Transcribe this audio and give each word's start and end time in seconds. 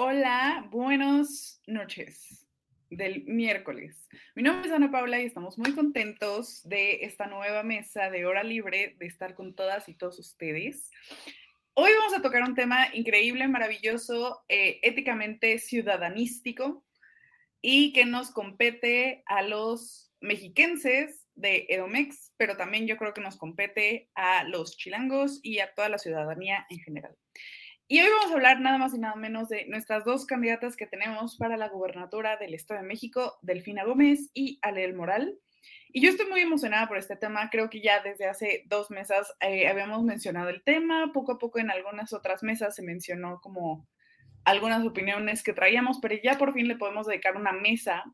Hola, 0.00 0.64
buenas 0.70 1.60
noches 1.66 2.46
del 2.88 3.24
miércoles. 3.24 4.06
Mi 4.36 4.44
nombre 4.44 4.68
es 4.68 4.72
Ana 4.72 4.92
Paula 4.92 5.20
y 5.20 5.24
estamos 5.26 5.58
muy 5.58 5.74
contentos 5.74 6.60
de 6.62 7.00
esta 7.02 7.26
nueva 7.26 7.64
mesa 7.64 8.08
de 8.08 8.24
hora 8.24 8.44
libre, 8.44 8.94
de 9.00 9.06
estar 9.06 9.34
con 9.34 9.56
todas 9.56 9.88
y 9.88 9.94
todos 9.94 10.20
ustedes. 10.20 10.88
Hoy 11.74 11.90
vamos 11.98 12.16
a 12.16 12.22
tocar 12.22 12.44
un 12.44 12.54
tema 12.54 12.94
increíble, 12.94 13.48
maravilloso, 13.48 14.44
eh, 14.48 14.78
éticamente 14.84 15.58
ciudadanístico 15.58 16.84
y 17.60 17.92
que 17.92 18.04
nos 18.04 18.30
compete 18.30 19.24
a 19.26 19.42
los 19.42 20.12
mexiquenses 20.20 21.26
de 21.34 21.66
Edomex, 21.70 22.32
pero 22.36 22.56
también 22.56 22.86
yo 22.86 22.96
creo 22.98 23.14
que 23.14 23.20
nos 23.20 23.36
compete 23.36 24.10
a 24.14 24.44
los 24.44 24.76
chilangos 24.76 25.40
y 25.42 25.58
a 25.58 25.74
toda 25.74 25.88
la 25.88 25.98
ciudadanía 25.98 26.66
en 26.70 26.78
general. 26.78 27.16
Y 27.90 28.00
hoy 28.00 28.08
vamos 28.18 28.30
a 28.30 28.34
hablar 28.34 28.60
nada 28.60 28.76
más 28.76 28.92
y 28.92 28.98
nada 28.98 29.16
menos 29.16 29.48
de 29.48 29.64
nuestras 29.64 30.04
dos 30.04 30.26
candidatas 30.26 30.76
que 30.76 30.86
tenemos 30.86 31.38
para 31.38 31.56
la 31.56 31.70
gubernatura 31.70 32.36
del 32.36 32.52
Estado 32.52 32.82
de 32.82 32.86
México, 32.86 33.38
Delfina 33.40 33.84
Gómez 33.84 34.30
y 34.34 34.58
Alel 34.60 34.92
Moral. 34.92 35.38
Y 35.90 36.02
yo 36.02 36.10
estoy 36.10 36.28
muy 36.28 36.42
emocionada 36.42 36.86
por 36.86 36.98
este 36.98 37.16
tema. 37.16 37.48
Creo 37.48 37.70
que 37.70 37.80
ya 37.80 38.02
desde 38.02 38.26
hace 38.26 38.64
dos 38.66 38.90
mesas 38.90 39.32
eh, 39.40 39.68
habíamos 39.68 40.04
mencionado 40.04 40.50
el 40.50 40.62
tema. 40.62 41.12
Poco 41.14 41.32
a 41.32 41.38
poco 41.38 41.60
en 41.60 41.70
algunas 41.70 42.12
otras 42.12 42.42
mesas 42.42 42.74
se 42.74 42.82
mencionó 42.82 43.40
como 43.40 43.88
algunas 44.44 44.84
opiniones 44.84 45.42
que 45.42 45.54
traíamos, 45.54 45.98
pero 46.02 46.14
ya 46.22 46.36
por 46.36 46.52
fin 46.52 46.68
le 46.68 46.76
podemos 46.76 47.06
dedicar 47.06 47.36
una 47.36 47.52
mesa 47.52 48.04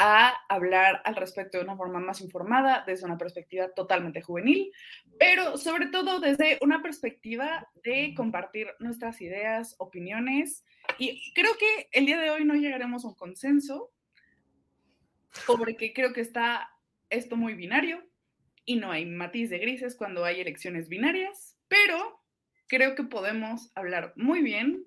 a 0.00 0.32
hablar 0.48 1.02
al 1.04 1.16
respecto 1.16 1.58
de 1.58 1.64
una 1.64 1.76
forma 1.76 1.98
más 1.98 2.20
informada, 2.20 2.84
desde 2.86 3.04
una 3.04 3.18
perspectiva 3.18 3.68
totalmente 3.74 4.22
juvenil, 4.22 4.72
pero 5.18 5.58
sobre 5.58 5.86
todo 5.86 6.20
desde 6.20 6.56
una 6.62 6.80
perspectiva 6.82 7.68
de 7.82 8.14
compartir 8.16 8.68
nuestras 8.78 9.20
ideas, 9.20 9.74
opiniones. 9.78 10.64
Y 10.98 11.32
creo 11.34 11.50
que 11.58 11.88
el 11.90 12.06
día 12.06 12.20
de 12.20 12.30
hoy 12.30 12.44
no 12.44 12.54
llegaremos 12.54 13.04
a 13.04 13.08
un 13.08 13.16
consenso, 13.16 13.90
porque 15.46 15.92
creo 15.92 16.12
que 16.12 16.20
está 16.20 16.70
esto 17.10 17.36
muy 17.36 17.54
binario 17.54 18.02
y 18.64 18.76
no 18.76 18.92
hay 18.92 19.04
matiz 19.04 19.50
de 19.50 19.58
grises 19.58 19.96
cuando 19.96 20.24
hay 20.24 20.40
elecciones 20.40 20.88
binarias, 20.88 21.58
pero 21.66 22.22
creo 22.68 22.94
que 22.94 23.02
podemos 23.02 23.72
hablar 23.74 24.12
muy 24.14 24.42
bien 24.42 24.86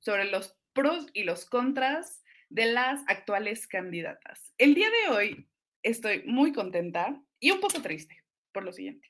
sobre 0.00 0.26
los 0.26 0.58
pros 0.74 1.06
y 1.14 1.22
los 1.24 1.46
contras 1.46 2.22
de 2.50 2.66
las 2.66 3.02
actuales 3.06 3.66
candidatas. 3.66 4.52
El 4.58 4.74
día 4.74 4.88
de 4.90 5.14
hoy 5.14 5.48
estoy 5.82 6.24
muy 6.26 6.52
contenta 6.52 7.18
y 7.38 7.52
un 7.52 7.60
poco 7.60 7.80
triste 7.80 8.22
por 8.52 8.64
lo 8.64 8.72
siguiente. 8.72 9.08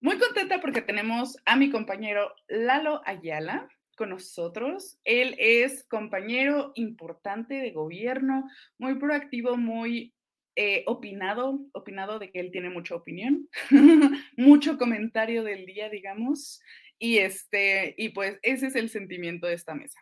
Muy 0.00 0.18
contenta 0.18 0.60
porque 0.60 0.82
tenemos 0.82 1.36
a 1.44 1.56
mi 1.56 1.70
compañero 1.70 2.34
Lalo 2.48 3.02
Ayala 3.04 3.68
con 3.96 4.10
nosotros. 4.10 4.98
Él 5.04 5.34
es 5.38 5.84
compañero 5.84 6.72
importante 6.74 7.54
de 7.54 7.70
gobierno, 7.70 8.48
muy 8.78 8.94
proactivo, 8.94 9.56
muy 9.56 10.14
eh, 10.56 10.84
opinado, 10.86 11.60
opinado 11.72 12.18
de 12.18 12.30
que 12.30 12.40
él 12.40 12.50
tiene 12.50 12.70
mucha 12.70 12.94
opinión, 12.94 13.48
mucho 14.36 14.78
comentario 14.78 15.44
del 15.44 15.66
día, 15.66 15.88
digamos. 15.88 16.62
Y 16.98 17.18
este, 17.18 17.94
y 17.96 18.10
pues 18.10 18.38
ese 18.42 18.66
es 18.66 18.76
el 18.76 18.90
sentimiento 18.90 19.46
de 19.46 19.54
esta 19.54 19.74
mesa. 19.74 20.00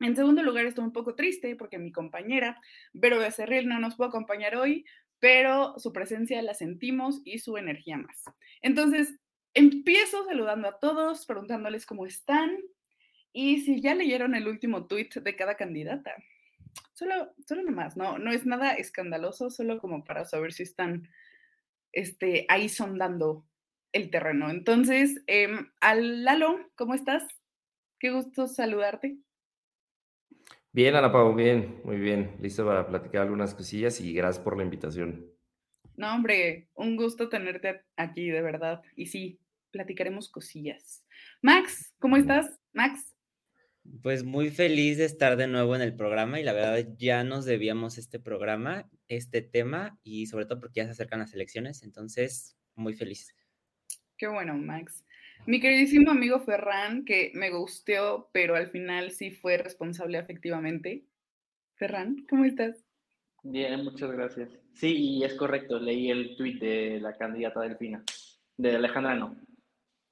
En 0.00 0.14
segundo 0.14 0.42
lugar, 0.42 0.66
estoy 0.66 0.84
un 0.84 0.92
poco 0.92 1.14
triste 1.14 1.56
porque 1.56 1.78
mi 1.78 1.90
compañera 1.90 2.60
Vero 2.92 3.18
Becerril 3.18 3.68
no 3.68 3.78
nos 3.78 3.96
puede 3.96 4.08
acompañar 4.08 4.56
hoy, 4.56 4.84
pero 5.18 5.78
su 5.78 5.92
presencia 5.92 6.42
la 6.42 6.54
sentimos 6.54 7.22
y 7.24 7.38
su 7.38 7.56
energía 7.56 7.96
más. 7.96 8.24
Entonces, 8.60 9.18
empiezo 9.54 10.24
saludando 10.26 10.68
a 10.68 10.78
todos, 10.78 11.24
preguntándoles 11.24 11.86
cómo 11.86 12.06
están 12.06 12.58
y 13.32 13.60
si 13.62 13.80
ya 13.80 13.94
leyeron 13.94 14.34
el 14.34 14.48
último 14.48 14.86
tweet 14.86 15.10
de 15.22 15.36
cada 15.36 15.56
candidata. 15.56 16.14
Solo, 16.92 17.34
solo 17.46 17.62
nomás, 17.62 17.96
no, 17.96 18.18
no 18.18 18.32
es 18.32 18.44
nada 18.44 18.74
escandaloso, 18.74 19.50
solo 19.50 19.78
como 19.78 20.04
para 20.04 20.24
saber 20.26 20.52
si 20.52 20.62
están 20.62 21.08
este, 21.92 22.44
ahí 22.48 22.68
sondando 22.68 23.46
el 23.92 24.10
terreno. 24.10 24.50
Entonces, 24.50 25.22
eh, 25.26 25.48
al 25.80 26.26
¿cómo 26.74 26.94
estás? 26.94 27.26
Qué 27.98 28.10
gusto 28.10 28.46
saludarte. 28.46 29.18
Bien, 30.76 30.94
Ana 30.94 31.10
Pau, 31.10 31.34
bien, 31.34 31.80
muy 31.84 31.96
bien. 31.96 32.36
Listo 32.38 32.66
para 32.66 32.86
platicar 32.86 33.22
algunas 33.22 33.54
cosillas 33.54 33.98
y 33.98 34.12
gracias 34.12 34.44
por 34.44 34.58
la 34.58 34.62
invitación. 34.62 35.26
No, 35.96 36.14
hombre, 36.14 36.68
un 36.74 36.96
gusto 36.96 37.30
tenerte 37.30 37.80
aquí, 37.96 38.28
de 38.28 38.42
verdad. 38.42 38.82
Y 38.94 39.06
sí, 39.06 39.40
platicaremos 39.70 40.28
cosillas. 40.28 41.02
Max, 41.40 41.94
¿cómo 41.98 42.18
estás? 42.18 42.60
Max. 42.74 43.16
Pues 44.02 44.22
muy 44.22 44.50
feliz 44.50 44.98
de 44.98 45.06
estar 45.06 45.38
de 45.38 45.46
nuevo 45.46 45.74
en 45.74 45.80
el 45.80 45.96
programa 45.96 46.40
y 46.40 46.42
la 46.42 46.52
verdad 46.52 46.86
ya 46.98 47.24
nos 47.24 47.46
debíamos 47.46 47.96
este 47.96 48.20
programa, 48.20 48.86
este 49.08 49.40
tema 49.40 49.98
y 50.02 50.26
sobre 50.26 50.44
todo 50.44 50.60
porque 50.60 50.80
ya 50.80 50.84
se 50.84 50.90
acercan 50.90 51.20
las 51.20 51.32
elecciones, 51.32 51.84
entonces 51.84 52.54
muy 52.74 52.92
feliz. 52.92 53.34
Qué 54.18 54.26
bueno, 54.26 54.52
Max. 54.52 55.05
Mi 55.44 55.60
queridísimo 55.60 56.10
amigo 56.10 56.40
Ferran, 56.40 57.04
que 57.04 57.30
me 57.34 57.50
gusteó, 57.50 58.30
pero 58.32 58.56
al 58.56 58.68
final 58.68 59.10
sí 59.10 59.30
fue 59.30 59.58
responsable 59.58 60.18
efectivamente. 60.18 61.04
Ferran, 61.74 62.24
¿cómo 62.28 62.44
estás? 62.44 62.84
Bien, 63.42 63.84
muchas 63.84 64.10
gracias. 64.10 64.50
Sí, 64.72 64.96
y 64.96 65.24
es 65.24 65.34
correcto, 65.34 65.78
leí 65.78 66.10
el 66.10 66.36
tuit 66.36 66.60
de 66.60 66.98
la 67.00 67.16
candidata 67.16 67.60
Delfina, 67.60 68.02
de 68.56 68.76
Alejandra 68.76 69.14
no. 69.14 69.36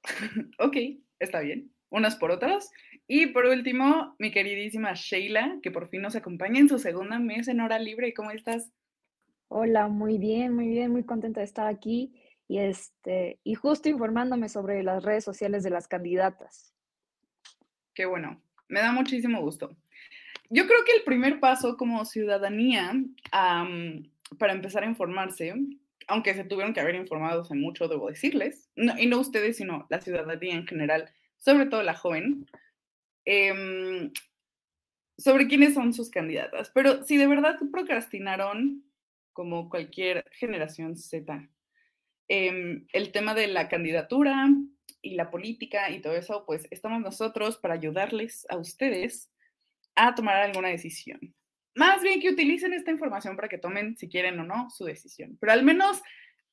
ok, 0.59 0.77
está 1.19 1.41
bien. 1.41 1.71
Unas 1.89 2.15
por 2.15 2.31
otras. 2.31 2.71
Y 3.07 3.27
por 3.27 3.45
último, 3.45 4.15
mi 4.19 4.31
queridísima 4.31 4.93
Sheila, 4.93 5.59
que 5.61 5.71
por 5.71 5.87
fin 5.87 6.01
nos 6.01 6.15
acompaña 6.15 6.59
en 6.59 6.69
su 6.69 6.79
segunda 6.79 7.19
mesa 7.19 7.51
en 7.51 7.61
hora 7.61 7.77
libre. 7.77 8.13
¿Cómo 8.13 8.31
estás? 8.31 8.71
Hola, 9.47 9.87
muy 9.87 10.17
bien, 10.17 10.53
muy 10.53 10.67
bien, 10.67 10.91
muy 10.91 11.03
contenta 11.03 11.41
de 11.41 11.45
estar 11.45 11.67
aquí 11.67 12.13
y, 12.47 12.59
este, 12.59 13.39
y 13.43 13.55
justo 13.55 13.89
informándome 13.89 14.49
sobre 14.49 14.83
las 14.83 15.03
redes 15.03 15.23
sociales 15.23 15.63
de 15.63 15.69
las 15.71 15.87
candidatas. 15.87 16.73
Qué 17.93 18.05
bueno, 18.05 18.41
me 18.67 18.81
da 18.81 18.91
muchísimo 18.91 19.41
gusto. 19.41 19.75
Yo 20.49 20.67
creo 20.67 20.83
que 20.85 20.91
el 20.91 21.03
primer 21.03 21.39
paso 21.39 21.75
como 21.75 22.05
ciudadanía 22.05 22.93
para 23.31 24.53
empezar 24.53 24.83
a 24.83 24.87
informarse, 24.87 25.53
aunque 26.07 26.33
se 26.33 26.43
tuvieron 26.43 26.73
que 26.73 26.81
haber 26.81 26.95
informado 26.95 27.41
hace 27.41 27.55
mucho, 27.55 27.87
debo 27.87 28.09
decirles, 28.09 28.69
y 28.75 29.07
no 29.07 29.19
ustedes, 29.19 29.57
sino 29.57 29.87
la 29.89 30.01
ciudadanía 30.01 30.55
en 30.55 30.67
general, 30.67 31.09
sobre 31.37 31.65
todo 31.65 31.81
la 31.83 31.95
joven, 31.95 32.45
em, 33.25 34.11
sobre 35.17 35.47
quiénes 35.47 35.73
son 35.73 35.93
sus 35.93 36.09
candidatas. 36.09 36.71
Pero 36.75 37.03
si 37.03 37.17
de 37.17 37.27
verdad 37.27 37.57
procrastinaron, 37.71 38.83
como 39.33 39.69
cualquier 39.69 40.25
generación 40.31 40.95
Z, 40.95 41.49
Em, 42.27 42.87
el 42.91 43.11
tema 43.11 43.35
de 43.35 43.47
la 43.47 43.69
candidatura 43.69 44.49
y 45.01 45.15
la 45.15 45.29
política 45.29 45.91
y 45.91 46.01
todo 46.01 46.15
eso, 46.15 46.43
pues 46.45 46.67
estamos 46.71 47.01
nosotros 47.01 47.57
para 47.57 47.75
ayudarles 47.75 48.47
a 48.49 48.57
ustedes 48.57 49.29
a 49.95 50.15
tomar 50.15 50.37
alguna 50.37 50.69
decisión. 50.69 51.19
Más 51.75 52.01
bien 52.01 52.19
que 52.19 52.29
utilicen 52.29 52.73
esta 52.73 52.91
información 52.91 53.35
para 53.35 53.47
que 53.47 53.57
tomen, 53.57 53.97
si 53.97 54.09
quieren 54.09 54.39
o 54.39 54.43
no, 54.43 54.69
su 54.71 54.85
decisión. 54.85 55.37
Pero 55.39 55.53
al 55.53 55.63
menos 55.63 56.01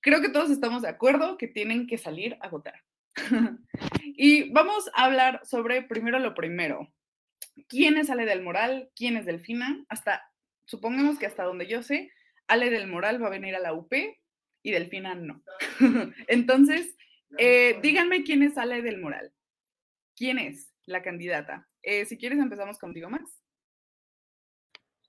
creo 0.00 0.20
que 0.20 0.28
todos 0.28 0.50
estamos 0.50 0.82
de 0.82 0.88
acuerdo 0.88 1.38
que 1.38 1.48
tienen 1.48 1.86
que 1.86 1.96
salir 1.96 2.36
a 2.40 2.48
votar. 2.48 2.82
y 4.04 4.50
vamos 4.52 4.90
a 4.94 5.04
hablar 5.04 5.40
sobre 5.44 5.82
primero 5.82 6.18
lo 6.18 6.34
primero. 6.34 6.92
¿Quién 7.68 7.96
es 7.96 8.10
Ale 8.10 8.26
del 8.26 8.42
Moral? 8.42 8.90
¿Quién 8.94 9.16
es 9.16 9.24
Delfina? 9.24 9.84
Hasta 9.88 10.22
supongamos 10.66 11.18
que 11.18 11.26
hasta 11.26 11.44
donde 11.44 11.66
yo 11.66 11.82
sé, 11.82 12.10
Ale 12.46 12.70
del 12.70 12.88
Moral 12.88 13.22
va 13.22 13.28
a 13.28 13.30
venir 13.30 13.54
a 13.54 13.60
la 13.60 13.72
UP 13.72 13.92
y 14.62 14.70
Delfina 14.70 15.14
no. 15.14 15.42
Entonces, 16.28 16.96
eh, 17.38 17.78
díganme 17.82 18.22
quién 18.22 18.42
es 18.42 18.56
Ale 18.58 18.82
del 18.82 19.00
Moral. 19.00 19.32
¿Quién 20.16 20.38
es 20.38 20.72
la 20.84 21.02
candidata? 21.02 21.68
Eh, 21.82 22.04
si 22.04 22.16
quieres, 22.16 22.38
empezamos 22.38 22.78
contigo, 22.78 23.10
Max. 23.10 23.42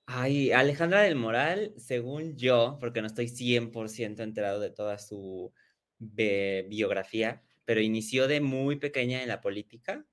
Ay, 0.06 0.52
Alejandra 0.52 1.02
del 1.02 1.16
Moral, 1.16 1.72
según 1.76 2.36
yo, 2.36 2.76
porque 2.78 3.00
no 3.00 3.06
estoy 3.06 3.28
100% 3.28 4.22
enterado 4.22 4.60
de 4.60 4.70
toda 4.70 4.98
su 4.98 5.52
biografía, 5.98 7.42
pero 7.64 7.80
inició 7.80 8.28
de 8.28 8.40
muy 8.40 8.76
pequeña 8.76 9.22
en 9.22 9.28
la 9.28 9.40
política. 9.40 10.04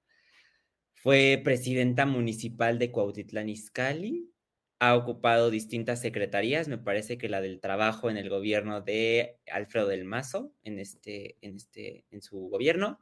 Fue 0.94 1.42
presidenta 1.44 2.06
municipal 2.06 2.80
de 2.80 2.92
Cuautitlán 2.92 3.50
Izcalli, 3.50 4.32
ha 4.82 4.96
ocupado 4.96 5.52
distintas 5.52 6.02
secretarías, 6.02 6.68
me 6.68 6.80
parece 6.80 7.20
que 7.20 7.30
la 7.30 7.40
del 7.40 7.60
trabajo 7.60 8.10
en 8.10 8.18
el 8.18 8.30
gobierno 8.30 8.82
de 8.82 9.40
Alfredo 9.52 9.88
del 9.88 10.06
Mazo, 10.06 10.56
en, 10.64 10.80
este, 10.80 11.38
en, 11.42 11.58
este, 11.58 12.08
en 12.10 12.24
su 12.24 12.50
gobierno. 12.50 13.00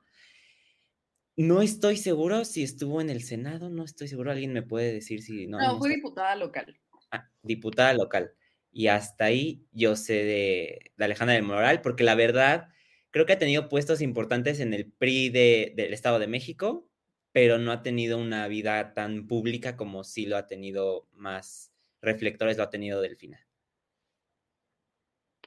No 1.38 1.62
estoy 1.62 1.96
seguro 1.96 2.44
si 2.44 2.64
estuvo 2.64 3.00
en 3.00 3.10
el 3.10 3.24
Senado, 3.24 3.70
no 3.70 3.86
estoy 3.86 4.10
seguro, 4.10 4.30
alguien 4.30 4.52
me 4.52 4.62
puede 4.62 4.92
decir 4.92 5.22
si 5.22 5.48
no. 5.48 5.58
No, 5.58 5.78
fue 5.78 5.96
diputada 5.96 6.36
local. 6.36 6.78
Ah, 7.12 7.30
diputada 7.44 7.94
local. 7.94 8.34
Y 8.74 8.88
hasta 8.88 9.24
ahí 9.24 9.66
yo 9.72 9.96
sé 9.96 10.26
de, 10.26 10.92
Alejandra 10.98 11.36
del 11.36 11.44
Moral, 11.44 11.80
porque 11.82 12.04
la 12.04 12.16
verdad, 12.16 12.68
creo 13.10 13.26
que 13.26 13.32
ha 13.32 13.40
tenido 13.40 13.70
puestos 13.70 14.02
importantes 14.02 14.60
en 14.60 14.74
el 14.74 14.92
PRI 14.92 15.30
del 15.30 15.94
Estado 15.94 16.20
de 16.20 16.28
México, 16.28 16.89
pero 17.32 17.58
no 17.58 17.72
ha 17.72 17.84
tenido 17.84 18.18
una 18.18 18.48
vida 18.48 18.94
tan 18.94 19.28
pública 19.28 19.78
como 19.78 20.04
sí 20.04 20.26
lo 20.26 20.38
ha 20.38 20.48
tenido 20.48 21.08
más 21.12 21.72
reflectores 22.02 22.58
lo 22.58 22.64
ha 22.64 22.70
tenido 22.70 23.02
Delfina. 23.02 23.46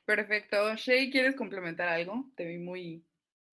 Perfecto. 0.05 0.75
Shay, 0.77 1.11
¿quieres 1.11 1.37
complementar 1.37 1.89
algo? 1.89 2.27
Te 2.35 2.45
vi 2.45 2.59
muy, 2.59 3.05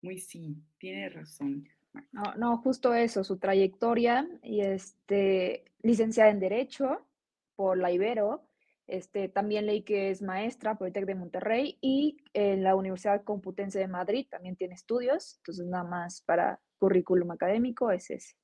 muy 0.02 0.20
sí, 0.20 0.56
tiene 0.78 1.10
razón. 1.10 1.68
No, 2.12 2.36
no, 2.36 2.58
justo 2.58 2.94
eso, 2.94 3.24
su 3.24 3.38
trayectoria 3.38 4.28
y 4.44 4.62
este, 4.62 5.66
licenciada 5.82 6.30
en 6.30 6.40
Derecho 6.40 7.08
por 7.56 7.78
la 7.78 7.92
Ibero, 7.92 8.48
este, 8.88 9.30
también 9.30 9.66
leí 9.66 9.82
que 9.82 10.12
es 10.12 10.22
maestra 10.22 10.78
por 10.78 10.88
el 10.88 10.94
TEC 10.94 11.06
de 11.06 11.16
Monterrey 11.16 11.78
y 11.82 12.18
en 12.34 12.64
la 12.64 12.76
Universidad 12.76 13.24
Computense 13.24 13.80
de 13.80 13.88
Madrid 13.88 14.28
también 14.30 14.56
tiene 14.56 14.76
estudios, 14.76 15.38
entonces 15.38 15.66
nada 15.66 15.86
más 15.86 16.22
para 16.22 16.60
currículum 16.86 17.32
académico 17.32 17.90
es 17.90 18.12
ese. 18.12 18.36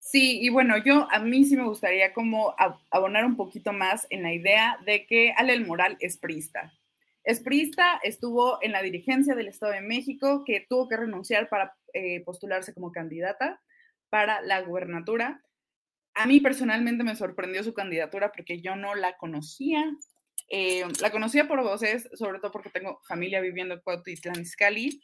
Sí, 0.00 0.40
y 0.42 0.48
bueno, 0.48 0.76
yo 0.84 1.06
a 1.12 1.20
mí 1.20 1.44
sí 1.44 1.56
me 1.56 1.68
gustaría 1.68 2.12
como 2.12 2.56
abonar 2.90 3.24
un 3.24 3.36
poquito 3.36 3.72
más 3.72 4.08
en 4.10 4.24
la 4.24 4.32
idea 4.32 4.76
de 4.84 5.06
que 5.06 5.32
Ale 5.36 5.52
el 5.52 5.64
Moral 5.64 5.96
es 6.00 6.16
prista. 6.18 6.72
Es 7.22 7.38
prista, 7.38 8.00
estuvo 8.02 8.58
en 8.60 8.72
la 8.72 8.82
dirigencia 8.82 9.36
del 9.36 9.46
Estado 9.46 9.70
de 9.70 9.80
México, 9.82 10.42
que 10.44 10.66
tuvo 10.68 10.88
que 10.88 10.96
renunciar 10.96 11.48
para 11.48 11.76
eh, 11.94 12.24
postularse 12.24 12.74
como 12.74 12.90
candidata 12.90 13.62
para 14.10 14.40
la 14.40 14.60
gubernatura. 14.62 15.44
A 16.14 16.26
mí 16.26 16.40
personalmente 16.40 17.04
me 17.04 17.14
sorprendió 17.14 17.62
su 17.62 17.72
candidatura 17.72 18.32
porque 18.32 18.60
yo 18.60 18.74
no 18.74 18.96
la 18.96 19.16
conocía. 19.16 19.84
Eh, 20.48 20.82
la 21.00 21.12
conocía 21.12 21.46
por 21.46 21.62
voces, 21.62 22.08
sobre 22.14 22.40
todo 22.40 22.50
porque 22.50 22.70
tengo 22.70 23.00
familia 23.06 23.40
viviendo 23.40 23.74
en 23.74 23.80
Cuautitlán 23.80 24.40
Izcalli, 24.40 25.00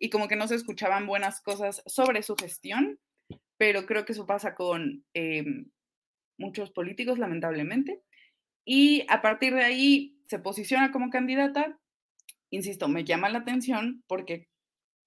y 0.00 0.10
como 0.10 0.26
que 0.26 0.34
no 0.34 0.48
se 0.48 0.56
escuchaban 0.56 1.06
buenas 1.06 1.40
cosas 1.40 1.82
sobre 1.86 2.24
su 2.24 2.34
gestión 2.34 2.98
pero 3.60 3.84
creo 3.84 4.06
que 4.06 4.12
eso 4.12 4.24
pasa 4.24 4.54
con 4.54 5.04
em, 5.12 5.70
muchos 6.38 6.70
políticos, 6.70 7.18
lamentablemente. 7.18 8.00
Y 8.64 9.04
a 9.10 9.20
partir 9.20 9.54
de 9.54 9.62
ahí 9.62 10.16
se 10.28 10.38
posiciona 10.38 10.92
como 10.92 11.10
candidata. 11.10 11.78
Insisto, 12.48 12.88
me 12.88 13.04
llama 13.04 13.28
la 13.28 13.40
atención 13.40 14.02
porque 14.06 14.48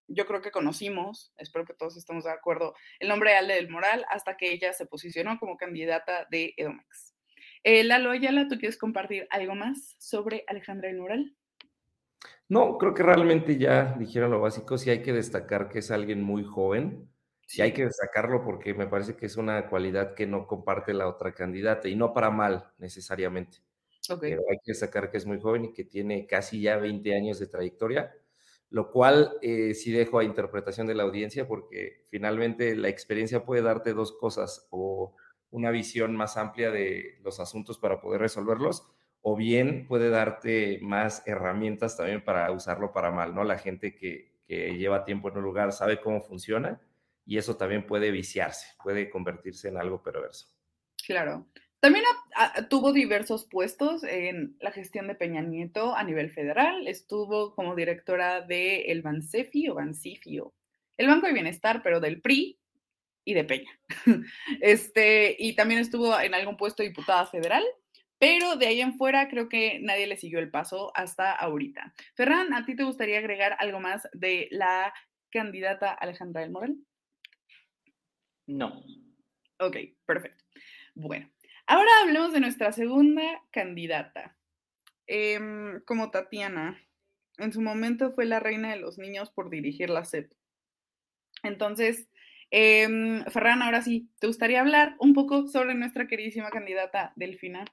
yo 0.07 0.27
creo 0.27 0.43
que 0.43 0.51
conocimos, 0.51 1.33
espero 1.37 1.65
que 1.65 1.73
todos 1.73 1.97
estemos 1.97 2.25
de 2.25 2.31
acuerdo, 2.31 2.75
el 2.99 3.07
nombre 3.07 3.31
de 3.31 3.37
Ale 3.37 3.55
del 3.55 3.71
Moral 3.71 4.05
hasta 4.07 4.37
que 4.37 4.53
ella 4.53 4.71
se 4.73 4.85
posicionó 4.85 5.39
como 5.39 5.57
candidata 5.57 6.27
de 6.29 6.53
Edomex. 6.55 7.15
Eh, 7.63 7.83
Lalo 7.83 8.11
Ayala, 8.11 8.47
¿tú 8.47 8.59
quieres 8.59 8.77
compartir 8.77 9.25
algo 9.31 9.55
más 9.55 9.95
sobre 9.97 10.43
Alejandra 10.45 10.89
del 10.89 10.99
Moral? 10.99 11.35
No, 12.53 12.77
creo 12.77 12.93
que 12.93 13.01
realmente 13.01 13.57
ya 13.57 13.95
dijeron 13.97 14.29
lo 14.29 14.39
básico. 14.39 14.77
Sí 14.77 14.91
hay 14.91 15.01
que 15.01 15.11
destacar 15.11 15.69
que 15.69 15.79
es 15.79 15.89
alguien 15.89 16.21
muy 16.21 16.43
joven, 16.43 17.09
Sí 17.47 17.61
hay 17.61 17.73
que 17.73 17.85
destacarlo 17.85 18.43
porque 18.43 18.73
me 18.73 18.87
parece 18.87 19.15
que 19.15 19.25
es 19.25 19.37
una 19.37 19.67
cualidad 19.69 20.13
que 20.13 20.25
no 20.27 20.47
comparte 20.47 20.93
la 20.93 21.07
otra 21.07 21.33
candidata 21.33 21.87
y 21.89 21.95
no 21.95 22.13
para 22.13 22.29
mal 22.31 22.71
necesariamente. 22.77 23.57
Pero 24.19 24.41
hay 24.49 24.57
que 24.63 24.71
destacar 24.71 25.09
que 25.11 25.17
es 25.17 25.25
muy 25.25 25.39
joven 25.39 25.65
y 25.65 25.73
que 25.73 25.83
tiene 25.83 26.25
casi 26.27 26.61
ya 26.61 26.77
20 26.77 27.15
años 27.15 27.39
de 27.39 27.47
trayectoria, 27.47 28.13
lo 28.69 28.91
cual 28.91 29.33
eh, 29.41 29.73
sí 29.73 29.91
dejo 29.91 30.19
a 30.19 30.23
interpretación 30.23 30.87
de 30.87 30.95
la 30.95 31.03
audiencia 31.03 31.47
porque 31.47 32.05
finalmente 32.09 32.75
la 32.75 32.89
experiencia 32.89 33.45
puede 33.45 33.61
darte 33.63 33.93
dos 33.93 34.13
cosas 34.13 34.67
o 34.71 35.15
una 35.51 35.69
visión 35.71 36.15
más 36.15 36.37
amplia 36.37 36.71
de 36.71 37.19
los 37.23 37.39
asuntos 37.39 37.77
para 37.77 37.99
poder 37.99 38.21
resolverlos 38.21 38.87
o 39.23 39.35
bien 39.35 39.87
puede 39.87 40.09
darte 40.09 40.79
más 40.81 41.25
herramientas 41.25 41.97
también 41.97 42.23
para 42.23 42.51
usarlo 42.51 42.91
para 42.91 43.09
mal, 43.09 43.33
¿no? 43.33 43.43
La 43.43 43.57
gente 43.57 43.95
que, 43.95 44.33
que 44.45 44.77
lleva 44.77 45.05
tiempo 45.05 45.29
en 45.29 45.37
un 45.37 45.43
lugar 45.43 45.71
sabe 45.71 45.99
cómo 46.01 46.21
funciona 46.21 46.79
y 47.25 47.37
eso 47.37 47.55
también 47.55 47.87
puede 47.87 48.11
viciarse, 48.11 48.67
puede 48.83 49.09
convertirse 49.09 49.69
en 49.69 49.77
algo 49.77 50.03
perverso. 50.03 50.47
Claro. 51.07 51.47
También 51.79 52.05
tuvo 52.69 52.93
diversos 52.93 53.45
puestos 53.45 54.03
en 54.03 54.55
la 54.61 54.71
gestión 54.71 55.07
de 55.07 55.15
Peña 55.15 55.41
Nieto 55.41 55.95
a 55.95 56.03
nivel 56.03 56.29
federal. 56.29 56.87
Estuvo 56.87 57.53
como 57.55 57.75
directora 57.75 58.41
de 58.41 58.83
el 58.83 59.01
Bansefi 59.01 59.67
o 59.69 59.75
Bansifio, 59.75 60.53
el 60.97 61.07
Banco 61.07 61.27
de 61.27 61.33
Bienestar, 61.33 61.81
pero 61.83 61.99
del 61.99 62.21
PRI 62.21 62.57
y 63.25 63.33
de 63.33 63.43
Peña. 63.43 63.79
Este, 64.61 65.35
y 65.37 65.55
también 65.55 65.81
estuvo 65.81 66.17
en 66.19 66.33
algún 66.33 66.55
puesto 66.55 66.83
diputada 66.83 67.25
federal, 67.25 67.63
pero 68.23 68.55
de 68.55 68.67
ahí 68.67 68.79
en 68.79 68.95
fuera 68.95 69.27
creo 69.27 69.49
que 69.49 69.79
nadie 69.81 70.07
le 70.07 70.15
siguió 70.15 70.39
el 70.39 70.49
paso 70.49 70.93
hasta 70.95 71.33
ahorita. 71.33 71.93
Ferran, 72.15 72.53
¿a 72.53 72.63
ti 72.63 72.73
te 72.73 72.85
gustaría 72.85 73.19
agregar 73.19 73.57
algo 73.59 73.81
más 73.81 74.07
de 74.13 74.47
la 74.49 74.93
candidata 75.29 75.91
Alejandra 75.91 76.39
del 76.39 76.51
Moral? 76.51 76.77
No. 78.47 78.81
Ok, 79.59 79.75
perfecto. 80.05 80.41
Bueno, 80.95 81.29
ahora 81.67 81.91
hablemos 82.01 82.31
de 82.31 82.39
nuestra 82.39 82.71
segunda 82.71 83.41
candidata. 83.51 84.37
Em, 85.05 85.81
como 85.81 86.09
Tatiana, 86.09 86.79
en 87.39 87.51
su 87.51 87.59
momento 87.59 88.13
fue 88.13 88.23
la 88.23 88.39
reina 88.39 88.71
de 88.71 88.79
los 88.79 88.97
niños 88.97 89.31
por 89.31 89.49
dirigir 89.49 89.89
la 89.89 90.05
SEP. 90.05 90.31
Entonces, 91.43 92.07
eh, 92.51 92.87
Ferran, 93.31 93.61
ahora 93.61 93.81
sí, 93.81 94.09
¿te 94.19 94.27
gustaría 94.27 94.61
hablar 94.61 94.95
un 94.99 95.13
poco 95.13 95.49
sobre 95.49 95.73
nuestra 95.73 96.07
queridísima 96.07 96.51
candidata 96.51 97.11
Delfina? 97.17 97.65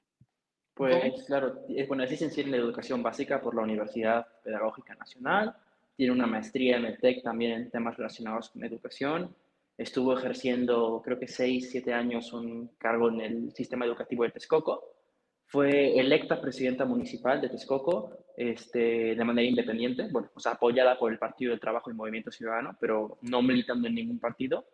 Pues 0.73 1.23
claro, 1.25 1.61
bueno, 1.87 2.03
es 2.03 2.11
licenciada 2.11 2.47
en 2.47 2.51
la 2.51 2.57
educación 2.57 3.03
básica 3.03 3.41
por 3.41 3.55
la 3.55 3.61
Universidad 3.61 4.25
Pedagógica 4.43 4.95
Nacional, 4.95 5.55
tiene 5.95 6.13
una 6.13 6.25
maestría 6.25 6.77
en 6.77 6.85
el 6.85 6.97
TEC 6.99 7.21
también 7.23 7.51
en 7.51 7.69
temas 7.69 7.97
relacionados 7.97 8.49
con 8.49 8.63
educación 8.63 9.35
estuvo 9.81 10.17
ejerciendo 10.17 11.01
creo 11.03 11.19
que 11.19 11.27
seis, 11.27 11.69
siete 11.71 11.93
años 11.93 12.33
un 12.33 12.71
cargo 12.77 13.09
en 13.09 13.21
el 13.21 13.51
sistema 13.53 13.85
educativo 13.85 14.23
de 14.23 14.31
Texcoco. 14.31 14.83
Fue 15.47 15.99
electa 15.99 16.39
presidenta 16.39 16.85
municipal 16.85 17.41
de 17.41 17.49
Texcoco 17.49 18.25
este, 18.37 19.15
de 19.15 19.23
manera 19.25 19.47
independiente, 19.47 20.07
bueno, 20.09 20.29
o 20.33 20.39
sea, 20.39 20.53
apoyada 20.53 20.97
por 20.97 21.11
el 21.11 21.19
Partido 21.19 21.51
del 21.51 21.59
Trabajo 21.59 21.91
y 21.91 21.93
Movimiento 21.93 22.31
Ciudadano, 22.31 22.77
pero 22.79 23.17
no 23.23 23.41
militando 23.41 23.87
en 23.87 23.95
ningún 23.95 24.19
partido. 24.19 24.65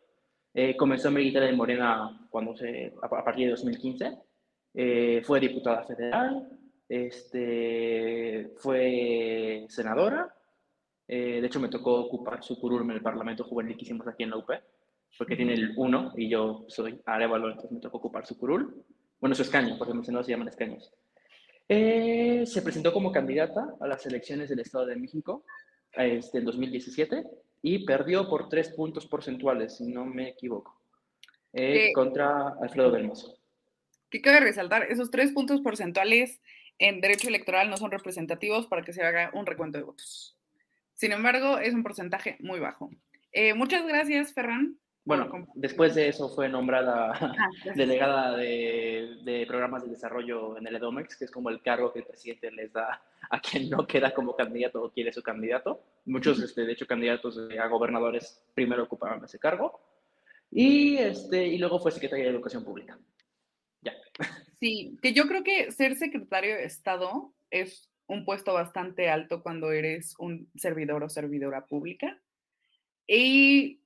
Eh, 0.53 0.77
comenzó 0.77 1.07
a 1.07 1.11
militar 1.11 1.43
en 1.43 1.57
Morena 1.57 2.27
cuando 2.29 2.55
se, 2.55 2.93
a, 3.01 3.09
partir 3.09 3.45
de 3.45 3.51
2015. 3.51 4.17
Eh, 4.73 5.21
fue 5.23 5.39
diputada 5.39 5.83
federal, 5.83 6.47
este, 6.87 8.51
fue 8.57 9.65
senadora. 9.69 10.33
Eh, 11.07 11.39
de 11.41 11.47
hecho, 11.47 11.59
me 11.59 11.69
tocó 11.69 12.01
ocupar 12.01 12.43
su 12.43 12.59
curul 12.59 12.83
en 12.83 12.91
el 12.91 13.01
Parlamento 13.01 13.43
Juvenil 13.43 13.77
que 13.77 13.85
hicimos 13.85 14.07
aquí 14.07 14.23
en 14.23 14.31
la 14.31 14.37
UP 14.37 14.51
porque 15.17 15.35
tiene 15.35 15.53
el 15.53 15.73
1 15.75 16.13
y 16.15 16.29
yo 16.29 16.65
soy 16.67 17.01
Arevalo, 17.05 17.49
entonces 17.49 17.71
me 17.71 17.79
tocó 17.79 17.97
ocupar 17.97 18.25
su 18.25 18.37
curul. 18.37 18.83
Bueno, 19.19 19.35
su 19.35 19.41
escaño, 19.41 19.75
porque 19.77 19.93
no 19.93 20.23
se 20.23 20.31
llaman 20.31 20.47
escaños. 20.47 20.93
Eh, 21.67 22.45
se 22.45 22.61
presentó 22.61 22.93
como 22.93 23.11
candidata 23.11 23.75
a 23.79 23.87
las 23.87 24.05
elecciones 24.05 24.49
del 24.49 24.59
Estado 24.59 24.85
de 24.85 24.95
México 24.95 25.43
este, 25.93 26.37
en 26.37 26.45
2017 26.45 27.25
y 27.63 27.83
perdió 27.83 28.29
por 28.29 28.47
tres 28.47 28.69
puntos 28.69 29.07
porcentuales, 29.07 29.77
si 29.77 29.87
no 29.87 30.05
me 30.05 30.29
equivoco, 30.29 30.79
eh, 31.51 31.91
contra 31.93 32.55
Alfredo 32.61 32.91
Belmoso. 32.91 33.36
¿Qué 34.09 34.21
cabe 34.21 34.39
resaltar? 34.39 34.83
Esos 34.83 35.11
tres 35.11 35.31
puntos 35.31 35.61
porcentuales 35.61 36.39
en 36.79 37.01
derecho 37.01 37.27
electoral 37.27 37.69
no 37.69 37.77
son 37.77 37.91
representativos 37.91 38.67
para 38.67 38.83
que 38.83 38.93
se 38.93 39.03
haga 39.03 39.31
un 39.33 39.45
recuento 39.45 39.77
de 39.77 39.83
votos. 39.83 40.37
Sin 40.93 41.11
embargo, 41.11 41.59
es 41.59 41.73
un 41.73 41.83
porcentaje 41.83 42.37
muy 42.39 42.59
bajo. 42.59 42.89
Eh, 43.31 43.53
muchas 43.53 43.85
gracias, 43.85 44.33
Ferran, 44.33 44.77
Bueno, 45.03 45.47
después 45.53 45.93
de 45.93 46.07
eso 46.07 46.29
fue 46.33 46.49
nombrada 46.49 47.11
ah, 47.13 47.35
delegada 47.75 48.35
de, 48.37 49.45
programas 49.47 49.83
de 49.83 49.89
desarrollo 49.89 50.57
en 50.57 50.65
el 50.67 50.77
EDOMEX, 50.77 51.17
que 51.17 51.25
es 51.25 51.31
como 51.31 51.49
el 51.49 51.61
cargo 51.61 51.91
que 51.91 51.99
el 51.99 52.05
presidente 52.05 52.51
les 52.51 52.71
da 52.71 53.01
a 53.29 53.39
quien 53.39 53.69
no 53.69 53.85
queda 53.85 54.13
como 54.13 54.35
candidato 54.35 54.81
o 54.81 54.91
quiere 54.91 55.11
su 55.11 55.21
candidato. 55.21 55.83
Muchos, 56.05 56.41
este, 56.41 56.65
de 56.65 56.71
hecho, 56.71 56.87
candidatos 56.87 57.37
a 57.37 57.67
gobernadores 57.67 58.41
primero 58.53 58.83
ocupaban 58.83 59.23
ese 59.23 59.37
cargo. 59.37 59.81
Y, 60.49 60.97
este, 60.97 61.45
y 61.45 61.57
luego 61.57 61.79
fue 61.79 61.91
secretaria 61.91 62.25
de 62.25 62.31
Educación 62.31 62.63
Pública. 62.63 62.97
Sí, 64.59 64.97
que 65.01 65.13
yo 65.13 65.27
creo 65.27 65.43
que 65.43 65.71
ser 65.71 65.95
secretario 65.95 66.55
de 66.55 66.65
Estado 66.65 67.33
es 67.51 67.89
un 68.07 68.25
puesto 68.25 68.53
bastante 68.53 69.09
alto 69.09 69.43
cuando 69.43 69.71
eres 69.71 70.15
un 70.17 70.49
servidor 70.55 71.03
o 71.03 71.09
servidora 71.09 71.65
pública. 71.65 72.19
Y 73.07 73.81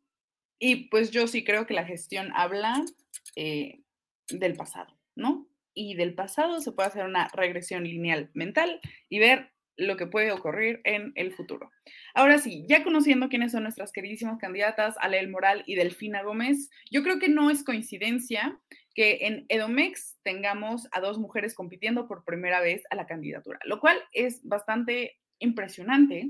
y 0.63 0.89
pues 0.89 1.09
yo 1.09 1.25
sí 1.25 1.43
creo 1.43 1.65
que 1.65 1.73
la 1.73 1.85
gestión 1.85 2.29
habla 2.35 2.85
eh, 3.35 3.81
del 4.29 4.53
pasado, 4.53 4.95
¿no? 5.15 5.47
Y 5.73 5.95
del 5.95 6.13
pasado 6.13 6.61
se 6.61 6.71
puede 6.71 6.89
hacer 6.89 7.03
una 7.03 7.29
regresión 7.33 7.83
lineal 7.83 8.29
mental 8.35 8.79
y 9.09 9.17
ver 9.17 9.49
lo 9.75 9.97
que 9.97 10.05
puede 10.05 10.31
ocurrir 10.31 10.79
en 10.83 11.13
el 11.15 11.33
futuro. 11.33 11.71
Ahora 12.13 12.37
sí, 12.37 12.63
ya 12.67 12.83
conociendo 12.83 13.27
quiénes 13.27 13.53
son 13.53 13.63
nuestras 13.63 13.91
queridísimas 13.91 14.37
candidatas, 14.37 14.95
Alel 14.99 15.29
Moral 15.31 15.63
y 15.65 15.73
Delfina 15.73 16.21
Gómez, 16.21 16.69
yo 16.91 17.01
creo 17.01 17.17
que 17.17 17.29
no 17.29 17.49
es 17.49 17.63
coincidencia 17.63 18.59
que 18.93 19.19
en 19.21 19.45
Edomex 19.49 20.17
tengamos 20.23 20.87
a 20.91 20.99
dos 20.99 21.17
mujeres 21.17 21.55
compitiendo 21.55 22.07
por 22.07 22.23
primera 22.23 22.61
vez 22.61 22.83
a 22.89 22.95
la 22.95 23.07
candidatura, 23.07 23.59
lo 23.65 23.79
cual 23.79 23.97
es 24.11 24.41
bastante 24.43 25.17
impresionante 25.39 26.29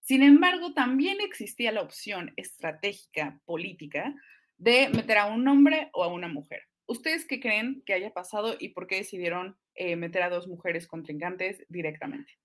sin 0.00 0.22
embargo, 0.22 0.72
también 0.72 1.18
existía 1.20 1.72
la 1.72 1.82
opción 1.82 2.32
estratégica 2.36 3.38
política 3.44 4.14
de 4.56 4.88
meter 4.88 5.18
a 5.18 5.26
un 5.26 5.46
hombre 5.46 5.90
o 5.92 6.02
a 6.02 6.08
una 6.08 6.26
mujer. 6.26 6.62
¿Ustedes 6.86 7.26
qué 7.26 7.38
creen 7.38 7.82
que 7.86 7.94
haya 7.94 8.12
pasado 8.12 8.56
y 8.58 8.70
por 8.70 8.86
qué 8.86 8.96
decidieron 8.96 9.56
eh, 9.74 9.94
meter 9.96 10.22
a 10.22 10.30
dos 10.30 10.48
mujeres 10.48 10.88
contrincantes 10.88 11.64
directamente? 11.68 12.39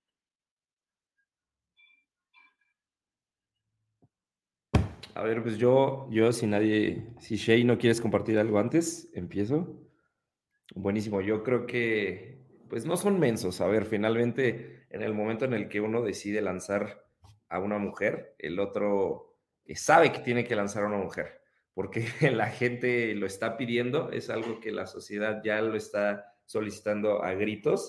A 5.16 5.22
ver, 5.22 5.42
pues 5.42 5.56
yo, 5.56 6.06
yo 6.10 6.30
si 6.30 6.46
nadie, 6.46 7.06
si 7.20 7.36
Shay 7.36 7.64
no 7.64 7.78
quieres 7.78 8.02
compartir 8.02 8.38
algo 8.38 8.58
antes, 8.58 9.08
empiezo. 9.14 9.80
Buenísimo, 10.74 11.22
yo 11.22 11.42
creo 11.42 11.64
que 11.66 12.38
pues 12.68 12.84
no 12.84 12.98
son 12.98 13.18
mensos. 13.18 13.62
A 13.62 13.66
ver, 13.66 13.86
finalmente 13.86 14.84
en 14.90 15.00
el 15.00 15.14
momento 15.14 15.46
en 15.46 15.54
el 15.54 15.70
que 15.70 15.80
uno 15.80 16.02
decide 16.02 16.42
lanzar 16.42 17.02
a 17.48 17.60
una 17.60 17.78
mujer, 17.78 18.34
el 18.38 18.60
otro 18.60 19.38
eh, 19.64 19.74
sabe 19.74 20.12
que 20.12 20.18
tiene 20.18 20.44
que 20.44 20.54
lanzar 20.54 20.84
a 20.84 20.88
una 20.88 20.98
mujer, 20.98 21.40
porque 21.72 22.06
la 22.30 22.48
gente 22.50 23.14
lo 23.14 23.24
está 23.24 23.56
pidiendo, 23.56 24.10
es 24.10 24.28
algo 24.28 24.60
que 24.60 24.70
la 24.70 24.86
sociedad 24.86 25.40
ya 25.42 25.62
lo 25.62 25.76
está 25.76 26.34
solicitando 26.44 27.24
a 27.24 27.32
gritos, 27.32 27.88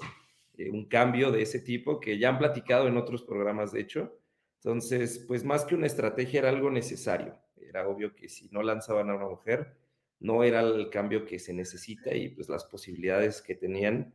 eh, 0.58 0.70
un 0.70 0.88
cambio 0.88 1.32
de 1.32 1.42
ese 1.42 1.60
tipo 1.60 2.00
que 2.00 2.20
ya 2.20 2.30
han 2.30 2.38
platicado 2.38 2.88
en 2.88 2.96
otros 2.96 3.24
programas, 3.24 3.74
de 3.74 3.82
hecho. 3.82 4.17
Entonces, 4.58 5.24
pues 5.28 5.44
más 5.44 5.66
que 5.66 5.76
una 5.76 5.88
estrategia 5.88 6.40
era 6.40 6.50
algo 6.50 6.70
necesario. 6.72 7.38
Era 7.56 7.88
obvio 7.88 8.16
que 8.16 8.30
si 8.30 8.50
no 8.50 8.64
lanzaban 8.64 9.10
a 9.10 9.16
una 9.16 9.28
mujer, 9.28 9.78
no 10.20 10.44
era 10.44 10.62
el 10.62 10.90
cambio 10.90 11.26
que 11.26 11.40
se 11.40 11.54
necesita 11.54 12.16
y 12.16 12.30
pues 12.30 12.50
las 12.50 12.66
posibilidades 12.66 13.42
que 13.42 13.56
tenían, 13.56 14.14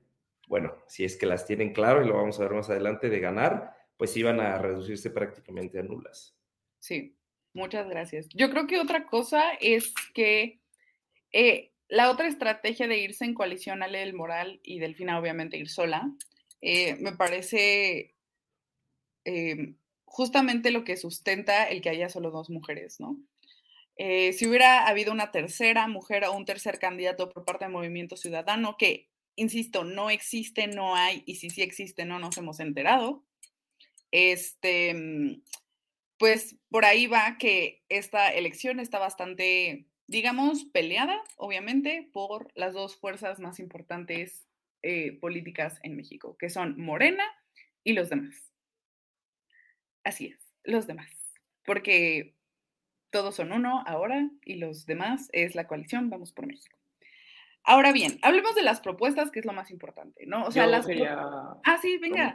bueno, 0.48 0.76
si 0.86 1.04
es 1.04 1.16
que 1.16 1.26
las 1.26 1.46
tienen 1.46 1.72
claro 1.72 2.02
y 2.02 2.08
lo 2.08 2.16
vamos 2.16 2.38
a 2.38 2.42
ver 2.42 2.52
más 2.52 2.70
adelante, 2.70 3.08
de 3.08 3.20
ganar, 3.20 3.76
pues 3.96 4.16
iban 4.16 4.40
a 4.40 4.58
reducirse 4.58 5.10
prácticamente 5.10 5.78
a 5.78 5.82
nulas. 5.82 6.36
Sí, 6.80 7.16
muchas 7.52 7.88
gracias. 7.88 8.28
Yo 8.30 8.50
creo 8.50 8.66
que 8.66 8.80
otra 8.80 9.06
cosa 9.06 9.52
es 9.60 9.94
que 10.12 10.60
eh, 11.30 11.72
la 11.88 12.10
otra 12.10 12.26
estrategia 12.26 12.88
de 12.88 12.98
irse 12.98 13.24
en 13.24 13.34
coalición 13.34 13.82
a 13.82 13.86
el 13.86 14.14
Moral 14.14 14.60
y 14.64 14.80
Delfina 14.80 15.18
obviamente 15.18 15.56
ir 15.56 15.68
sola, 15.68 16.10
eh, 16.60 16.96
me 16.96 17.12
parece 17.12 18.14
eh, 19.24 19.74
justamente 20.12 20.70
lo 20.70 20.84
que 20.84 20.98
sustenta 20.98 21.64
el 21.64 21.80
que 21.80 21.88
haya 21.88 22.10
solo 22.10 22.30
dos 22.30 22.50
mujeres, 22.50 23.00
¿no? 23.00 23.16
si 23.96 24.48
hubiera 24.48 24.88
habido 24.88 25.12
una 25.12 25.30
tercera 25.30 25.86
mujer 25.86 26.24
o 26.24 26.32
un 26.32 26.44
tercer 26.44 26.80
candidato 26.80 27.30
por 27.30 27.44
parte 27.44 27.66
del 27.66 27.72
movimiento 27.72 28.16
ciudadano, 28.16 28.76
que, 28.76 29.08
insisto, 29.36 29.84
no 29.84 30.10
existe, 30.10 30.66
no 30.66 30.96
hay, 30.96 31.22
y 31.24 31.36
si 31.36 31.50
sí 31.50 31.62
existe, 31.62 32.04
no 32.04 32.18
nos 32.18 32.36
hemos 32.36 32.58
enterado, 32.58 33.24
este, 34.10 34.94
mm, 34.94 35.42
pues 36.18 36.56
por 36.68 36.84
ahí 36.84 37.06
va 37.06 37.36
que 37.38 37.82
esta 37.88 38.28
elección 38.28 38.80
está 38.80 38.98
bastante, 38.98 39.86
digamos, 40.08 40.64
peleada, 40.66 41.22
obviamente, 41.36 42.08
por 42.12 42.50
las 42.54 42.74
dos 42.74 42.96
fuerzas 42.96 43.40
más 43.40 43.60
importantes 43.60 44.46
eh, 44.82 45.18
políticas 45.20 45.78
en 45.82 45.96
México, 45.96 46.36
que 46.38 46.50
son 46.50 46.76
Morena 46.80 47.24
y 47.84 47.92
los 47.92 48.10
demás. 48.10 48.51
Así 50.04 50.26
es, 50.26 50.38
los 50.64 50.86
demás. 50.86 51.10
Porque 51.64 52.34
todos 53.10 53.36
son 53.36 53.52
uno 53.52 53.84
ahora 53.86 54.30
y 54.44 54.56
los 54.56 54.86
demás 54.86 55.28
es 55.32 55.54
la 55.54 55.66
coalición 55.66 56.10
Vamos 56.10 56.32
por 56.32 56.46
México. 56.46 56.76
Ahora 57.64 57.92
bien, 57.92 58.18
hablemos 58.22 58.56
de 58.56 58.62
las 58.62 58.80
propuestas, 58.80 59.30
que 59.30 59.38
es 59.38 59.46
lo 59.46 59.52
más 59.52 59.70
importante, 59.70 60.26
¿no? 60.26 60.46
O 60.46 60.50
sea, 60.50 60.66
las 60.66 60.84
quería 60.84 61.16
Ah, 61.64 61.78
sí, 61.80 61.96
venga. 61.98 62.32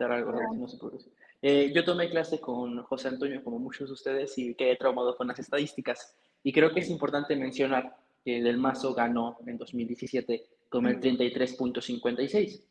Eh, 1.42 1.72
yo 1.76 1.84
tomé 1.84 2.10
clase 2.10 2.40
con 2.40 2.82
José 2.84 3.10
Antonio, 3.10 3.44
como 3.44 3.60
muchos 3.60 3.90
de 3.90 3.94
ustedes, 3.94 4.38
y 4.38 4.56
quedé 4.56 4.78
traumado 4.78 5.18
con 5.18 5.28
las 5.28 5.38
estadísticas. 5.38 6.16
Y 6.44 6.54
creo 6.54 6.74
que 6.74 6.80
es 6.80 6.90
importante 6.90 7.36
mencionar 7.36 7.98
que 8.24 8.42
Del 8.42 8.58
Mazo 8.58 8.94
ganó 8.94 9.38
en 9.46 9.58
2017 9.58 10.46
con 10.70 10.88
el 10.88 11.00
33.56 11.00 12.62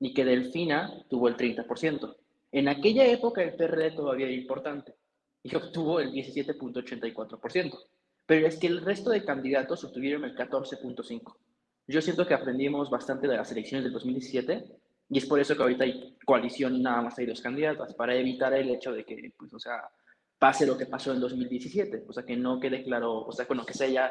y 0.00 0.14
que 0.14 0.24
Delfina 0.24 1.04
tuvo 1.08 1.28
el 1.28 1.36
30%. 1.36 2.16
En 2.56 2.68
aquella 2.68 3.04
época 3.06 3.42
el 3.42 3.54
PRD 3.54 3.90
todavía 3.90 4.24
era 4.24 4.34
importante 4.34 4.94
y 5.42 5.54
obtuvo 5.54 6.00
el 6.00 6.10
17.84%. 6.10 7.78
Pero 8.24 8.46
es 8.46 8.56
que 8.56 8.66
el 8.66 8.80
resto 8.80 9.10
de 9.10 9.26
candidatos 9.26 9.84
obtuvieron 9.84 10.24
el 10.24 10.34
14.5%. 10.34 11.36
Yo 11.86 12.00
siento 12.00 12.26
que 12.26 12.32
aprendimos 12.32 12.88
bastante 12.88 13.28
de 13.28 13.36
las 13.36 13.52
elecciones 13.52 13.84
del 13.84 13.92
2017 13.92 14.64
y 15.10 15.18
es 15.18 15.26
por 15.26 15.38
eso 15.38 15.54
que 15.54 15.64
ahorita 15.64 15.84
hay 15.84 16.16
coalición 16.24 16.76
y 16.76 16.80
nada 16.80 17.02
más 17.02 17.18
hay 17.18 17.26
dos 17.26 17.42
candidatas, 17.42 17.94
para 17.94 18.14
evitar 18.14 18.54
el 18.54 18.70
hecho 18.70 18.90
de 18.90 19.04
que, 19.04 19.34
pues, 19.36 19.52
o 19.52 19.58
sea, 19.58 19.90
pase 20.38 20.64
lo 20.66 20.78
que 20.78 20.86
pasó 20.86 21.12
en 21.12 21.20
2017, 21.20 22.06
o 22.08 22.12
sea, 22.14 22.24
que 22.24 22.38
no 22.38 22.58
quede 22.58 22.82
claro, 22.82 23.18
o 23.18 23.32
sea, 23.32 23.44
bueno, 23.44 23.66
que 23.66 23.74
se 23.74 23.84
haya, 23.84 24.10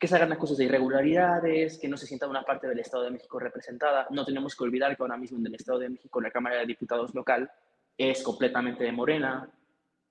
que 0.00 0.08
se 0.08 0.16
hagan 0.16 0.32
acusas 0.32 0.56
de 0.56 0.64
irregularidades, 0.64 1.78
que 1.78 1.88
no 1.88 1.98
se 1.98 2.06
sienta 2.06 2.26
una 2.28 2.44
parte 2.44 2.66
del 2.66 2.80
Estado 2.80 3.04
de 3.04 3.10
México 3.10 3.38
representada. 3.38 4.06
No 4.08 4.24
tenemos 4.24 4.56
que 4.56 4.64
olvidar 4.64 4.96
que 4.96 5.02
ahora 5.02 5.18
mismo 5.18 5.36
en 5.38 5.46
el 5.48 5.54
Estado 5.54 5.80
de 5.80 5.90
México 5.90 6.18
la 6.22 6.30
Cámara 6.30 6.56
de 6.56 6.66
Diputados 6.66 7.14
local 7.14 7.50
es 7.98 8.22
completamente 8.22 8.84
de 8.84 8.92
Morena. 8.92 9.50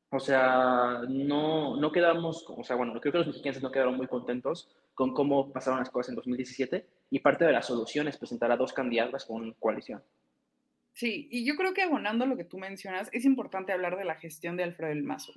O 0.09 0.19
sea, 0.19 1.01
no, 1.09 1.75
no 1.75 1.91
quedamos, 1.91 2.45
o 2.47 2.63
sea, 2.63 2.75
bueno, 2.75 2.99
creo 2.99 3.11
que 3.11 3.17
los 3.17 3.27
mexicanos 3.27 3.63
no 3.63 3.71
quedaron 3.71 3.97
muy 3.97 4.07
contentos 4.07 4.69
con 4.93 5.13
cómo 5.13 5.51
pasaron 5.51 5.79
las 5.79 5.89
cosas 5.89 6.09
en 6.09 6.15
2017 6.15 6.85
y 7.09 7.19
parte 7.19 7.45
de 7.45 7.51
la 7.51 7.63
solución 7.63 8.07
es 8.07 8.17
presentar 8.17 8.51
a 8.51 8.57
dos 8.57 8.73
candidatas 8.73 9.25
con 9.25 9.53
coalición. 9.53 10.03
Sí, 10.93 11.27
y 11.31 11.45
yo 11.45 11.55
creo 11.55 11.73
que 11.73 11.81
abonando 11.81 12.27
lo 12.27 12.37
que 12.37 12.43
tú 12.43 12.59
mencionas, 12.59 13.09
es 13.11 13.25
importante 13.25 13.73
hablar 13.73 13.97
de 13.97 14.05
la 14.05 14.15
gestión 14.15 14.55
de 14.55 14.63
Alfredo 14.63 14.89
del 14.89 15.03
Mazo. 15.03 15.33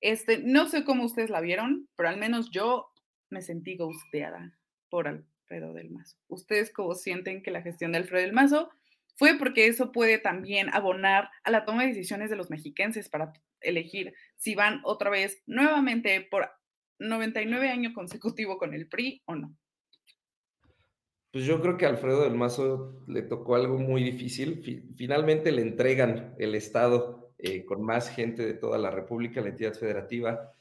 Este, 0.00 0.38
no 0.38 0.68
sé 0.68 0.84
cómo 0.84 1.04
ustedes 1.04 1.30
la 1.30 1.40
vieron, 1.40 1.88
pero 1.96 2.08
al 2.08 2.16
menos 2.16 2.50
yo 2.50 2.92
me 3.28 3.42
sentí 3.42 3.76
gusteada 3.76 4.56
por 4.88 5.08
Alfredo 5.08 5.74
del 5.74 5.90
Mazo. 5.90 6.16
¿Ustedes 6.28 6.72
cómo 6.72 6.94
sienten 6.94 7.42
que 7.42 7.50
la 7.50 7.62
gestión 7.62 7.90
de 7.90 7.98
Alfredo 7.98 8.22
del 8.22 8.32
Mazo 8.32 8.70
fue 9.20 9.36
porque 9.38 9.66
eso 9.66 9.92
puede 9.92 10.16
también 10.16 10.70
abonar 10.72 11.28
a 11.44 11.50
la 11.50 11.66
toma 11.66 11.82
de 11.82 11.88
decisiones 11.88 12.30
de 12.30 12.36
los 12.36 12.48
mexiquenses 12.48 13.10
para 13.10 13.34
elegir 13.60 14.14
si 14.36 14.54
van 14.54 14.80
otra 14.82 15.10
vez 15.10 15.42
nuevamente 15.44 16.26
por 16.30 16.48
99 17.00 17.68
años 17.68 17.92
consecutivo 17.92 18.56
con 18.56 18.72
el 18.72 18.88
PRI 18.88 19.22
o 19.26 19.34
no. 19.34 19.54
Pues 21.32 21.44
yo 21.44 21.60
creo 21.60 21.76
que 21.76 21.84
a 21.84 21.90
Alfredo 21.90 22.22
del 22.22 22.34
Mazo 22.34 23.04
le 23.08 23.20
tocó 23.20 23.56
algo 23.56 23.76
muy 23.76 24.02
difícil. 24.02 24.88
Finalmente 24.96 25.52
le 25.52 25.60
entregan 25.60 26.34
el 26.38 26.54
Estado 26.54 27.34
eh, 27.36 27.66
con 27.66 27.82
más 27.82 28.08
gente 28.08 28.46
de 28.46 28.54
toda 28.54 28.78
la 28.78 28.90
República, 28.90 29.42
la 29.42 29.50
entidad 29.50 29.74
federativa, 29.74 30.54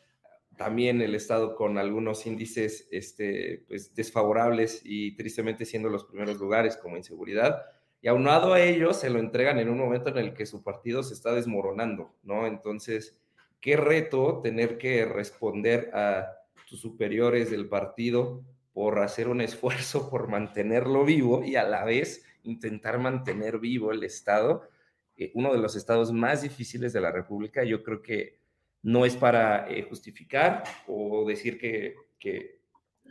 también 0.58 1.02
el 1.02 1.16
Estado 1.16 1.56
con 1.56 1.78
algunos 1.78 2.26
índices 2.26 2.90
este, 2.92 3.64
pues, 3.70 3.96
desfavorables 3.96 4.82
y 4.84 5.16
tristemente 5.16 5.64
siendo 5.64 5.88
los 5.88 6.04
primeros 6.04 6.38
lugares 6.40 6.76
como 6.76 6.98
inseguridad. 6.98 7.79
Y 8.02 8.08
aunado 8.08 8.54
a 8.54 8.62
ello, 8.62 8.94
se 8.94 9.10
lo 9.10 9.20
entregan 9.20 9.60
en 9.60 9.70
un 9.70 9.78
momento 9.78 10.10
en 10.10 10.18
el 10.18 10.34
que 10.34 10.46
su 10.46 10.64
partido 10.64 11.04
se 11.04 11.14
está 11.14 11.34
desmoronando, 11.34 12.14
¿no? 12.24 12.48
Entonces, 12.48 13.18
qué 13.60 13.76
reto 13.76 14.40
tener 14.42 14.78
que 14.78 15.06
responder 15.06 15.92
a 15.94 16.34
tus 16.68 16.80
superiores 16.80 17.52
del 17.52 17.68
partido 17.68 18.42
por 18.74 19.00
hacer 19.00 19.28
un 19.28 19.42
esfuerzo 19.42 20.10
por 20.12 20.30
mantenerlo 20.30 21.04
vivo 21.04 21.44
y 21.44 21.56
a 21.56 21.64
la 21.64 21.84
vez 21.84 22.26
intentar 22.44 23.00
mantener 23.00 23.60
vivo 23.60 23.92
el 23.92 24.04
Estado, 24.04 24.70
eh, 25.18 25.32
uno 25.34 25.52
de 25.52 25.60
los 25.60 25.76
estados 25.76 26.14
más 26.14 26.42
difíciles 26.42 26.94
de 26.94 27.02
la 27.02 27.12
República. 27.12 27.64
Yo 27.64 27.84
creo 27.84 28.02
que 28.02 28.40
no 28.82 29.06
es 29.06 29.16
para 29.16 29.70
eh, 29.70 29.84
justificar 29.84 30.64
o 30.88 31.26
decir 31.28 31.60
que, 31.60 31.96
que, 32.18 32.60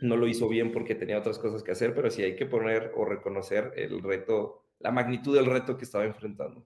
no 0.01 0.15
lo 0.15 0.27
hizo 0.27 0.47
bien 0.47 0.71
porque 0.71 0.95
tenía 0.95 1.19
otras 1.19 1.37
cosas 1.39 1.61
que 1.61 1.71
hacer, 1.71 1.93
pero 1.93 2.09
sí 2.09 2.23
hay 2.23 2.37
que 2.37 2.45
poner 2.45 2.93
o 2.95 3.03
reconocer 3.03 3.73
el 3.75 4.01
reto, 4.01 4.63
la 4.79 4.91
magnitud 4.91 5.35
del 5.35 5.45
reto 5.45 5.77
que 5.77 5.85
estaba 5.85 6.05
enfrentando. 6.05 6.65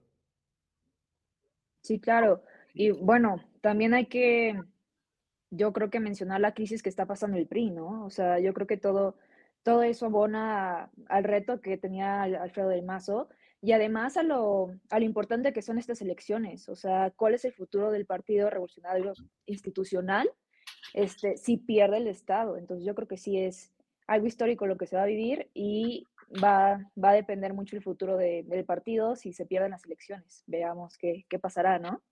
Sí, 1.82 2.00
claro. 2.00 2.42
Y 2.72 2.90
bueno, 2.90 3.44
también 3.60 3.94
hay 3.94 4.06
que, 4.06 4.60
yo 5.50 5.72
creo 5.72 5.90
que 5.90 6.00
mencionar 6.00 6.40
la 6.40 6.54
crisis 6.54 6.82
que 6.82 6.88
está 6.88 7.06
pasando 7.06 7.36
el 7.36 7.46
PRI, 7.46 7.70
¿no? 7.70 8.04
O 8.04 8.10
sea, 8.10 8.38
yo 8.38 8.54
creo 8.54 8.66
que 8.66 8.76
todo, 8.76 9.16
todo 9.62 9.82
eso 9.82 10.06
abona 10.06 10.90
al 11.08 11.24
reto 11.24 11.60
que 11.60 11.76
tenía 11.76 12.22
Alfredo 12.22 12.68
del 12.70 12.84
Mazo 12.84 13.28
y 13.60 13.72
además 13.72 14.16
a 14.16 14.22
lo, 14.22 14.74
a 14.90 14.98
lo 14.98 15.04
importante 15.04 15.52
que 15.52 15.62
son 15.62 15.78
estas 15.78 16.02
elecciones, 16.02 16.68
o 16.68 16.76
sea, 16.76 17.12
cuál 17.16 17.34
es 17.34 17.44
el 17.44 17.52
futuro 17.52 17.90
del 17.90 18.06
Partido 18.06 18.50
Revolucionario 18.50 19.12
Institucional 19.46 20.30
este, 20.92 21.36
si 21.36 21.56
pierde 21.56 21.98
el 21.98 22.06
Estado. 22.06 22.56
Entonces 22.56 22.84
yo 22.86 22.94
creo 22.94 23.08
que 23.08 23.16
sí 23.16 23.38
es 23.38 23.72
algo 24.06 24.26
histórico 24.26 24.66
lo 24.66 24.76
que 24.76 24.86
se 24.86 24.96
va 24.96 25.02
a 25.02 25.06
vivir 25.06 25.50
y 25.54 26.06
va, 26.42 26.90
va 27.02 27.10
a 27.10 27.14
depender 27.14 27.54
mucho 27.54 27.76
el 27.76 27.82
futuro 27.82 28.16
del 28.16 28.64
partido 28.64 29.16
si 29.16 29.32
se 29.32 29.46
pierden 29.46 29.70
las 29.72 29.84
elecciones. 29.84 30.44
Veamos 30.46 30.96
qué, 30.98 31.24
qué 31.28 31.38
pasará, 31.38 31.78
¿no? 31.78 32.02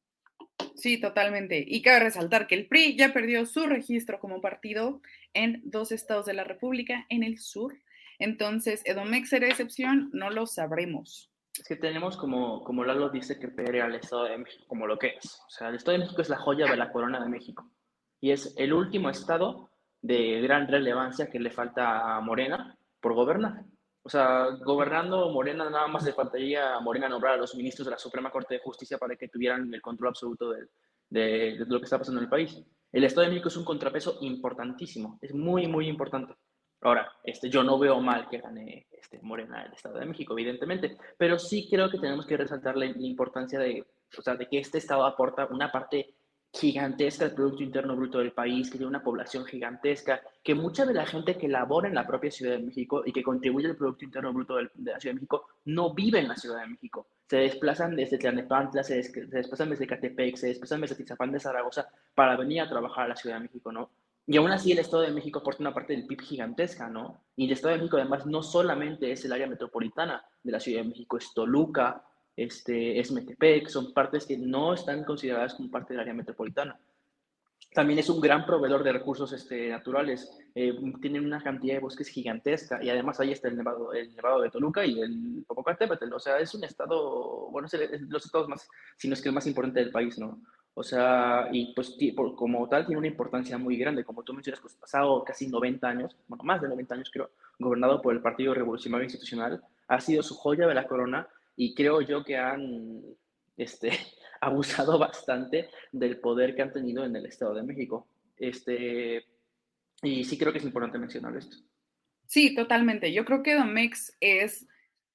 Sí, 0.75 1.00
totalmente. 1.00 1.64
Y 1.67 1.83
cabe 1.83 2.00
resaltar 2.00 2.47
que 2.47 2.55
el 2.55 2.67
PRI 2.67 2.97
ya 2.97 3.12
perdió 3.12 3.47
su 3.47 3.67
registro 3.67 4.19
como 4.19 4.41
partido 4.41 5.00
en 5.35 5.61
dos 5.64 5.93
estados 5.93 6.26
de 6.26 6.35
la 6.35 6.45
República 6.45 7.07
en 7.09 7.23
el 7.23 7.38
sur. 7.38 7.75
Entonces, 8.19 8.83
¿Edomex 8.85 9.29
será 9.29 9.49
excepción? 9.49 10.11
No 10.12 10.31
lo 10.31 10.47
sabremos. 10.47 11.31
Es 11.59 11.67
que 11.67 11.76
tenemos 11.76 12.17
como, 12.17 12.64
como 12.64 12.85
Lalo 12.85 13.11
dice 13.11 13.38
que 13.38 13.49
pedir 13.49 13.83
al 13.83 13.95
Estado 13.95 14.25
de 14.25 14.38
México 14.38 14.64
como 14.67 14.87
lo 14.87 14.99
que 14.99 15.09
es. 15.19 15.41
O 15.47 15.50
sea, 15.50 15.69
el 15.69 15.76
Estado 15.76 15.99
de 15.99 16.05
México 16.05 16.23
es 16.23 16.29
la 16.29 16.38
joya 16.38 16.67
de 16.67 16.76
la 16.76 16.91
corona 16.91 17.23
de 17.23 17.29
México. 17.29 17.71
Y 18.21 18.31
es 18.31 18.55
el 18.57 18.73
último 18.73 19.11
estado 19.11 19.71
de 20.00 20.41
gran 20.41 20.69
relevancia 20.69 21.29
que 21.29 21.41
le 21.41 21.50
falta 21.50 22.17
a 22.17 22.21
Morena 22.21 22.79
por 23.00 23.14
gobernar. 23.14 23.64
O 24.05 24.09
sea, 24.09 24.49
gobernando 24.65 25.31
Morena 25.31 25.71
nada 25.71 25.87
más 25.87 26.05
le 26.05 26.13
faltaría 26.13 26.75
a 26.75 26.81
Morena 26.81 27.09
nombrar 27.09 27.35
a 27.35 27.37
los 27.37 27.55
ministros 27.55 27.87
de 27.87 27.93
la 27.93 27.99
Suprema 27.99 28.31
Corte 28.31 28.55
de 28.55 28.61
Justicia 28.61 28.99
para 28.99 29.15
que 29.15 29.29
tuvieran 29.29 29.73
el 29.73 29.81
control 29.81 30.09
absoluto 30.09 30.51
de, 30.51 30.67
de, 31.09 31.65
lo 31.67 31.79
que 31.79 31.85
está 31.85 31.99
pasando 31.99 32.21
en 32.21 32.25
el 32.25 32.31
país. 32.31 32.61
El 32.91 33.05
Estado 33.05 33.23
de 33.23 33.31
México 33.31 33.49
es 33.49 33.57
un 33.57 33.65
contrapeso 33.65 34.19
importantísimo, 34.23 35.19
es 35.23 35.33
muy, 35.33 35.69
muy 35.69 35.89
importante. 35.89 36.35
Ahora, 36.81 37.13
este, 37.23 37.49
yo 37.49 37.63
no 37.63 37.79
veo 37.79 38.01
mal 38.01 38.29
que 38.29 38.39
gane 38.39 38.89
este, 38.91 39.21
Morena 39.23 39.63
el 39.65 39.73
Estado 39.73 39.99
de 39.99 40.07
México, 40.07 40.33
evidentemente, 40.33 40.99
pero 41.17 41.39
sí 41.39 41.69
creo 41.71 41.89
que 41.89 41.99
tenemos 41.99 42.27
que 42.27 42.37
resaltar 42.37 42.77
la, 42.77 42.87
la 42.87 43.07
importancia 43.07 43.61
de, 43.61 43.87
o 44.19 44.23
sea, 44.23 44.35
de 44.35 44.49
que 44.49 44.59
este 44.59 44.79
Estado 44.79 45.07
aporta 45.07 45.47
una 45.47 45.71
parte 45.71 46.17
gigantesca 46.53 47.25
el 47.25 47.33
Producto 47.33 47.63
Interno 47.63 47.97
Bruto 47.97 48.19
del 48.19 48.33
país, 48.33 48.71
que 48.71 48.77
tiene 48.77 48.89
una 48.91 49.03
población 49.03 49.47
gigantesca, 49.47 50.21
que 50.43 50.55
mucha 50.55 50.85
de 50.85 50.93
la 50.93 51.07
gente 51.07 51.37
que 51.39 51.49
labora 51.49 51.89
en 51.89 51.95
la 51.95 52.07
propia 52.07 52.31
Ciudad 52.31 52.53
de 52.53 52.63
México 52.63 53.03
y 53.07 53.13
que 53.13 53.23
contribuye 53.23 53.69
al 53.69 53.77
Producto 53.77 54.05
Interno 54.05 54.33
Bruto 54.33 54.57
de 54.57 54.71
la 54.75 55.01
Ciudad 55.01 55.15
de 55.15 55.21
México 55.21 55.47
no 55.65 55.95
vive 55.95 56.19
en 56.19 56.29
la 56.29 56.37
Ciudad 56.37 56.61
de 56.61 56.69
México. 56.69 57.07
Se 57.27 57.39
desplazan 57.39 57.97
desde 57.97 58.19
Tlanepantla, 58.19 58.85
se, 58.85 58.97
desplazan 58.97 59.71
desde 59.71 59.87
Catepec, 59.87 60.37
se 60.37 60.49
desplazan 60.49 60.83
desde 60.83 60.97
Tizapán 60.97 61.33
de 61.33 61.41
Zaragoza 61.41 61.89
para 62.15 62.37
venir 62.37 62.61
a 62.61 62.69
trabajar 62.69 63.07
a 63.07 63.09
la 63.09 63.17
Ciudad 63.17 63.37
de 63.37 63.45
México, 63.45 63.73
¿no? 63.73 63.91
Y 64.27 64.37
aún 64.37 64.51
así 64.51 64.71
el 64.73 64.79
Estado 64.79 65.03
de 65.03 65.11
México 65.11 65.39
aporta 65.39 65.63
una 65.63 65.75
parte 65.75 65.95
del 65.95 66.07
PIB 66.07 66.21
gigantesca, 66.21 66.89
¿no? 66.89 67.23
Y 67.35 67.47
el 67.47 67.53
Estado 67.53 67.73
de 67.73 67.79
México 67.79 67.97
además 67.97 68.27
no 68.27 68.43
solamente 68.43 69.11
es 69.11 69.25
el 69.25 69.33
área 69.33 69.47
metropolitana 69.47 70.23
de 70.43 70.53
la 70.53 70.61
Ciudad 70.61 70.83
de 70.83 70.89
México, 70.89 71.17
es 71.17 71.33
Toluca, 71.33 72.05
este, 72.37 72.99
es 72.99 73.11
Metepec, 73.12 73.69
son 73.69 73.93
partes 73.93 74.27
que 74.27 74.39
no 74.39 74.75
están 74.75 75.05
consideradas 75.05 75.55
como 75.55 75.71
parte 75.71 75.93
del 75.93 76.01
área 76.01 76.15
metropolitana. 76.15 76.79
También 77.75 77.99
es 77.99 78.11
un 78.11 78.21
gran 78.21 78.45
proveedor 78.45 78.83
de 78.83 78.93
recursos 78.93 79.33
este, 79.33 79.71
naturales. 79.71 80.31
Eh, 80.55 80.79
tienen 81.01 81.25
una 81.25 81.43
cantidad 81.43 81.75
de 81.75 81.81
bosques 81.81 82.09
gigantesca 82.09 82.83
y 82.83 82.91
además 82.91 83.19
ahí 83.19 83.33
está 83.33 83.49
el 83.49 83.57
nevado, 83.57 83.95
el 83.95 84.15
nevado 84.15 84.43
de 84.43 84.51
Toluca 84.51 84.85
y 84.85 85.01
el 85.01 85.45
Popocatépetl. 85.47 86.12
O 86.12 86.21
sea, 86.21 86.39
es 86.39 86.55
un 86.55 86.65
estado, 86.65 87.49
bueno, 87.51 87.67
es, 87.67 87.73
de 87.73 88.01
los 88.09 88.27
estados 88.27 88.49
más, 88.49 88.69
si 88.97 89.09
no 89.09 89.15
es 89.15 89.23
que 89.23 89.31
el 89.31 89.35
más 89.35 89.47
importante 89.47 89.81
del 89.81 89.90
país, 89.90 90.18
¿no? 90.18 90.42
O 90.75 90.83
sea, 90.83 91.49
y 91.51 91.75
pues 91.75 91.97
como 92.37 92.68
tal 92.68 92.87
tiene 92.87 92.99
una 92.99 93.09
importancia 93.09 93.57
muy 93.57 93.77
grande. 93.77 94.05
Como 94.05 94.23
tú 94.23 94.35
mencionas, 94.35 94.61
pues 94.61 94.75
pasado 94.75 95.25
casi 95.25 95.49
90 95.49 95.87
años, 95.87 96.16
bueno, 96.29 96.45
más 96.45 96.61
de 96.61 96.68
90 96.68 96.95
años 96.95 97.11
creo, 97.11 97.31
gobernado 97.59 98.03
por 98.03 98.14
el 98.14 98.21
Partido 98.21 98.53
Revolucionario 98.53 99.05
Institucional, 99.05 99.62
ha 99.88 100.01
sido 100.01 100.23
su 100.23 100.35
joya 100.35 100.66
de 100.66 100.75
la 100.75 100.87
corona 100.87 101.27
y 101.57 101.75
creo 101.75 102.01
yo 102.01 102.25
que 102.25 102.37
han 102.37 103.03
este, 103.57 103.91
abusado 104.41 104.99
bastante 104.99 105.71
del 105.93 106.19
poder 106.21 106.55
que 106.55 106.62
han 106.62 106.73
tenido 106.73 107.05
en 107.05 107.17
el 107.17 107.27
Estado 107.27 107.55
de 107.55 107.62
México. 107.62 108.09
Este, 108.37 109.25
y 110.03 110.25
sí 110.25 110.38
creo 110.38 110.53
que 110.53 110.59
es 110.59 110.65
importante 110.65 110.99
mencionar 110.99 111.37
esto. 111.37 111.57
Sí, 112.27 112.55
totalmente. 112.55 113.12
Yo 113.12 113.25
creo 113.25 113.43
que 113.43 113.55
Domex 113.55 114.17
es, 114.21 114.67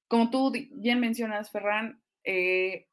como 0.08 0.30
tú 0.30 0.54
bien 0.72 1.00
mencionas, 1.00 1.52
Ferran, 1.52 2.02
eh, 2.24 2.88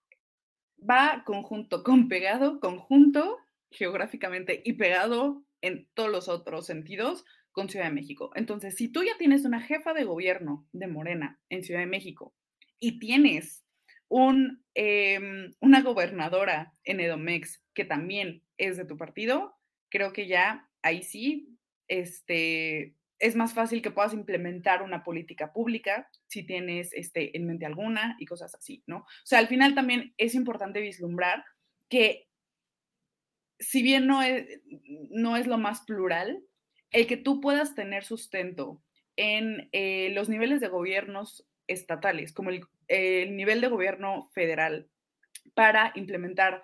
va 0.79 1.23
conjunto 1.27 1.83
con 1.83 2.09
pegado, 2.09 2.59
conjunto 2.61 3.39
geográficamente 3.71 4.63
y 4.65 4.75
pegado 4.75 5.45
en 5.61 5.89
todos 5.95 6.11
los 6.11 6.29
otros 6.29 6.67
sentidos 6.67 7.25
con 7.53 7.69
Ciudad 7.69 7.87
de 7.87 7.93
México. 7.93 8.31
Entonces, 8.35 8.75
si 8.77 8.89
tú 8.89 9.03
ya 9.03 9.17
tienes 9.19 9.45
una 9.45 9.61
jefa 9.61 9.93
de 9.95 10.05
gobierno 10.05 10.67
de 10.73 10.87
Morena 10.89 11.41
en 11.49 11.63
Ciudad 11.63 11.81
de 11.81 11.87
México 11.87 12.35
y 12.85 12.99
tienes 12.99 13.65
un, 14.09 14.63
em, 14.75 15.55
una 15.61 15.81
gobernadora 15.81 16.75
en 16.85 17.01
Edomex 17.01 17.65
que 17.73 17.87
también 17.87 18.43
es 18.59 18.77
de 18.77 18.85
tu 18.85 18.99
partido, 18.99 19.57
creo 19.89 20.13
que 20.13 20.27
ya 20.27 20.69
ahí 20.83 21.03
sí 21.03 21.57
este, 21.89 22.95
es 23.19 23.37
más 23.37 23.55
fácil 23.55 23.81
que 23.81 23.91
puedas 23.91 24.13
implementar 24.13 24.83
una 24.83 25.03
política 25.03 25.55
pública 25.55 26.11
si 26.27 26.43
tienes 26.43 26.93
este, 26.93 27.35
en 27.35 27.47
mente 27.47 27.65
alguna 27.65 28.17
y 28.19 28.27
cosas 28.27 28.55
así, 28.55 28.85
¿no? 28.87 28.99
O 28.99 29.25
sea, 29.25 29.39
al 29.39 29.49
final 29.49 29.75
también 29.75 30.13
es 30.19 30.35
importante 30.35 30.83
vislumbrar 30.83 31.43
que 31.89 32.29
si 33.59 33.83
bien 33.83 34.07
no 34.07 34.21
es, 34.21 34.61
no 35.11 35.39
es 35.39 35.47
lo 35.47 35.57
más 35.57 35.81
plural, 35.87 36.45
el 36.91 37.07
que 37.07 37.17
tú 37.17 37.41
puedas 37.41 37.75
tener 37.75 38.05
sustento 38.05 38.83
en 39.17 39.71
eh, 39.73 40.11
los 40.13 40.29
niveles 40.29 40.61
de 40.61 40.69
gobiernos 40.69 41.49
estatales, 41.67 42.33
como 42.33 42.51
el, 42.51 42.67
nivel 42.89 43.61
de 43.61 43.69
gobierno 43.69 44.31
federal, 44.33 44.89
para 45.55 45.93
implementar 45.95 46.63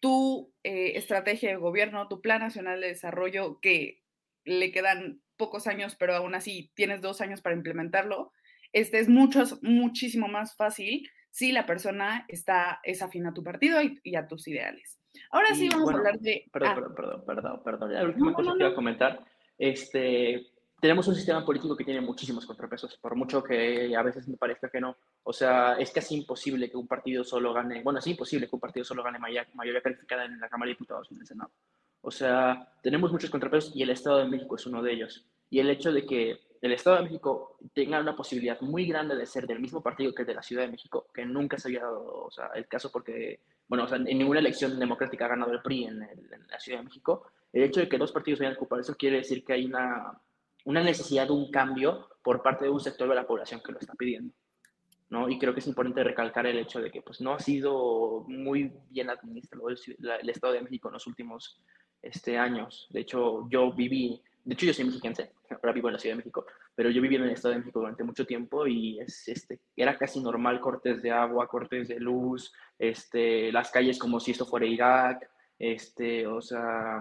tu 0.00 0.52
eh, 0.62 0.92
estrategia 0.96 1.50
de 1.50 1.56
gobierno, 1.56 2.08
tu 2.08 2.20
plan 2.20 2.40
nacional 2.40 2.80
de 2.80 2.88
desarrollo, 2.88 3.60
que 3.60 4.02
le 4.44 4.70
quedan 4.72 5.20
pocos 5.36 5.66
años, 5.66 5.96
pero 5.96 6.14
aún 6.14 6.34
así 6.34 6.70
tienes 6.74 7.00
dos 7.00 7.20
años 7.20 7.42
para 7.42 7.56
implementarlo, 7.56 8.32
este 8.72 8.98
es 8.98 9.08
mucho, 9.08 9.44
muchísimo 9.62 10.28
más 10.28 10.56
fácil 10.56 11.08
si 11.30 11.52
la 11.52 11.66
persona 11.66 12.24
está, 12.28 12.80
es 12.82 13.02
afín 13.02 13.26
a 13.26 13.34
tu 13.34 13.42
partido 13.42 13.78
y, 13.82 14.16
a 14.16 14.26
tus 14.26 14.48
ideales. 14.48 14.98
Ahora 15.30 15.54
sí 15.54 15.68
vamos 15.68 15.90
a 15.90 15.96
hablar 15.96 16.18
de... 16.18 16.44
Perdón, 16.52 16.70
ah. 16.70 16.74
perdón, 16.74 16.94
perdón, 16.94 17.24
perdón, 17.26 17.62
perdón, 17.64 17.92
La 17.92 18.04
última 18.04 18.32
cosa 18.32 18.52
que 18.52 18.58
quiero 18.58 18.74
comentar, 18.74 19.24
este, 19.58 20.46
tenemos 20.86 21.08
un 21.08 21.16
sistema 21.16 21.44
político 21.44 21.76
que 21.76 21.82
tiene 21.82 22.00
muchísimos 22.00 22.46
contrapesos, 22.46 22.96
por 22.98 23.16
mucho 23.16 23.42
que 23.42 23.92
a 23.96 24.02
veces 24.02 24.28
me 24.28 24.36
parezca 24.36 24.70
que 24.70 24.80
no. 24.80 24.96
O 25.24 25.32
sea, 25.32 25.72
es 25.80 25.90
casi 25.90 26.14
imposible 26.14 26.70
que 26.70 26.76
un 26.76 26.86
partido 26.86 27.24
solo 27.24 27.52
gane, 27.52 27.82
bueno, 27.82 27.98
es 27.98 28.06
imposible 28.06 28.48
que 28.48 28.54
un 28.54 28.60
partido 28.60 28.84
solo 28.84 29.02
gane 29.02 29.18
mayoría 29.18 29.82
calificada 29.82 30.26
en 30.26 30.38
la 30.38 30.48
Cámara 30.48 30.68
de 30.68 30.74
Diputados 30.74 31.08
y 31.10 31.14
en 31.14 31.22
el 31.22 31.26
Senado. 31.26 31.50
O 32.02 32.12
sea, 32.12 32.72
tenemos 32.84 33.10
muchos 33.10 33.30
contrapesos 33.30 33.74
y 33.74 33.82
el 33.82 33.90
Estado 33.90 34.18
de 34.18 34.26
México 34.26 34.54
es 34.54 34.64
uno 34.66 34.80
de 34.80 34.92
ellos. 34.92 35.26
Y 35.50 35.58
el 35.58 35.70
hecho 35.70 35.90
de 35.92 36.06
que 36.06 36.38
el 36.62 36.72
Estado 36.72 36.98
de 36.98 37.02
México 37.02 37.58
tenga 37.74 37.98
una 37.98 38.14
posibilidad 38.14 38.60
muy 38.60 38.86
grande 38.86 39.16
de 39.16 39.26
ser 39.26 39.44
del 39.48 39.58
mismo 39.58 39.82
partido 39.82 40.14
que 40.14 40.22
el 40.22 40.28
de 40.28 40.34
la 40.34 40.42
Ciudad 40.42 40.62
de 40.62 40.70
México, 40.70 41.08
que 41.12 41.26
nunca 41.26 41.58
se 41.58 41.66
había 41.66 41.80
dado 41.80 42.26
o 42.26 42.30
sea, 42.30 42.50
el 42.54 42.68
caso 42.68 42.92
porque, 42.92 43.40
bueno, 43.66 43.82
o 43.82 43.88
sea, 43.88 43.98
en 43.98 44.04
ninguna 44.04 44.38
elección 44.38 44.78
democrática 44.78 45.24
ha 45.24 45.30
ganado 45.30 45.50
el 45.50 45.62
PRI 45.62 45.86
en, 45.86 46.00
en 46.04 46.46
la 46.48 46.60
Ciudad 46.60 46.78
de 46.78 46.84
México, 46.84 47.26
el 47.52 47.64
hecho 47.64 47.80
de 47.80 47.88
que 47.88 47.98
dos 47.98 48.12
partidos 48.12 48.38
vayan 48.38 48.54
a 48.54 48.56
ocupar 48.56 48.78
eso 48.78 48.94
quiere 48.94 49.16
decir 49.16 49.44
que 49.44 49.54
hay 49.54 49.64
una 49.64 50.16
una 50.66 50.82
necesidad 50.82 51.26
de 51.26 51.32
un 51.32 51.50
cambio 51.50 52.08
por 52.22 52.42
parte 52.42 52.64
de 52.64 52.70
un 52.70 52.80
sector 52.80 53.08
de 53.08 53.14
la 53.14 53.26
población 53.26 53.60
que 53.64 53.72
lo 53.72 53.78
está 53.78 53.94
pidiendo. 53.94 54.34
¿no? 55.08 55.28
Y 55.28 55.38
creo 55.38 55.54
que 55.54 55.60
es 55.60 55.66
importante 55.68 56.02
recalcar 56.02 56.44
el 56.46 56.58
hecho 56.58 56.80
de 56.80 56.90
que 56.90 57.02
pues, 57.02 57.20
no 57.20 57.34
ha 57.34 57.38
sido 57.38 58.24
muy 58.26 58.72
bien 58.90 59.08
administrado 59.08 59.68
el, 59.68 60.28
Estado 60.28 60.54
de 60.54 60.62
México 60.62 60.88
en 60.88 60.94
los 60.94 61.06
últimos 61.06 61.62
este, 62.02 62.36
años. 62.36 62.88
De 62.90 63.00
hecho, 63.00 63.48
yo 63.48 63.72
viví, 63.72 64.20
de 64.44 64.54
hecho 64.54 64.66
yo 64.66 64.74
soy 64.74 64.86
mexiquense, 64.86 65.30
ahora 65.50 65.72
vivo 65.72 65.88
en 65.88 65.94
la 65.94 66.00
Ciudad 66.00 66.14
de 66.14 66.22
México, 66.22 66.44
pero 66.74 66.90
yo 66.90 67.00
viví 67.00 67.14
en 67.14 67.22
el 67.22 67.30
Estado 67.30 67.54
de 67.54 67.60
México 67.60 67.78
durante 67.78 68.02
mucho 68.02 68.26
tiempo 68.26 68.66
y 68.66 68.98
es, 68.98 69.28
este, 69.28 69.60
era 69.76 69.96
casi 69.96 70.20
normal 70.20 70.60
cortes 70.60 71.00
de 71.00 71.12
agua, 71.12 71.46
cortes 71.46 71.86
de 71.86 72.00
luz, 72.00 72.52
este, 72.76 73.52
las 73.52 73.70
calles 73.70 74.00
como 74.00 74.18
si 74.18 74.32
esto 74.32 74.44
fuera 74.44 74.66
Irak, 74.66 75.30
este, 75.60 76.26
o 76.26 76.42
sea, 76.42 77.00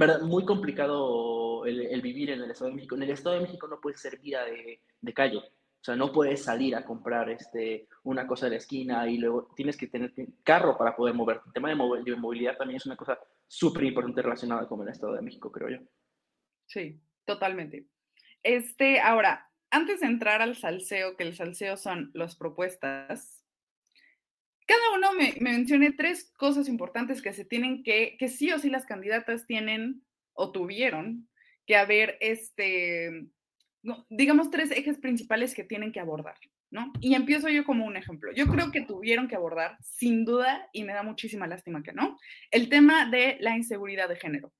verdad, 0.00 0.22
muy 0.22 0.44
complicado 0.44 1.64
el, 1.66 2.00
vivir 2.00 2.30
en 2.30 2.42
el 2.42 2.50
Estado 2.50 2.70
de 2.70 2.76
México. 2.76 2.96
En 2.96 3.02
el 3.02 3.10
Estado 3.10 3.36
de 3.36 3.42
México 3.42 3.68
no 3.68 3.80
puedes 3.80 4.00
ser 4.00 4.18
vida 4.18 4.44
de, 4.44 4.80
de, 5.00 5.14
calle. 5.14 5.38
O 5.38 5.84
sea, 5.84 5.96
no 5.96 6.12
puedes 6.12 6.44
salir 6.44 6.74
a 6.76 6.84
comprar 6.84 7.28
este, 7.30 7.88
una 8.04 8.26
cosa 8.26 8.46
de 8.46 8.52
la 8.52 8.56
esquina 8.58 9.08
y 9.08 9.18
luego 9.18 9.52
tienes 9.56 9.76
que 9.76 9.88
tener 9.88 10.12
carro 10.42 10.78
para 10.78 10.96
poder 10.96 11.14
moverte. 11.14 11.44
El 11.46 11.52
tema 11.52 11.68
de, 11.68 12.16
movilidad 12.16 12.56
también 12.56 12.76
es 12.76 12.86
una 12.86 12.96
cosa 12.96 13.18
súper 13.46 13.84
importante 13.84 14.22
relacionada 14.22 14.66
con 14.66 14.80
el 14.82 14.88
Estado 14.88 15.14
de 15.14 15.22
México, 15.22 15.50
creo 15.50 15.68
yo. 15.68 15.78
Sí, 16.66 17.00
Totalmente. 17.24 17.86
Este, 18.42 19.00
ahora, 19.00 19.50
antes 19.70 20.00
de 20.00 20.06
entrar 20.06 20.42
al 20.42 20.56
salseo, 20.56 21.16
que 21.16 21.22
el 21.24 21.36
salseo 21.36 21.76
son 21.76 22.10
las 22.14 22.36
propuestas, 22.36 23.41
cada 24.66 24.96
uno 24.96 25.12
me, 25.12 25.34
me 25.40 25.52
mencione 25.52 25.92
tres 25.92 26.32
cosas 26.36 26.68
importantes 26.68 27.22
que 27.22 27.32
se 27.32 27.44
tienen 27.44 27.82
que, 27.82 28.16
que 28.18 28.28
sí 28.28 28.52
o 28.52 28.58
sí 28.58 28.70
las 28.70 28.86
candidatas 28.86 29.46
tienen 29.46 30.02
o 30.34 30.52
tuvieron 30.52 31.28
que 31.66 31.76
haber, 31.76 32.16
este, 32.20 33.26
digamos, 34.08 34.50
tres 34.50 34.70
ejes 34.70 34.98
principales 34.98 35.54
que 35.54 35.64
tienen 35.64 35.92
que 35.92 36.00
abordar, 36.00 36.36
¿no? 36.70 36.92
Y 37.00 37.14
empiezo 37.14 37.48
yo 37.48 37.64
como 37.64 37.86
un 37.86 37.96
ejemplo. 37.96 38.32
Yo 38.34 38.46
creo 38.46 38.70
que 38.70 38.82
tuvieron 38.82 39.28
que 39.28 39.36
abordar, 39.36 39.76
sin 39.82 40.24
duda, 40.24 40.68
y 40.72 40.84
me 40.84 40.92
da 40.92 41.02
muchísima 41.02 41.46
lástima 41.46 41.82
que 41.82 41.92
no, 41.92 42.18
el 42.50 42.68
tema 42.68 43.08
de 43.10 43.36
la 43.40 43.56
inseguridad 43.56 44.08
de 44.08 44.16
género. 44.16 44.52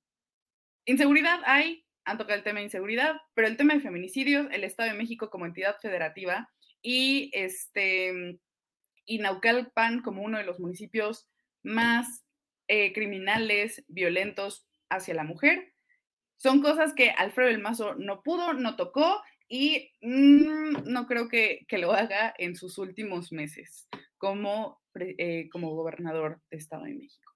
Inseguridad 0.84 1.40
hay, 1.44 1.84
han 2.04 2.18
tocado 2.18 2.36
el 2.36 2.44
tema 2.44 2.58
de 2.58 2.66
inseguridad, 2.66 3.20
pero 3.34 3.48
el 3.48 3.56
tema 3.56 3.74
de 3.74 3.80
feminicidios, 3.80 4.48
el 4.50 4.64
Estado 4.64 4.90
de 4.90 4.98
México 4.98 5.30
como 5.30 5.46
entidad 5.46 5.76
federativa 5.80 6.48
y 6.82 7.30
este 7.32 8.38
y 9.04 9.18
Naucalpan 9.18 10.02
como 10.02 10.22
uno 10.22 10.38
de 10.38 10.44
los 10.44 10.60
municipios 10.60 11.28
más 11.62 12.24
eh, 12.68 12.92
criminales, 12.92 13.84
violentos 13.88 14.66
hacia 14.88 15.14
la 15.14 15.24
mujer, 15.24 15.72
son 16.36 16.60
cosas 16.60 16.92
que 16.94 17.10
Alfredo 17.10 17.50
del 17.50 17.60
Mazo 17.60 17.94
no 17.94 18.22
pudo, 18.22 18.52
no 18.52 18.74
tocó 18.74 19.22
y 19.48 19.92
mm, 20.00 20.90
no 20.90 21.06
creo 21.06 21.28
que, 21.28 21.66
lo 21.70 21.92
haga 21.92 22.34
en 22.36 22.56
sus 22.56 22.78
últimos 22.78 23.30
meses 23.32 23.88
como, 24.18 24.80
eh, 24.94 25.48
como 25.50 25.74
gobernador 25.74 26.40
de 26.50 26.56
Estado 26.56 26.84
de 26.84 26.94
México. 26.94 27.32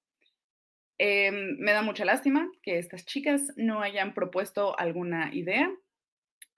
Em, 0.98 1.59
me 1.59 1.72
da 1.72 1.83
mucha 1.83 2.05
lástima 2.05 2.50
que 2.62 2.79
estas 2.79 3.05
chicas 3.05 3.52
no 3.57 3.83
hayan 3.83 4.14
propuesto 4.14 4.79
alguna 4.79 5.33
idea 5.35 5.70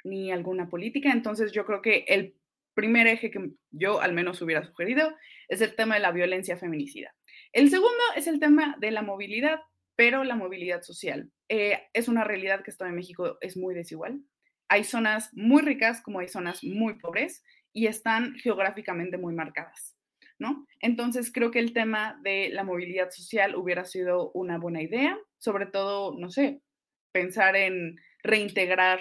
ni 0.05 0.31
alguna 0.31 0.69
política, 0.69 1.11
entonces 1.11 1.51
yo 1.53 1.67
creo 1.67 1.83
que 1.83 2.05
el 2.07 2.38
primer 2.79 3.09
eje 3.09 3.33
que 3.33 3.41
yo 3.73 4.01
al 4.01 4.13
menos 4.13 4.41
hubiera 4.41 4.65
sugerido 4.65 5.13
es 5.49 5.61
el 5.63 5.75
tema 5.75 5.97
de 5.97 6.01
la 6.01 6.13
violencia 6.13 6.57
feminicida. 6.57 7.13
El 7.53 7.71
segundo 7.71 8.05
es 8.15 8.29
el 8.29 8.39
tema 8.39 8.77
de 8.79 8.93
la 8.93 9.03
movilidad, 9.03 9.59
pero 9.97 10.23
la 10.23 10.37
movilidad 10.37 10.83
social. 10.83 11.29
Eh, 11.49 11.89
es 11.93 12.07
una 12.07 12.23
realidad 12.23 12.63
que 12.63 12.71
Estado 12.71 12.93
de 12.93 12.97
México 12.97 13.37
es 13.41 13.57
muy 13.57 13.75
desigual. 13.75 14.21
Hay 14.69 14.85
zonas 14.85 15.31
muy 15.33 15.63
ricas 15.63 16.01
como 16.03 16.21
hay 16.21 16.29
zonas 16.29 16.63
muy 16.63 17.01
pobres 17.01 17.43
y 17.73 17.89
están 17.89 18.37
geográficamente 18.37 19.19
muy 19.19 19.35
marcadas. 19.35 19.97
¿no? 20.39 20.65
Entonces 20.81 21.33
creo 21.33 21.51
que 21.51 21.59
el 21.59 21.73
tema 21.73 22.21
de 22.23 22.51
la 22.53 22.63
movilidad 22.63 23.11
social 23.11 23.57
hubiera 23.57 23.87
sido 23.87 24.31
una 24.35 24.57
buena 24.57 24.81
idea, 24.81 25.19
sobre 25.39 25.67
todo, 25.67 26.17
no 26.17 26.31
sé, 26.31 26.63
pensar 27.11 27.57
en 27.57 27.97
reintegrar 28.23 29.01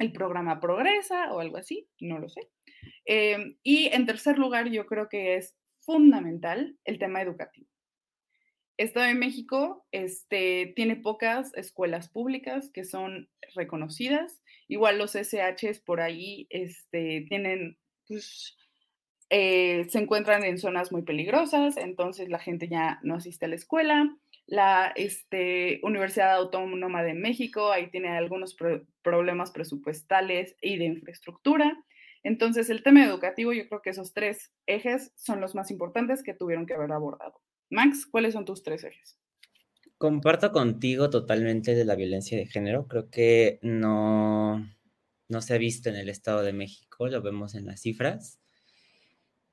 el 0.00 0.12
programa 0.12 0.58
Progresa 0.58 1.32
o 1.32 1.38
algo 1.38 1.58
así, 1.58 1.88
no 2.00 2.18
lo 2.18 2.28
sé. 2.28 2.40
Em, 3.04 3.56
y 3.62 3.86
en 3.86 4.06
tercer 4.06 4.38
lugar, 4.38 4.68
yo 4.70 4.86
creo 4.86 5.08
que 5.08 5.36
es 5.36 5.56
fundamental 5.80 6.76
el 6.84 6.98
tema 6.98 7.22
educativo. 7.22 7.68
Estado 8.76 9.06
de 9.06 9.14
México 9.14 9.86
este, 9.90 10.72
tiene 10.76 10.96
pocas 10.96 11.52
escuelas 11.54 12.08
públicas 12.08 12.70
que 12.72 12.84
son 12.84 13.28
reconocidas. 13.54 14.40
Igual 14.68 14.98
los 14.98 15.16
SHs 15.16 15.80
por 15.80 16.00
ahí 16.00 16.46
este, 16.50 17.26
tienen 17.28 17.76
pues, 18.06 18.56
eh, 19.30 19.86
se 19.90 19.98
encuentran 19.98 20.44
en 20.44 20.58
zonas 20.58 20.90
muy 20.90 21.02
peligrosas, 21.02 21.76
entonces 21.76 22.28
la 22.28 22.38
gente 22.38 22.68
ya 22.68 22.98
no 23.02 23.16
asiste 23.16 23.44
a 23.44 23.48
la 23.48 23.56
escuela. 23.56 24.16
La 24.46 24.92
este, 24.96 25.80
Universidad 25.82 26.36
Autónoma 26.36 27.02
de 27.02 27.12
México 27.12 27.70
ahí 27.70 27.90
tiene 27.90 28.08
algunos 28.16 28.56
problemas 29.02 29.50
presupuestales 29.50 30.56
y 30.62 30.78
de 30.78 30.86
infraestructura. 30.86 31.76
Entonces, 32.28 32.68
el 32.68 32.82
tema 32.82 33.06
educativo, 33.06 33.54
yo 33.54 33.66
creo 33.68 33.80
que 33.80 33.88
esos 33.88 34.12
tres 34.12 34.52
ejes 34.66 35.12
son 35.16 35.40
los 35.40 35.54
más 35.54 35.70
importantes 35.70 36.22
que 36.22 36.34
tuvieron 36.34 36.66
que 36.66 36.74
haber 36.74 36.92
abordado. 36.92 37.40
Max, 37.70 38.04
¿cuáles 38.04 38.34
son 38.34 38.44
tus 38.44 38.62
tres 38.62 38.84
ejes? 38.84 39.18
Comparto 39.96 40.52
contigo 40.52 41.08
totalmente 41.08 41.74
de 41.74 41.86
la 41.86 41.94
violencia 41.94 42.36
de 42.36 42.44
género. 42.44 42.86
Creo 42.86 43.08
que 43.08 43.58
no, 43.62 44.58
no 45.28 45.40
se 45.40 45.54
ha 45.54 45.58
visto 45.58 45.88
en 45.88 45.96
el 45.96 46.10
Estado 46.10 46.42
de 46.42 46.52
México, 46.52 47.08
lo 47.08 47.22
vemos 47.22 47.54
en 47.54 47.64
las 47.64 47.80
cifras. 47.80 48.38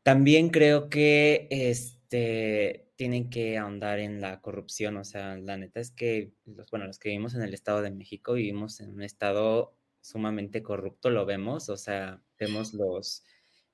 También 0.03 0.49
creo 0.49 0.89
que 0.89 1.47
este, 1.49 2.91
tienen 2.97 3.29
que 3.29 3.57
ahondar 3.57 3.99
en 3.99 4.19
la 4.19 4.41
corrupción, 4.41 4.97
o 4.97 5.05
sea, 5.05 5.37
la 5.37 5.55
neta 5.55 5.79
es 5.79 5.91
que, 5.91 6.33
los, 6.43 6.69
bueno, 6.71 6.87
los 6.87 6.99
que 6.99 7.07
vivimos 7.07 7.35
en 7.35 7.41
el 7.41 7.53
Estado 7.53 7.81
de 7.81 7.91
México 7.91 8.33
vivimos 8.33 8.81
en 8.81 8.89
un 8.89 9.01
estado 9.01 9.77
sumamente 10.05 10.61
corrupto, 10.61 11.09
lo 11.09 11.25
vemos, 11.25 11.69
o 11.69 11.77
sea, 11.77 12.21
vemos 12.39 12.73
los, 12.73 13.23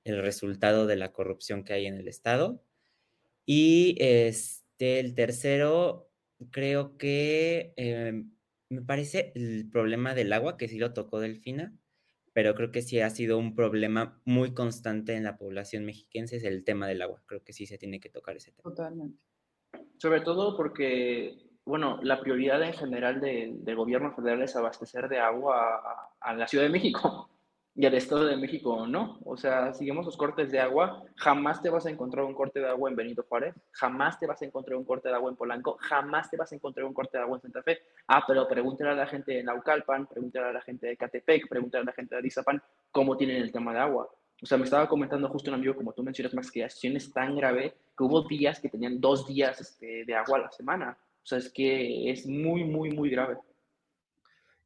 el 0.04 0.22
resultado 0.22 0.86
de 0.86 0.96
la 0.96 1.12
corrupción 1.12 1.62
que 1.62 1.74
hay 1.74 1.86
en 1.86 1.96
el 1.96 2.08
Estado. 2.08 2.62
Y 3.44 3.96
este, 4.00 4.98
el 4.98 5.14
tercero, 5.14 6.10
creo 6.50 6.96
que 6.96 7.74
em, 7.76 8.32
me 8.70 8.80
parece 8.80 9.32
el 9.34 9.68
problema 9.70 10.14
del 10.14 10.32
agua, 10.32 10.56
que 10.56 10.68
sí 10.68 10.78
lo 10.78 10.94
tocó 10.94 11.20
Delfina, 11.20 11.76
pero 12.32 12.54
creo 12.54 12.72
que 12.72 12.80
sí 12.80 12.98
ha 13.00 13.10
sido 13.10 13.36
un 13.36 13.54
problema 13.54 14.18
muy 14.24 14.54
constante 14.54 15.14
en 15.14 15.24
la 15.24 15.36
población 15.36 15.84
mexiquense, 15.84 16.36
es 16.36 16.44
el 16.44 16.64
tema 16.64 16.88
del 16.88 17.02
agua. 17.02 17.22
Creo 17.26 17.44
que 17.44 17.52
sí 17.52 17.66
se 17.66 17.76
tiene 17.76 18.00
que 18.00 18.08
tocar 18.08 18.36
ese 18.36 18.52
tema. 18.52 18.62
Totalmente. 18.62 19.18
Sobre 19.98 20.22
todo 20.22 20.56
porque, 20.56 21.51
bueno, 21.64 21.98
la 22.02 22.20
prioridad 22.20 22.62
en 22.62 22.72
general 22.72 23.20
del 23.20 23.76
gobierno 23.76 24.12
federal 24.12 24.42
es 24.42 24.56
abastecer 24.56 25.08
de 25.08 25.18
agua 25.18 26.10
a 26.20 26.34
la 26.34 26.46
Ciudad 26.48 26.64
de 26.64 26.70
México 26.70 27.28
y 27.74 27.86
al 27.86 27.94
Estado 27.94 28.26
de 28.26 28.36
México 28.36 28.86
no. 28.86 29.18
O 29.24 29.36
sea, 29.36 29.72
seguimos 29.72 30.04
los 30.04 30.16
cortes 30.16 30.50
de 30.50 30.60
agua, 30.60 31.02
jamás 31.16 31.62
te 31.62 31.70
vas 31.70 31.86
a 31.86 31.90
encontrar 31.90 32.24
un 32.24 32.34
corte 32.34 32.60
de 32.60 32.68
agua 32.68 32.90
en 32.90 32.96
Benito 32.96 33.24
Juárez, 33.28 33.54
jamás 33.70 34.18
te 34.18 34.26
vas 34.26 34.42
a 34.42 34.44
encontrar 34.44 34.76
un 34.76 34.84
corte 34.84 35.08
de 35.08 35.14
agua 35.14 35.30
en 35.30 35.36
Polanco, 35.36 35.76
jamás 35.80 36.30
te 36.30 36.36
vas 36.36 36.52
a 36.52 36.54
encontrar 36.54 36.84
un 36.84 36.94
corte 36.94 37.16
de 37.16 37.22
agua 37.22 37.36
en 37.36 37.42
Santa 37.42 37.62
Fe. 37.62 37.78
Ah, 38.08 38.24
pero 38.26 38.46
pregúntale 38.48 38.90
a 38.90 38.94
la 38.94 39.06
gente 39.06 39.32
de 39.32 39.42
Naucalpan, 39.42 40.06
pregúntale 40.06 40.46
a 40.46 40.52
la 40.52 40.60
gente 40.60 40.86
de 40.86 40.96
Catepec, 40.96 41.48
pregúntale 41.48 41.82
a 41.82 41.86
la 41.86 41.92
gente 41.92 42.14
de 42.14 42.18
Arizapán 42.18 42.62
cómo 42.90 43.16
tienen 43.16 43.40
el 43.40 43.52
tema 43.52 43.72
de 43.72 43.78
agua. 43.78 44.08
O 44.42 44.46
sea, 44.46 44.58
me 44.58 44.64
estaba 44.64 44.88
comentando 44.88 45.28
justo 45.28 45.50
un 45.50 45.54
amigo, 45.54 45.76
como 45.76 45.92
tú 45.92 46.02
mencionas, 46.02 46.34
Max, 46.34 46.50
que 46.50 46.62
la 46.62 46.68
situación 46.68 46.96
es 46.96 47.12
tan 47.12 47.36
grave 47.36 47.76
que 47.96 48.02
hubo 48.02 48.26
días 48.26 48.58
que 48.58 48.68
tenían 48.68 49.00
dos 49.00 49.24
días 49.28 49.60
este, 49.60 50.04
de 50.04 50.14
agua 50.16 50.38
a 50.38 50.42
la 50.42 50.50
semana. 50.50 50.98
O 51.22 51.26
sea, 51.26 51.38
es 51.38 51.52
que 51.52 52.10
es 52.10 52.26
muy, 52.26 52.64
muy, 52.64 52.90
muy 52.90 53.10
grave. 53.10 53.36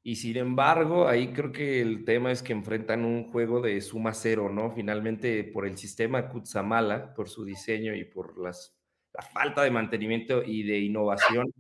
Y 0.03 0.15
sin 0.15 0.37
embargo, 0.37 1.09
ahí 1.09 1.33
creo 1.33 1.51
que 1.51 1.83
el 1.83 2.05
tema 2.05 2.31
es 2.31 2.41
que 2.43 2.53
enfrentan 2.53 3.05
un 3.05 3.25
juego 3.25 3.61
de 3.61 3.81
suma 3.81 4.15
cero, 4.15 4.49
¿no? 4.49 4.71
Finalmente, 4.71 5.43
por 5.43 5.67
el 5.67 5.77
sistema 5.77 6.29
Kutsamala, 6.29 7.13
por 7.13 7.29
su 7.29 7.45
diseño 7.45 7.93
y 7.93 8.05
por 8.05 8.39
las, 8.39 8.79
la 9.13 9.23
falta 9.23 9.65
de 9.65 9.73
mantenimiento 9.73 10.45
y 10.45 10.63
de 10.63 10.79
innovación 10.79 11.53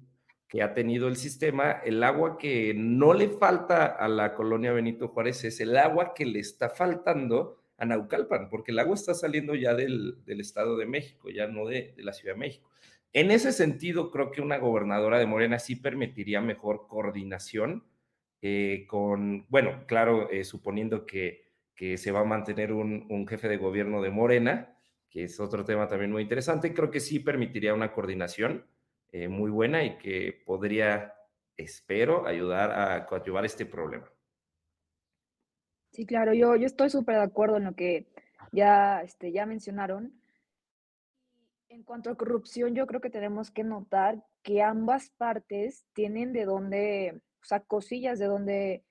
que 0.49 0.63
ha 0.63 0.75
tenido 0.75 1.09
el 1.09 1.17
sistema, 1.17 1.73
el 1.73 2.03
agua 2.05 2.39
que 2.39 2.73
no 2.73 3.15
le 3.15 3.31
falta 3.31 3.87
a 3.87 4.07
la 4.07 4.35
colonia 4.35 4.73
Benito 4.73 5.09
Juárez 5.09 5.43
es 5.43 5.61
el 5.61 5.77
agua 5.77 6.15
que 6.15 6.25
le 6.25 6.39
está 6.39 6.71
faltando 6.71 7.65
a 7.79 7.85
Naucalpan, 7.85 8.49
porque 8.49 8.71
el 8.71 8.79
agua 8.79 8.95
está 8.95 9.13
saliendo 9.13 9.55
ya 9.55 9.75
del, 9.75 10.25
del 10.25 10.41
Estado 10.41 10.77
de 10.77 10.87
México, 10.87 11.31
ya 11.31 11.49
no 11.49 11.67
de, 11.67 11.95
de 11.97 12.03
la 12.05 12.13
Ciudad 12.13 12.35
de 12.35 12.41
México. 12.41 12.71
En 13.17 13.31
ese 13.31 13.51
sentido, 13.53 14.11
creo 14.11 14.31
que 14.31 14.43
una 14.43 14.59
gobernadora 14.59 15.19
de 15.19 15.25
Morena 15.25 15.59
sí 15.59 15.75
permitiría 15.75 16.43
mejor 16.43 16.87
coordinación 16.87 17.83
eh, 18.43 18.85
con, 18.87 19.47
bueno, 19.49 19.87
claro, 19.87 20.31
eh, 20.31 20.45
suponiendo 20.45 21.07
que, 21.07 21.47
se 21.97 22.13
va 22.13 22.21
a 22.21 22.25
mantener 22.25 22.75
un, 22.75 23.27
jefe 23.27 23.49
de 23.49 23.57
gobierno 23.57 24.03
de 24.03 24.11
Morena, 24.11 24.77
que 25.09 25.25
es 25.25 25.41
otro 25.41 25.65
tema 25.65 25.89
también 25.89 26.13
muy 26.13 26.25
interesante, 26.25 26.75
creo 26.75 26.91
que 26.91 27.01
sí 27.01 27.19
permitiría 27.19 27.73
una 27.73 27.91
coordinación 27.91 28.67
eh, 29.13 29.29
muy 29.29 29.51
buena 29.51 29.83
y 29.83 29.97
que 29.97 30.43
podría, 30.45 31.15
espero, 31.57 32.27
ayudar 32.27 32.71
a 32.71 33.07
coadyuvar 33.07 33.47
este 33.47 33.65
problema. 33.65 34.13
Sí, 35.91 36.05
claro, 36.05 36.35
yo, 36.35 36.55
estoy 36.55 36.91
súper 36.91 37.15
de 37.15 37.23
acuerdo 37.23 37.57
en 37.57 37.65
lo 37.65 37.75
que 37.75 38.05
ya, 38.53 39.01
este, 39.01 39.33
ya 39.33 39.47
mencionaron. 39.47 40.13
En 41.77 41.83
cuanto 41.83 42.09
a 42.09 42.15
corrupción, 42.15 42.75
yo 42.75 42.87
creo 42.87 43.03
que 43.03 43.11
tenemos 43.11 43.51
que 43.51 43.62
notar 43.62 44.25
que 44.43 44.62
ambas 44.62 45.11
partes 45.19 45.85
tienen 45.93 46.33
de 46.33 46.47
dónde 46.47 47.21
o 47.43 47.45
sea, 47.45 47.61
cosillas 47.61 48.19
de 48.19 48.25
donde 48.25 48.83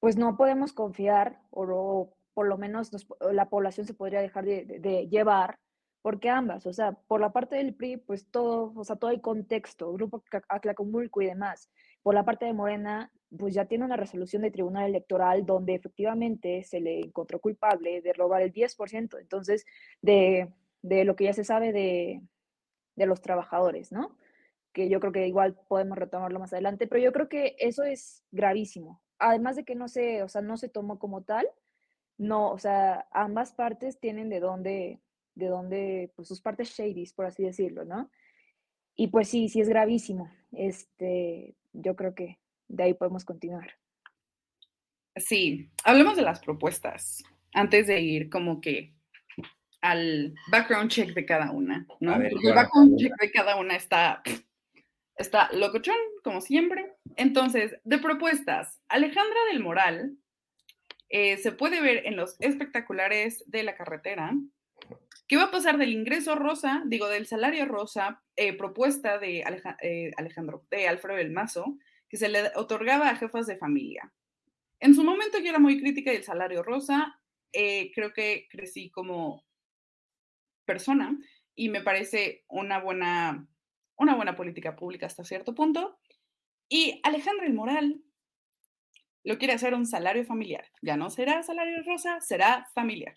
pues 0.00 0.16
no 0.16 0.38
podemos 0.38 0.72
confiar 0.72 1.42
o, 1.50 2.16
por 2.32 2.48
lo 2.48 2.56
menos 2.56 2.90
la 3.20 3.50
población 3.50 3.86
se 3.86 3.92
podría 3.92 4.22
dejar 4.22 4.46
de, 4.46 5.08
llevar, 5.10 5.58
porque 6.00 6.30
ambas, 6.30 6.64
o 6.64 6.72
sea, 6.72 6.92
por 7.06 7.20
la 7.20 7.34
parte 7.34 7.56
del 7.56 7.74
PRI, 7.74 7.98
pues 7.98 8.30
todo, 8.30 8.72
o 8.74 8.84
sea, 8.84 8.96
todo 8.96 9.10
el 9.10 9.20
contexto, 9.20 9.92
Grupo 9.92 10.24
Aclacomulco 10.48 11.20
y 11.20 11.26
demás. 11.26 11.70
Por 12.02 12.14
la 12.14 12.24
parte 12.24 12.46
de 12.46 12.54
Morena, 12.54 13.12
pues 13.38 13.52
ya 13.52 13.66
tiene 13.66 13.84
una 13.84 13.96
resolución 13.96 14.40
de 14.40 14.50
tribunal 14.50 14.88
electoral 14.88 15.44
donde 15.44 15.74
efectivamente 15.74 16.64
se 16.64 16.80
le 16.80 17.00
encontró 17.00 17.40
culpable 17.40 18.00
de 18.00 18.14
robar 18.14 18.40
el 18.40 18.54
10%, 18.54 19.20
entonces, 19.20 19.66
de, 20.00 20.50
de 20.84 21.04
lo 21.04 21.16
que 21.16 21.24
ya 21.24 21.32
se 21.32 21.44
sabe 21.44 21.72
de, 21.72 22.20
de 22.94 23.06
los 23.06 23.20
trabajadores, 23.20 23.90
¿no? 23.90 24.16
que 24.74 24.88
yo 24.88 25.00
creo 25.00 25.12
que 25.12 25.26
igual 25.26 25.56
podemos 25.68 25.96
retomarlo 25.96 26.40
más 26.40 26.52
adelante, 26.52 26.86
pero 26.86 27.00
yo 27.00 27.12
creo 27.12 27.28
que 27.28 27.54
eso 27.58 27.84
es 27.84 28.24
gravísimo, 28.32 29.00
además 29.18 29.56
de 29.56 29.64
que 29.64 29.76
no 29.76 29.88
se, 29.88 30.22
o 30.22 30.28
sea, 30.28 30.42
no 30.42 30.56
se 30.56 30.68
tomó 30.68 30.98
como 30.98 31.22
tal, 31.22 31.46
no, 32.18 32.50
o 32.50 32.58
sea, 32.58 33.06
ambas 33.12 33.52
partes 33.52 33.98
tienen 34.00 34.28
de 34.28 34.40
dónde, 34.40 35.00
de 35.36 35.46
dónde, 35.46 36.12
pues 36.16 36.28
sus 36.28 36.40
partes 36.40 36.70
shady, 36.70 37.06
por 37.14 37.24
así 37.24 37.44
decirlo, 37.44 37.84
¿no? 37.84 38.10
Y 38.96 39.08
pues 39.08 39.28
sí, 39.28 39.48
sí 39.48 39.60
es 39.60 39.68
gravísimo. 39.68 40.30
Este, 40.52 41.56
yo 41.72 41.96
creo 41.96 42.14
que 42.14 42.38
de 42.68 42.84
ahí 42.84 42.94
podemos 42.94 43.24
continuar. 43.24 43.72
Sí, 45.16 45.70
hablemos 45.84 46.16
de 46.16 46.22
las 46.22 46.40
propuestas 46.40 47.24
antes 47.52 47.86
de 47.86 48.00
ir 48.00 48.30
como 48.30 48.60
que 48.60 48.93
al 49.84 50.34
background 50.48 50.90
check 50.90 51.12
de 51.12 51.26
cada 51.26 51.50
una, 51.50 51.86
¿no? 52.00 52.14
el 52.14 52.54
background 52.54 52.98
check 52.98 53.12
de 53.20 53.30
cada 53.30 53.56
una 53.56 53.76
está, 53.76 54.22
está 55.18 55.52
locochón, 55.52 55.94
como 56.22 56.40
siempre. 56.40 56.94
Entonces, 57.16 57.76
de 57.84 57.98
propuestas, 57.98 58.80
Alejandra 58.88 59.38
del 59.52 59.60
Moral 59.60 60.16
eh, 61.10 61.36
se 61.36 61.52
puede 61.52 61.82
ver 61.82 62.06
en 62.06 62.16
los 62.16 62.36
espectaculares 62.40 63.44
de 63.46 63.62
la 63.62 63.76
carretera. 63.76 64.32
¿Qué 65.28 65.36
va 65.36 65.44
a 65.44 65.50
pasar 65.50 65.76
del 65.76 65.92
ingreso 65.92 66.34
rosa, 66.34 66.82
digo, 66.86 67.06
del 67.08 67.26
salario 67.26 67.66
rosa, 67.66 68.22
eh, 68.36 68.56
propuesta 68.56 69.18
de 69.18 69.44
eh, 69.82 70.12
Alejandro, 70.16 70.64
de 70.70 70.88
Alfredo 70.88 71.18
del 71.18 71.30
Mazo, 71.30 71.76
que 72.08 72.16
se 72.16 72.30
le 72.30 72.52
otorgaba 72.56 73.10
a 73.10 73.16
jefas 73.16 73.46
de 73.46 73.56
familia? 73.56 74.10
En 74.80 74.94
su 74.94 75.04
momento 75.04 75.38
yo 75.40 75.50
era 75.50 75.58
muy 75.58 75.78
crítica 75.78 76.10
del 76.10 76.24
salario 76.24 76.62
rosa, 76.62 77.20
creo 77.52 78.12
que 78.12 78.48
crecí 78.50 78.90
como 78.90 79.44
persona 80.64 81.16
y 81.54 81.68
me 81.68 81.80
parece 81.80 82.44
una 82.48 82.80
buena, 82.80 83.48
una 83.96 84.14
buena 84.14 84.36
política 84.36 84.76
pública 84.76 85.06
hasta 85.06 85.24
cierto 85.24 85.54
punto. 85.54 85.98
Y 86.68 87.00
Alejandra 87.04 87.46
el 87.46 87.54
Moral 87.54 88.02
lo 89.22 89.38
quiere 89.38 89.54
hacer 89.54 89.74
un 89.74 89.86
salario 89.86 90.24
familiar. 90.24 90.66
Ya 90.82 90.96
no 90.96 91.10
será 91.10 91.42
salario 91.42 91.82
rosa, 91.82 92.20
será 92.20 92.68
familiar. 92.74 93.14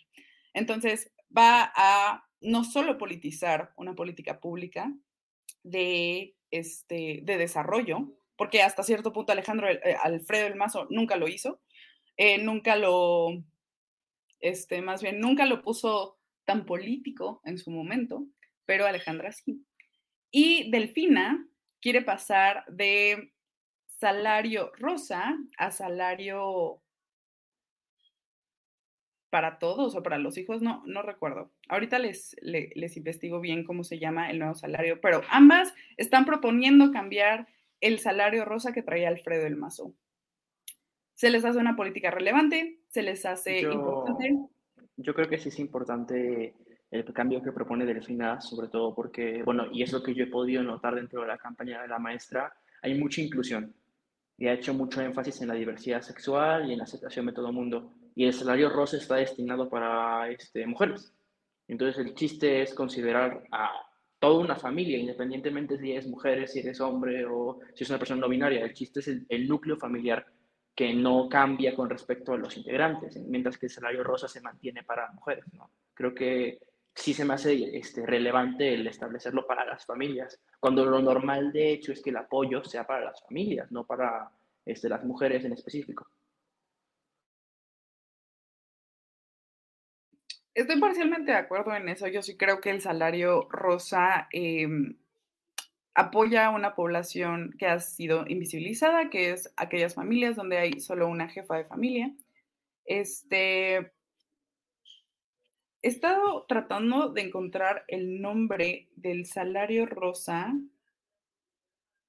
Entonces 0.54 1.12
va 1.36 1.72
a 1.76 2.24
no 2.42 2.64
solo 2.64 2.98
politizar 2.98 3.74
una 3.76 3.96
política 3.96 4.40
pública 4.40 4.94
de, 5.64 6.36
este, 6.52 7.20
de 7.24 7.38
desarrollo, 7.38 8.14
porque 8.38 8.62
hasta 8.62 8.84
cierto 8.84 9.12
punto 9.12 9.32
Alejandro 9.32 9.70
eh, 9.70 9.98
Alfredo 10.02 10.48
el 10.48 10.56
Mazo 10.56 10.88
nunca 10.90 11.18
lo 11.18 11.28
hizo, 11.28 11.62
eh, 12.16 12.38
nunca 12.38 12.76
lo, 12.76 13.44
este, 14.40 14.82
más 14.82 15.02
bien, 15.02 15.20
nunca 15.20 15.46
lo 15.46 15.62
puso 15.62 16.17
tan 16.48 16.66
político 16.66 17.42
en 17.44 17.58
su 17.58 17.70
momento, 17.72 18.26
pero 18.66 18.86
Alejandra 18.86 19.32
sí. 19.34 19.66
Y 20.32 20.72
Delfina 20.72 21.46
quiere 21.82 22.02
pasar 22.02 22.64
de 22.68 23.34
salario 24.00 24.72
rosa 24.78 25.38
a 25.58 25.72
salario 25.72 26.82
para 29.30 29.60
todos 29.60 29.94
o 29.96 30.02
para 30.02 30.18
los 30.18 30.38
hijos, 30.38 30.62
no, 30.62 30.84
no 30.86 31.02
recuerdo. 31.02 31.52
Ahorita 31.68 32.00
les, 32.00 32.36
les, 32.42 32.96
investigo 32.96 33.42
bien 33.42 33.66
cómo 33.66 33.84
se 33.84 34.00
llama 34.00 34.32
el 34.32 34.40
nuevo 34.40 34.56
salario, 34.56 35.02
pero 35.02 35.22
ambas 35.30 35.74
están 35.98 36.24
proponiendo 36.24 36.94
cambiar 36.94 37.48
el 37.82 38.00
salario 38.00 38.46
rosa 38.46 38.72
que 38.72 38.84
traía 38.84 39.10
Alfredo 39.10 39.46
el 39.46 39.58
Mazo. 39.58 39.94
Se 41.14 41.30
les 41.30 41.44
hace 41.44 41.60
una 41.60 41.76
política 41.76 42.10
relevante, 42.10 42.80
se 42.88 43.04
les 43.04 43.26
hace 43.26 43.60
importante. 43.62 44.48
Yo 44.98 45.14
creo 45.14 45.30
que 45.30 45.38
sí 45.38 45.50
es 45.50 45.60
importante 45.60 46.56
el 46.92 47.14
cambio 47.14 47.42
que 47.42 47.52
propone 47.52 47.86
Delfina, 47.86 48.42
sobre 48.42 48.68
todo 48.68 48.94
porque, 48.96 49.44
bueno, 49.44 49.68
y 49.72 49.84
es 49.84 49.92
lo 49.92 50.02
que 50.02 50.14
yo 50.14 50.24
he 50.24 50.28
podido 50.28 50.64
notar 50.64 50.96
dentro 50.96 51.22
de 51.22 51.28
la 51.28 51.38
campaña 51.38 51.82
de 51.82 51.88
la 51.88 52.00
maestra, 52.00 52.54
hay 52.82 53.00
mucha 53.00 53.22
inclusión 53.22 53.74
y 54.38 54.48
ha 54.48 54.54
hecho 54.54 54.74
mucho 54.74 55.02
énfasis 55.02 55.42
en 55.42 55.48
la 55.48 55.56
diversidad 55.56 56.02
sexual 56.02 56.70
y 56.70 56.74
en 56.74 56.80
la 56.80 56.84
aceptación 56.84 57.26
de 57.26 57.34
todo 57.34 57.48
el 57.48 57.54
mundo. 57.54 57.92
Y 58.16 58.26
el 58.26 58.34
salario 58.34 58.70
rosa 58.70 58.98
está 58.98 59.16
destinado 59.16 59.70
para 59.70 60.30
este, 60.30 60.66
mujeres. 60.66 61.14
Entonces 61.68 62.06
el 62.06 62.14
chiste 62.14 62.62
es 62.62 62.74
considerar 62.74 63.44
a 63.52 63.72
toda 64.20 64.40
una 64.40 64.56
familia, 64.56 64.98
independientemente 64.98 65.78
si 65.78 65.92
eres 65.92 66.08
mujer, 66.08 66.48
si 66.48 66.60
eres 66.60 66.80
hombre 66.82 67.26
o 67.26 67.60
si 67.74 67.84
es 67.84 67.90
una 67.90 68.00
persona 68.00 68.22
no 68.22 68.30
binaria. 68.30 68.64
El 68.64 68.74
chiste 68.74 69.00
es 69.00 69.08
el, 69.08 69.48
núcleo 69.48 69.78
familiar 69.78 70.26
que 70.78 70.94
no 70.94 71.28
cambia 71.28 71.76
con 71.76 71.90
respecto 71.90 72.34
a 72.34 72.38
los 72.38 72.56
integrantes, 72.56 73.18
mientras 73.18 73.58
que 73.58 73.66
el 73.66 73.72
salario 73.72 74.04
rosa 74.04 74.28
se 74.28 74.42
mantiene 74.42 74.84
para 74.84 75.12
mujeres. 75.12 75.44
¿no? 75.54 75.72
Creo 75.96 76.14
que 76.14 76.60
sí 76.94 77.16
se 77.16 77.26
me 77.26 77.34
hace 77.34 77.76
este, 77.76 78.06
relevante 78.06 78.76
el 78.76 78.86
establecerlo 78.86 79.48
para 79.48 79.66
las 79.66 79.88
familias, 79.88 80.40
cuando 80.60 80.86
lo 80.86 81.02
normal 81.02 81.52
de 81.52 81.72
hecho 81.72 81.92
es 81.92 82.04
que 82.04 82.12
el 82.12 82.18
apoyo 82.18 82.64
sea 82.64 82.86
para 82.86 83.06
las 83.06 83.24
familias, 83.24 83.72
no 83.72 83.88
para 83.88 84.30
este, 84.66 84.88
las 84.88 85.04
mujeres 85.04 85.44
en 85.46 85.54
específico. 85.54 86.06
Estoy 90.54 90.80
parcialmente 90.80 91.32
de 91.32 91.38
acuerdo 91.38 91.74
en 91.76 91.90
eso. 91.90 92.08
Yo 92.08 92.22
sí 92.22 92.38
creo 92.38 92.62
que 92.62 92.70
el 92.70 92.82
salario 92.82 93.48
rosa 93.50 94.28
em, 94.32 94.96
apoya 95.98 96.46
a 96.46 96.50
una 96.52 96.76
población 96.76 97.56
que 97.58 97.66
ha 97.66 97.80
sido 97.80 98.26
invisibilizada, 98.28 99.10
que 99.10 99.32
es 99.32 99.52
aquellas 99.58 99.96
familias 99.96 100.36
donde 100.36 100.60
hay 100.60 100.80
solo 100.80 101.08
una 101.08 101.28
jefa 101.28 101.58
de 101.58 101.66
familia. 101.66 102.14
Este, 102.86 103.78
he 103.78 103.92
estado 105.82 106.46
tratando 106.48 107.10
de 107.10 107.22
encontrar 107.22 107.84
el 107.88 108.22
nombre 108.22 108.90
del 108.96 109.26
salario 109.26 109.88
rosa 109.88 110.54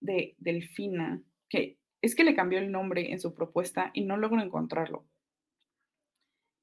de 0.00 0.36
Delfina, 0.36 1.22
que 1.48 1.78
es 2.02 2.14
que 2.14 2.24
le 2.24 2.36
cambió 2.36 2.58
el 2.58 2.70
nombre 2.70 3.10
en 3.10 3.18
su 3.18 3.34
propuesta 3.34 3.90
y 3.94 4.02
no 4.02 4.18
logro 4.18 4.42
encontrarlo. 4.42 5.06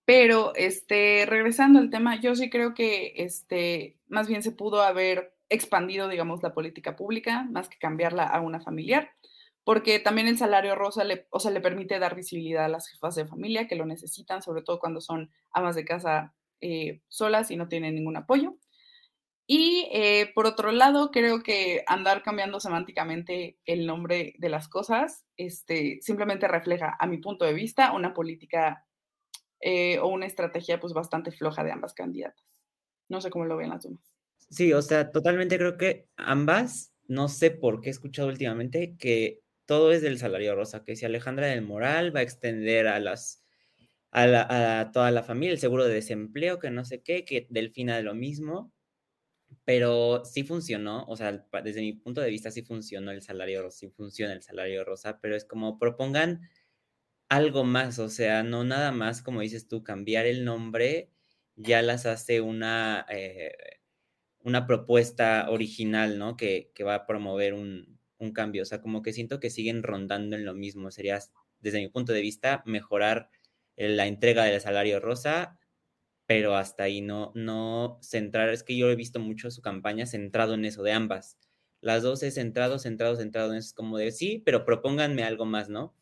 Pero, 0.06 0.54
este, 0.54 1.26
regresando 1.26 1.80
al 1.80 1.90
tema, 1.90 2.22
yo 2.22 2.36
sí 2.36 2.52
creo 2.52 2.76
que, 2.76 3.14
este, 3.18 3.98
más 4.08 4.28
bien 4.28 4.44
se 4.44 4.52
pudo 4.52 4.84
haber 4.84 5.35
expandido, 5.50 6.08
digamos, 6.08 6.42
la 6.44 6.54
política 6.54 6.96
pública, 6.96 7.44
más 7.52 7.70
que 7.70 7.78
cambiarla 7.78 8.24
a 8.26 8.42
una 8.42 8.60
familiar, 8.60 9.12
porque 9.64 10.00
también 10.00 10.28
el 10.28 10.38
salario 10.38 10.76
rosa 10.76 11.04
le, 11.04 11.28
o 11.32 11.40
sea, 11.40 11.52
le 11.52 11.62
permite 11.62 12.00
dar 12.00 12.16
visibilidad 12.16 12.66
a 12.66 12.70
las 12.70 12.88
jefas 12.88 13.16
de 13.16 13.26
familia 13.26 13.68
que 13.68 13.76
lo 13.76 13.86
necesitan, 13.86 14.42
sobre 14.42 14.62
todo 14.62 14.80
cuando 14.80 15.02
son 15.02 15.32
amas 15.52 15.76
de 15.76 15.86
casa 15.86 16.36
eh, 16.62 17.02
solas 17.10 17.52
y 17.52 17.58
no 17.58 17.68
tienen 17.68 17.96
ningún 17.96 18.18
apoyo. 18.18 18.58
Y 19.48 19.88
eh, 19.92 20.32
por 20.34 20.48
otro 20.48 20.72
lado, 20.72 21.12
creo 21.12 21.44
que 21.44 21.84
andar 21.88 22.24
cambiando 22.24 22.60
semánticamente 22.60 23.60
el 23.66 23.86
nombre 23.86 24.34
de 24.40 24.50
las 24.50 24.68
cosas 24.68 25.26
este, 25.38 26.00
simplemente 26.02 26.48
refleja, 26.48 26.96
a 27.00 27.06
mi 27.06 27.20
punto 27.20 27.46
de 27.46 27.54
vista, 27.54 27.92
una 27.92 28.14
política 28.14 28.86
eh, 29.62 30.00
o 30.00 30.08
una 30.08 30.26
estrategia 30.26 30.80
pues 30.80 30.94
bastante 30.94 31.32
floja 31.32 31.64
de 31.64 31.72
ambas 31.72 31.94
candidatas. 31.94 32.46
No 33.08 33.22
sé 33.22 33.30
cómo 33.30 33.46
lo 33.46 33.58
ven 33.58 33.70
las 33.70 33.84
demás. 33.84 34.15
Sí, 34.50 34.74
o 34.74 34.82
sea, 34.82 35.12
totalmente 35.12 35.58
creo 35.58 35.78
que 35.78 36.08
ambas, 36.18 36.94
no 37.08 37.28
sé 37.30 37.52
por 37.52 37.82
qué 37.82 37.90
he 37.90 37.92
escuchado 37.92 38.28
últimamente 38.30 38.96
que 38.98 39.42
todo 39.66 39.92
es 39.92 40.02
del 40.02 40.20
salario 40.20 40.56
rosa, 40.56 40.84
que 40.84 40.96
si 40.96 41.06
Alejandra 41.06 41.48
del 41.48 41.64
Moral 41.64 42.16
va 42.16 42.20
a 42.20 42.24
extender 42.24 42.88
a 42.88 43.00
las 43.00 43.44
a, 44.12 44.92
toda 44.94 45.12
la 45.12 45.24
familia, 45.24 45.54
el 45.54 45.60
seguro 45.60 45.86
de 45.86 45.96
desempleo, 45.96 46.60
que 46.60 46.70
no 46.72 46.86
sé 46.86 47.02
qué, 47.04 47.26
que 47.26 47.48
Delfina 47.50 47.98
de 47.98 48.04
lo 48.04 48.16
mismo, 48.16 48.74
pero 49.66 50.26
sí 50.26 50.44
funcionó, 50.44 51.06
o 51.08 51.18
sea, 51.18 51.46
desde 51.64 51.82
mi 51.82 51.94
punto 51.94 52.22
de 52.22 52.30
vista 52.32 52.52
sí 52.52 52.64
funcionó 52.64 53.12
el 53.12 53.22
salario 53.24 53.64
rosa, 53.64 53.80
sí 53.80 53.90
funciona 53.90 54.34
el 54.34 54.44
salario 54.44 54.84
rosa, 54.86 55.20
pero 55.22 55.36
es 55.36 55.46
como 55.46 55.80
propongan 55.80 56.42
algo 57.30 57.64
más, 57.66 58.00
o 58.00 58.10
sea, 58.10 58.44
no 58.44 58.64
nada 58.64 58.92
más, 58.92 59.22
como 59.22 59.42
dices 59.42 59.68
tú, 59.68 59.84
cambiar 59.84 60.26
el 60.28 60.46
nombre 60.46 61.12
ya 61.56 61.82
las 61.82 62.06
hace 62.06 62.42
una, 62.42 63.06
eh, 63.10 63.54
una 64.46 64.68
propuesta 64.68 65.48
original, 65.50 66.18
¿no? 66.18 66.38
Que, 66.38 66.72
que 66.76 66.84
va 66.84 66.96
a 66.96 67.08
promover 67.08 67.54
un, 67.54 68.00
un, 68.20 68.32
cambio, 68.32 68.62
o 68.62 68.66
sea, 68.66 68.80
como 68.80 69.02
que 69.02 69.12
siento 69.12 69.40
que 69.40 69.50
siguen 69.50 69.84
rondando 69.84 70.36
en 70.36 70.46
lo 70.46 70.54
mismo, 70.54 70.92
sería, 70.92 71.20
desde 71.60 71.80
mi 71.80 71.90
punto 71.90 72.14
de 72.14 72.22
vista, 72.22 72.62
mejorar 72.66 73.30
la 73.76 74.06
entrega 74.06 74.46
del 74.46 74.62
salario 74.62 75.00
rosa, 75.00 75.60
pero 76.28 76.56
hasta 76.56 76.84
ahí 76.84 77.02
no, 77.02 77.32
no 77.36 78.00
centrar, 78.02 78.50
es 78.50 78.64
que 78.64 78.78
yo 78.78 78.90
he 78.90 78.96
visto 78.96 79.20
mucho 79.20 79.50
su 79.50 79.62
campaña 79.62 80.06
centrado 80.06 80.54
en 80.54 80.66
eso, 80.66 80.84
de 80.84 80.94
ambas. 80.94 81.38
Las 81.82 82.04
dos 82.04 82.24
es 82.24 82.36
centrado, 82.36 82.78
centrado, 82.78 83.16
centrado 83.16 83.52
en 83.52 83.58
eso, 83.58 83.70
es 83.70 83.74
como 83.74 83.98
de 83.98 84.12
sí, 84.12 84.42
pero 84.46 84.64
propónganme 84.64 85.24
algo 85.24 85.46
más, 85.46 85.70
¿no? 85.70 85.96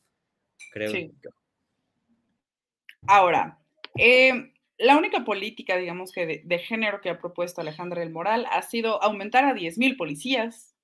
Creo. 0.71 0.91
Sí. 0.91 1.13
Ahora, 3.08 3.60
eh, 3.97 4.52
la 4.77 4.97
única 4.97 5.23
política, 5.23 5.77
digamos 5.77 6.12
que 6.12 6.41
de, 6.43 6.59
género 6.59 7.01
que 7.01 7.09
ha 7.09 7.19
propuesto 7.19 7.62
Alejandra 7.62 8.01
del 8.01 8.12
Moral 8.12 8.47
ha 8.51 8.62
sido 8.62 9.01
aumentar 9.03 9.45
a 9.45 9.53
10.000 9.53 9.97
policías. 9.97 10.75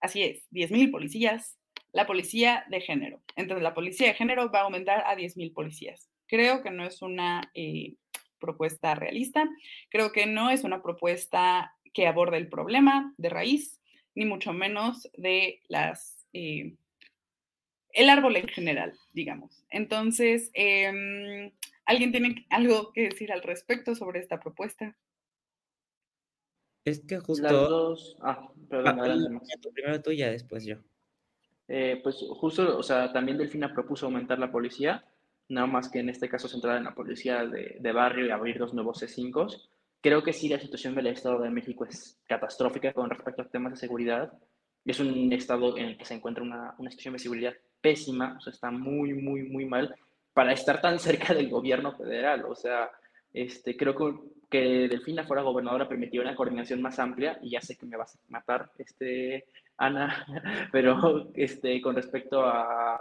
Así 0.00 0.22
es, 0.22 0.48
10.000 0.50 0.90
policías 0.90 1.58
la 1.92 2.06
policía 2.06 2.64
de 2.68 2.80
género. 2.80 3.22
Entonces, 3.36 3.62
la 3.62 3.74
policía 3.74 4.08
de 4.08 4.14
género 4.14 4.50
va 4.50 4.60
a 4.60 4.64
aumentar 4.64 5.04
a 5.06 5.14
10.000 5.14 5.52
policías. 5.52 6.08
Creo 6.26 6.62
que 6.62 6.70
no 6.70 6.86
es 6.86 7.02
una 7.02 7.50
eh, 7.54 7.94
propuesta 8.38 8.94
realista, 8.94 9.48
creo 9.90 10.10
que 10.10 10.26
no 10.26 10.50
es 10.50 10.64
una 10.64 10.82
propuesta 10.82 11.76
que 11.92 12.06
aborde 12.06 12.38
el 12.38 12.48
problema 12.48 13.12
de 13.18 13.28
raíz, 13.28 13.80
ni 14.14 14.24
mucho 14.24 14.52
menos 14.52 15.08
de 15.16 15.60
las, 15.68 16.26
eh, 16.32 16.74
el 17.90 18.08
árbol 18.08 18.36
en 18.36 18.48
general, 18.48 18.98
digamos. 19.12 19.62
Entonces, 19.68 20.50
em, 20.54 21.52
¿alguien 21.86 22.12
tiene 22.12 22.46
algo 22.50 22.92
que 22.92 23.08
decir 23.08 23.32
al 23.32 23.42
respecto 23.42 23.94
sobre 23.94 24.20
esta 24.20 24.40
propuesta? 24.40 24.96
Es 26.84 27.00
que 27.00 27.18
justo... 27.18 27.42
Las 27.44 27.52
dos... 27.52 28.16
Ah, 28.20 28.48
perdón, 28.68 28.98
Ah, 28.98 29.02
adelante. 29.04 29.46
Primero 29.72 30.02
tú 30.02 30.10
y 30.10 30.18
ya 30.18 30.30
después 30.30 30.64
yo. 30.64 30.76
Eh, 31.68 32.00
pues 32.02 32.16
justo, 32.28 32.76
o 32.76 32.82
sea, 32.82 33.12
también 33.12 33.38
Delfina 33.38 33.72
propuso 33.72 34.06
aumentar 34.06 34.38
la 34.38 34.50
policía, 34.50 35.04
nada 35.48 35.66
más 35.66 35.88
que 35.88 36.00
en 36.00 36.08
este 36.08 36.28
caso 36.28 36.48
centrada 36.48 36.78
en 36.78 36.84
la 36.84 36.94
policía 36.94 37.46
de, 37.46 37.76
de 37.78 37.92
barrio 37.92 38.26
y 38.26 38.30
abrir 38.30 38.58
dos 38.58 38.74
nuevos 38.74 39.02
C5. 39.02 39.60
Creo 40.00 40.22
que 40.22 40.32
sí, 40.32 40.48
la 40.48 40.58
situación 40.58 40.94
del 40.94 41.06
Estado 41.06 41.40
de 41.40 41.50
México 41.50 41.84
es 41.84 42.18
catastrófica 42.26 42.92
con 42.92 43.08
respecto 43.08 43.42
a 43.42 43.48
temas 43.48 43.72
de 43.72 43.78
seguridad. 43.78 44.32
Es 44.84 44.98
un 44.98 45.32
estado 45.32 45.78
en 45.78 45.86
el 45.86 45.96
que 45.96 46.04
se 46.04 46.14
encuentra 46.14 46.42
una, 46.42 46.74
una 46.78 46.90
situación 46.90 47.12
de 47.14 47.20
seguridad 47.20 47.54
pésima, 47.80 48.36
o 48.36 48.40
sea, 48.40 48.52
está 48.52 48.70
muy, 48.72 49.14
muy, 49.14 49.44
muy 49.44 49.64
mal 49.64 49.94
para 50.32 50.52
estar 50.52 50.80
tan 50.80 50.98
cerca 50.98 51.34
del 51.34 51.50
gobierno 51.50 51.92
federal. 51.92 52.44
O 52.46 52.54
sea, 52.54 52.90
este, 53.32 53.76
creo 53.76 53.94
que, 53.94 54.14
que 54.50 54.88
Delfina 54.88 55.24
fuera 55.24 55.42
gobernadora 55.42 55.88
permitió 55.88 56.22
una 56.22 56.34
coordinación 56.34 56.82
más 56.82 56.98
amplia, 56.98 57.38
y 57.42 57.50
ya 57.50 57.60
sé 57.60 57.76
que 57.76 57.86
me 57.86 57.96
vas 57.96 58.16
a 58.16 58.18
matar, 58.28 58.70
este, 58.78 59.46
Ana, 59.76 60.26
pero 60.72 61.30
este, 61.34 61.80
con 61.80 61.96
respecto 61.96 62.44
a, 62.44 62.94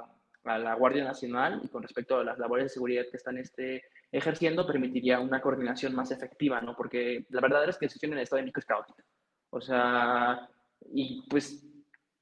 a 0.46 0.58
la 0.58 0.76
Guardia 0.76 1.04
Nacional 1.04 1.62
y 1.64 1.68
con 1.68 1.84
respecto 1.84 2.18
a 2.18 2.24
las 2.24 2.40
labores 2.40 2.66
de 2.66 2.70
seguridad 2.70 3.06
que 3.10 3.18
están 3.18 3.38
este, 3.38 3.84
ejerciendo, 4.12 4.66
permitiría 4.66 5.20
una 5.20 5.42
coordinación 5.42 5.96
más 5.96 6.12
efectiva, 6.12 6.62
¿no? 6.62 6.76
Porque 6.76 7.26
la 7.30 7.42
verdad 7.42 7.68
es 7.70 7.78
que 7.78 7.86
la 7.86 7.90
situación 7.90 8.14
en 8.14 8.20
el 8.20 8.24
Estado 8.24 8.38
de 8.38 8.44
México 8.44 8.60
es 8.60 8.66
caótica. 8.66 9.04
O 9.50 9.62
sea, 9.62 10.50
y 10.94 11.24
pues 11.30 11.66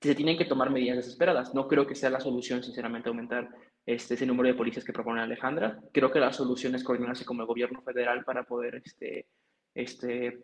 se 0.02 0.16
tienen 0.16 0.38
que 0.38 0.46
tomar 0.46 0.70
medidas 0.70 0.98
desesperadas. 0.98 1.54
No 1.54 1.68
creo 1.68 1.86
que 1.86 1.96
sea 1.96 2.10
la 2.10 2.20
solución, 2.20 2.64
sinceramente, 2.64 3.10
aumentar 3.10 3.50
este, 3.90 4.14
ese 4.14 4.26
número 4.28 4.48
de 4.48 4.54
policías 4.54 4.86
que 4.86 4.94
propone 4.94 5.20
Alejandra. 5.20 5.80
Creo 5.92 6.12
que 6.12 6.20
la 6.20 6.32
solución 6.32 6.76
es 6.76 6.84
coordinarse 6.84 7.26
con 7.26 7.40
el 7.40 7.48
gobierno 7.48 7.82
federal 7.82 8.24
para 8.24 8.44
poder 8.44 8.84
este, 8.86 9.28
este, 9.74 10.44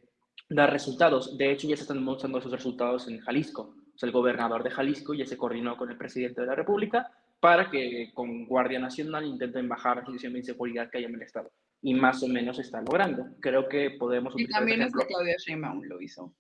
dar 0.50 0.72
resultados. 0.72 1.38
De 1.38 1.52
hecho, 1.52 1.68
ya 1.68 1.76
se 1.76 1.84
están 1.84 2.04
mostrando 2.04 2.40
esos 2.40 2.52
resultados 2.52 3.08
en 3.08 3.20
Jalisco. 3.20 3.76
O 3.94 3.98
sea, 3.98 4.08
el 4.08 4.14
gobernador 4.14 4.64
de 4.64 4.72
Jalisco 4.72 5.14
ya 5.14 5.28
se 5.28 5.38
coordinó 5.38 5.78
con 5.78 5.92
el 5.92 5.98
presidente 5.98 6.42
de 6.42 6.48
la 6.48 6.56
República 6.56 7.08
para 7.40 7.70
que 7.70 8.10
con 8.16 8.48
Guardia 8.48 8.80
Nacional 8.80 9.26
intenten 9.26 9.70
bajar 9.70 9.98
la 9.98 10.06
situación 10.06 10.34
de 10.34 10.40
inseguridad 10.40 10.90
que 10.90 10.98
hay 10.98 11.04
en 11.04 11.14
el 11.14 11.22
Estado. 11.22 11.52
Y 11.84 11.94
más 11.94 12.24
o 12.24 12.28
menos 12.28 12.56
se 12.56 12.64
está 12.64 12.82
logrando. 12.82 13.28
Creo 13.42 13.70
que 13.70 13.92
podemos 13.92 14.34
Y 14.36 14.48
también 14.48 14.82
ejemplo. 14.82 15.02
esta 15.02 15.14
Claudia 15.14 15.36
Sheinbaum 15.38 15.84
lo 15.84 16.02
hizo. 16.02 16.34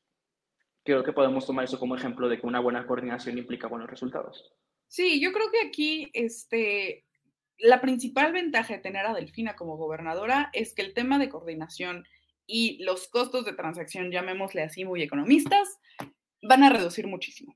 Creo 0.83 1.03
que 1.03 1.13
podemos 1.13 1.45
tomar 1.45 1.65
eso 1.65 1.77
como 1.79 1.95
ejemplo 1.95 2.27
de 2.27 2.39
que 2.39 2.47
una 2.47 2.59
buena 2.59 2.87
coordinación 2.87 3.37
implica 3.37 3.67
buenos 3.67 3.91
resultados. 3.91 4.55
Sí, 4.87 5.19
yo 5.21 5.31
creo 5.31 5.51
que 5.51 5.67
aquí 5.67 6.09
este, 6.13 7.05
la 7.57 7.81
principal 7.81 8.31
ventaja 8.31 8.73
de 8.73 8.79
tener 8.79 9.05
a 9.05 9.13
Delfina 9.13 9.55
como 9.55 9.77
gobernadora 9.77 10.49
es 10.53 10.73
que 10.73 10.81
el 10.81 10.93
tema 10.93 11.19
de 11.19 11.29
coordinación 11.29 12.05
y 12.47 12.83
los 12.83 13.07
costos 13.07 13.45
de 13.45 13.53
transacción, 13.53 14.11
llamémosle 14.11 14.61
así 14.61 14.85
muy 14.85 15.01
economistas, 15.01 15.79
van 16.41 16.63
a 16.63 16.69
reducir 16.69 17.07
muchísimo. 17.07 17.55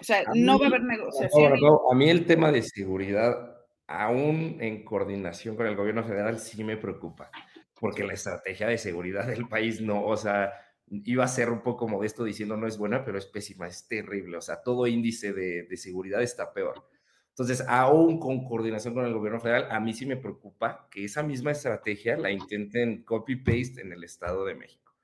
O 0.00 0.04
sea, 0.04 0.24
no 0.34 0.58
va 0.58 0.66
a 0.66 0.68
haber 0.68 0.82
negociación. 0.82 1.52
no, 1.60 1.68
no, 1.68 1.80
a 1.90 1.94
mí 1.94 2.08
el 2.08 2.26
tema 2.26 2.50
de 2.50 2.62
seguridad, 2.62 3.56
aún 3.86 4.58
en 4.60 4.84
coordinación 4.84 5.56
con 5.56 5.66
el 5.66 5.76
gobierno 5.76 6.02
federal, 6.04 6.38
sí 6.38 6.64
me 6.64 6.76
preocupa, 6.76 7.30
porque 7.78 8.02
la 8.02 8.14
estrategia 8.14 8.66
de 8.66 8.78
seguridad 8.78 9.26
del 9.26 9.46
país 9.46 9.80
no, 9.80 10.04
o 10.04 10.16
sea, 10.16 10.52
iba 10.88 11.24
a 11.24 11.28
ser 11.28 11.50
un 11.50 11.62
poco 11.62 11.88
modesto 11.88 12.24
diciendo 12.24 12.56
no 12.56 12.66
es 12.66 12.78
buena, 12.78 13.04
pero 13.04 13.18
es 13.18 13.26
pésima, 13.26 13.66
es 13.66 13.88
terrible, 13.88 14.36
o 14.36 14.40
sea, 14.40 14.62
todo 14.62 14.86
índice 14.86 15.32
de, 15.32 15.64
de 15.64 15.76
seguridad 15.76 16.22
está 16.22 16.52
peor. 16.52 16.86
Entonces, 17.30 17.64
aún 17.66 18.20
con 18.20 18.44
coordinación 18.44 18.94
con 18.94 19.04
el 19.04 19.12
gobierno 19.12 19.40
federal, 19.40 19.66
a 19.70 19.80
mí 19.80 19.92
sí 19.92 20.06
me 20.06 20.16
preocupa 20.16 20.88
que 20.88 21.04
esa 21.04 21.22
misma 21.24 21.50
estrategia 21.50 22.16
la 22.16 22.30
intenten 22.30 23.02
copy-paste 23.02 23.80
en 23.80 23.92
el 23.92 24.04
Estado 24.04 24.44
de 24.44 24.54
México. 24.54 24.94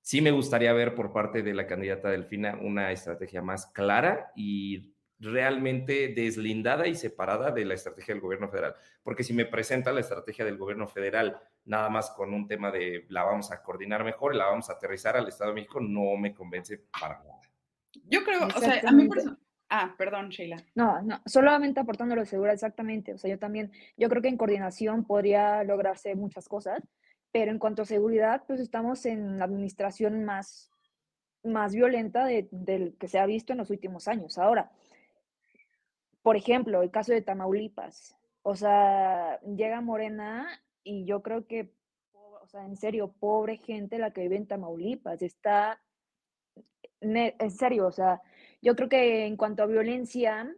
Sí 0.00 0.20
me 0.20 0.32
gustaría 0.32 0.72
ver 0.72 0.94
por 0.94 1.12
parte 1.12 1.42
de 1.42 1.54
la 1.54 1.66
candidata 1.66 2.08
Delfina 2.10 2.58
una 2.60 2.90
estrategia 2.90 3.42
más 3.42 3.66
clara 3.66 4.32
y 4.34 4.94
realmente 5.20 6.08
deslindada 6.14 6.86
y 6.86 6.94
separada 6.94 7.50
de 7.50 7.64
la 7.64 7.74
estrategia 7.74 8.14
del 8.14 8.20
gobierno 8.22 8.48
federal. 8.48 8.74
Porque 9.02 9.24
si 9.24 9.32
me 9.32 9.46
presenta 9.46 9.92
la 9.92 10.00
estrategia 10.00 10.44
del 10.44 10.56
gobierno 10.58 10.86
federal 10.86 11.38
nada 11.64 11.88
más 11.88 12.10
con 12.10 12.32
un 12.32 12.46
tema 12.46 12.70
de 12.70 13.04
la 13.08 13.24
vamos 13.24 13.50
a 13.50 13.62
coordinar 13.62 14.04
mejor, 14.04 14.34
la 14.34 14.46
vamos 14.46 14.70
a 14.70 14.74
aterrizar 14.74 15.16
al 15.16 15.28
Estado 15.28 15.50
de 15.50 15.54
México, 15.56 15.80
no 15.80 16.16
me 16.16 16.34
convence 16.34 16.82
para 17.00 17.18
nada. 17.18 17.40
Yo 18.04 18.22
creo, 18.24 18.46
o 18.46 18.50
sea, 18.50 18.58
a 18.58 18.92
mí 18.92 19.04
Exactamente. 19.04 19.16
perso- 19.16 19.38
Ah, 19.70 19.94
perdón, 19.98 20.30
Sheila. 20.30 20.64
No, 20.74 21.02
no, 21.02 21.20
solamente 21.26 21.78
aportando 21.80 22.16
lo 22.16 22.24
seguro, 22.24 22.50
exactamente. 22.50 23.12
O 23.12 23.18
sea, 23.18 23.28
yo 23.28 23.38
también, 23.38 23.70
yo 23.98 24.08
creo 24.08 24.22
que 24.22 24.28
en 24.28 24.38
coordinación 24.38 25.04
podría 25.04 25.62
lograrse 25.62 26.14
muchas 26.14 26.48
cosas, 26.48 26.80
pero 27.32 27.50
en 27.50 27.58
cuanto 27.58 27.82
a 27.82 27.84
seguridad, 27.84 28.44
pues 28.46 28.60
estamos 28.60 29.04
en 29.04 29.38
la 29.38 29.44
administración 29.44 30.24
más, 30.24 30.70
más 31.44 31.74
violenta 31.74 32.24
de, 32.24 32.48
del 32.50 32.96
que 32.98 33.08
se 33.08 33.18
ha 33.18 33.26
visto 33.26 33.52
en 33.52 33.58
los 33.58 33.68
últimos 33.68 34.08
años. 34.08 34.38
Ahora, 34.38 34.70
por 36.28 36.36
ejemplo, 36.36 36.82
el 36.82 36.90
caso 36.90 37.14
de 37.14 37.22
Tamaulipas. 37.22 38.14
O 38.42 38.54
sea, 38.54 39.40
llega 39.40 39.80
Morena 39.80 40.46
y 40.84 41.06
yo 41.06 41.22
creo 41.22 41.46
que, 41.46 41.72
o 42.12 42.46
sea, 42.46 42.66
en 42.66 42.76
serio, 42.76 43.14
pobre 43.18 43.56
gente 43.56 43.96
la 43.96 44.10
que 44.10 44.20
vive 44.20 44.36
en 44.36 44.46
Tamaulipas. 44.46 45.22
Está, 45.22 45.80
en 47.00 47.50
serio, 47.50 47.86
o 47.86 47.92
sea, 47.92 48.20
yo 48.60 48.76
creo 48.76 48.90
que 48.90 49.24
en 49.24 49.38
cuanto 49.38 49.62
a 49.62 49.66
violencia, 49.68 50.54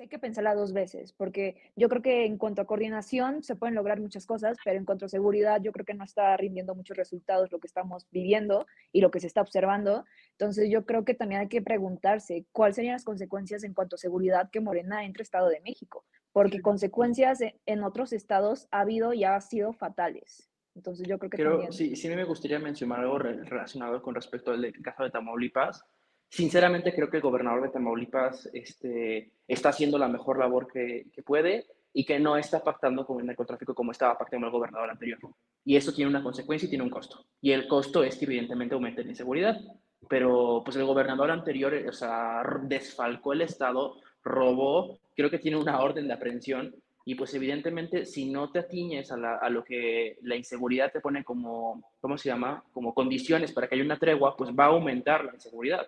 hay 0.00 0.08
que, 0.08 0.16
sí 0.16 0.18
pensarla 0.18 0.54
dos 0.54 0.72
veces, 0.72 1.12
porque 1.12 1.56
yo 1.76 1.88
creo 1.88 2.02
que 2.02 2.24
en 2.24 2.38
cuanto 2.38 2.62
a 2.62 2.66
coordinación 2.66 3.42
se 3.42 3.56
pueden 3.56 3.74
lograr 3.74 4.00
muchas 4.00 4.26
cosas, 4.26 4.56
pero 4.64 4.78
en 4.78 4.84
cuanto 4.84 5.06
a 5.06 5.08
seguridad 5.08 5.60
yo 5.62 5.72
creo 5.72 5.84
que 5.84 5.94
no 5.94 6.04
está 6.04 6.36
rindiendo 6.36 6.74
muchos 6.74 6.96
resultados 6.96 7.52
lo 7.52 7.58
que 7.60 7.66
estamos 7.66 8.06
viviendo 8.10 8.66
y 8.92 9.00
lo 9.00 9.10
que 9.10 9.20
se 9.20 9.26
está 9.26 9.40
observando. 9.42 10.04
Entonces 10.32 10.70
yo 10.70 10.86
creo 10.86 11.04
que 11.04 11.14
también 11.14 11.42
hay 11.42 11.48
que 11.48 11.62
preguntarse 11.62 12.46
cuáles 12.52 12.76
serían 12.76 12.94
las 12.94 13.04
consecuencias 13.04 13.62
en 13.64 13.74
cuanto 13.74 13.96
a 13.96 13.98
seguridad 13.98 14.50
que 14.50 14.60
Morena 14.60 15.04
entre 15.04 15.22
Estado 15.22 15.48
de 15.48 15.60
México, 15.60 16.04
porque 16.32 16.60
consecuencias 16.62 17.40
en- 17.40 17.54
en 17.66 17.82
otros 17.84 18.12
estados 18.12 18.68
ha 18.70 18.80
habido 18.80 19.12
y 19.12 19.24
ha 19.24 19.40
sido 19.40 19.72
fatales. 19.72 20.50
Entonces 20.74 21.06
yo 21.08 21.18
creo 21.18 21.30
que 21.30 21.36
Creo, 21.36 21.50
también... 21.52 21.72
sí, 21.72 21.96
sí 21.96 22.08
me 22.08 22.24
gustaría 22.24 22.58
mencionar 22.58 23.00
algo 23.00 23.18
re- 23.18 23.42
relacionado 23.44 24.00
con 24.00 24.14
respecto 24.14 24.52
al 24.52 24.72
caso 24.82 25.02
de 25.02 25.10
Tamaulipas. 25.10 25.84
Sinceramente 26.30 26.94
creo 26.94 27.10
que 27.10 27.16
el 27.16 27.22
gobernador 27.22 27.62
de 27.62 27.68
Tamaulipas 27.70 28.48
este, 28.52 29.32
está 29.48 29.70
haciendo 29.70 29.98
la 29.98 30.08
mejor 30.08 30.38
labor 30.38 30.68
que, 30.72 31.06
que 31.12 31.22
puede 31.22 31.66
y 31.92 32.04
que 32.04 32.20
no 32.20 32.36
está 32.36 32.62
pactando 32.62 33.04
con 33.04 33.18
el 33.20 33.26
narcotráfico 33.26 33.74
como 33.74 33.90
estaba 33.90 34.16
pactando 34.16 34.46
el 34.46 34.52
gobernador 34.52 34.90
anterior. 34.90 35.18
Y 35.64 35.74
eso 35.76 35.92
tiene 35.92 36.08
una 36.08 36.22
consecuencia 36.22 36.66
y 36.66 36.70
tiene 36.70 36.84
un 36.84 36.90
costo. 36.90 37.26
Y 37.40 37.50
el 37.50 37.66
costo 37.66 38.04
es 38.04 38.16
que 38.16 38.26
evidentemente 38.26 38.74
aumente 38.74 39.02
la 39.02 39.10
inseguridad. 39.10 39.56
Pero 40.08 40.62
pues 40.64 40.76
el 40.76 40.84
gobernador 40.84 41.32
anterior, 41.32 41.74
o 41.88 41.92
sea, 41.92 42.42
desfalcó 42.62 43.32
el 43.32 43.42
Estado, 43.42 43.96
robó, 44.22 45.00
creo 45.16 45.30
que 45.30 45.38
tiene 45.40 45.56
una 45.58 45.80
orden 45.82 46.06
de 46.06 46.14
aprehensión 46.14 46.74
y 47.04 47.14
pues 47.16 47.34
evidentemente 47.34 48.06
si 48.06 48.30
no 48.30 48.50
te 48.52 48.60
atiñes 48.60 49.10
a, 49.10 49.16
la- 49.16 49.36
a 49.36 49.50
lo 49.50 49.64
que 49.64 50.16
la 50.22 50.36
inseguridad 50.36 50.92
te 50.92 51.00
pone 51.00 51.24
como, 51.24 51.82
¿cómo 52.00 52.16
se 52.16 52.28
llama? 52.28 52.62
Como 52.72 52.94
condiciones 52.94 53.52
para 53.52 53.66
que 53.68 53.74
haya 53.74 53.84
una 53.84 53.98
tregua, 53.98 54.36
pues 54.36 54.50
va 54.50 54.64
a 54.64 54.68
aumentar 54.68 55.24
la 55.24 55.34
inseguridad. 55.34 55.86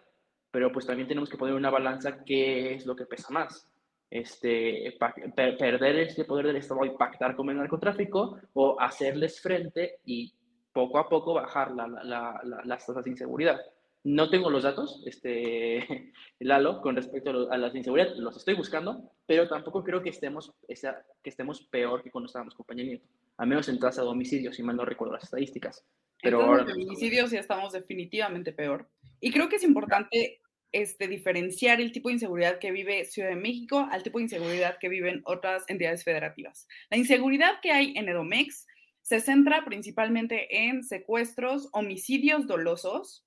Pero 0.53 0.71
pues 0.71 0.87
también 0.87 1.09
tenemos 1.09 1.29
que 1.29 1.37
poner 1.37 1.55
una 1.57 1.71
balanza 1.71 2.23
qué 2.25 2.75
es 2.75 2.87
lo 2.87 2.95
que 2.95 3.07
pesa 3.07 3.33
más. 3.33 3.69
Este, 4.11 4.95
per- 5.35 5.57
perder 5.57 5.99
este 6.01 6.25
poder 6.27 6.47
del 6.47 6.57
Estado 6.57 6.85
y 6.85 6.91
pactar 6.91 7.35
con 7.35 7.49
el 7.49 7.57
narcotráfico 7.57 8.39
o 8.53 8.79
hacerles 8.79 9.41
frente 9.41 9.97
y 10.05 10.33
poco 10.73 10.99
a 10.99 11.09
poco 11.09 11.33
bajar 11.35 11.71
la- 11.73 11.89
la- 11.89 12.05
la- 12.05 12.41
la- 12.45 12.63
las 12.65 12.87
tasas 12.87 13.03
de 13.05 13.11
inseguridad. 13.11 13.59
No 14.05 14.29
tengo 14.29 14.51
los 14.51 14.65
datos, 14.65 15.03
este, 15.07 15.79
Lalo, 16.41 16.83
con 16.83 16.97
respecto 16.97 17.31
a, 17.31 17.33
lo- 17.33 17.51
a 17.53 17.57
las 17.57 17.75
inseguridad, 17.75 18.15
los 18.17 18.37
estoy 18.37 18.55
buscando, 18.55 19.11
pero 19.27 19.49
tampoco 19.49 19.83
creo 19.83 20.03
que 20.03 20.11
estemos, 20.11 20.53
esa- 20.69 21.03
que 21.23 21.31
estemos 21.31 21.63
peor 21.63 22.03
que 22.03 22.11
cuando 22.11 22.27
estábamos 22.27 22.55
con 22.55 22.67
Peña 22.67 22.85
Nieto, 22.85 23.07
a 23.39 23.47
menos 23.47 23.67
en 23.71 23.79
tasa 23.79 24.03
de 24.03 24.09
homicidios, 24.09 24.57
si 24.57 24.63
mal 24.63 24.77
no 24.77 24.85
recuerdo 24.85 25.15
las 25.15 25.25
estadísticas. 25.25 25.87
Pero 26.23 26.39
Pero 26.39 26.51
ahora 26.51 26.63
en 26.63 26.69
feminicidios 26.69 27.31
ya 27.31 27.41
estamos 27.41 27.73
definitivamente 27.73 28.53
peor. 28.53 28.87
Y 29.21 29.33
creo 29.33 29.49
que 29.49 29.57
es 29.57 29.65
importante 29.65 30.42
este, 30.73 31.07
diferenciar 31.07 31.81
el 31.81 31.93
tipo 31.93 32.09
de 32.09 32.15
inseguridad 32.15 32.59
que 32.59 32.73
vive 32.73 33.05
Ciudad 33.05 33.29
de 33.29 33.37
México 33.37 33.87
al 33.91 34.03
tipo 34.03 34.19
de 34.19 34.25
inseguridad 34.25 34.79
que 34.81 34.89
viven 34.89 35.23
otras 35.25 35.65
entidades 35.69 36.05
federativas. 36.05 36.67
La 36.91 36.97
inseguridad 36.97 37.61
que 37.61 37.73
hay 37.73 37.93
en 37.97 38.09
Edomex 38.09 38.67
se 39.03 39.21
centra 39.21 39.65
principalmente 39.65 40.67
en 40.67 40.83
secuestros, 40.83 41.69
homicidios 41.73 42.47
dolosos 42.47 43.27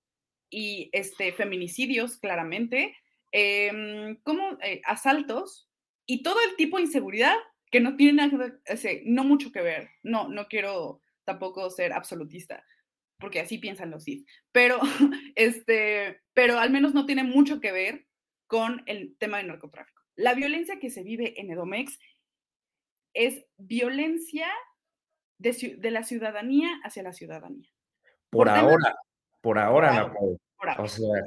y 0.50 0.90
este, 0.94 1.34
feminicidios, 1.34 2.18
claramente, 2.18 2.96
em, 3.32 4.16
como 4.24 4.58
eh, 4.62 4.82
asaltos 4.86 5.70
y 6.06 6.24
todo 6.24 6.38
el 6.50 6.56
tipo 6.56 6.78
de 6.78 6.84
inseguridad 6.84 7.36
que 7.72 7.80
no 7.80 7.96
tiene 7.96 8.14
nada, 8.14 8.58
no 9.06 9.24
mucho 9.24 9.52
que 9.52 9.62
ver. 9.62 9.90
No, 10.02 10.30
no 10.30 10.48
quiero 10.48 11.02
tampoco 11.26 11.70
ser 11.70 11.92
absolutista, 11.92 12.64
porque 13.20 13.40
así 13.40 13.58
piensan 13.58 13.92
los 13.92 14.04
CID, 14.04 14.26
pero, 14.52 14.80
este, 15.36 16.22
pero 16.34 16.60
al 16.60 16.70
menos 16.70 16.94
no 16.94 17.06
tiene 17.06 17.24
mucho 17.24 17.60
que 17.60 17.72
ver 17.72 18.06
con 18.48 18.84
el 18.86 19.18
tema 19.18 19.38
del 19.38 19.48
narcotráfico. 19.48 20.02
la 20.16 20.34
violencia 20.34 20.80
que 20.80 20.90
se 20.90 21.04
vive 21.04 21.40
en 21.40 21.52
Edomex 21.52 22.00
es 23.14 23.46
violencia 23.58 24.48
de, 25.40 25.92
la 25.92 26.04
ciudadanía 26.04 26.80
hacia 26.84 27.04
la 27.04 27.14
ciudadanía. 27.14 27.70
Por, 28.30 28.50
ahora, 28.50 28.96
por 29.42 29.58
ahora, 29.58 29.90
Ana 29.90 30.14
O 30.78 30.88
sea, 30.88 31.24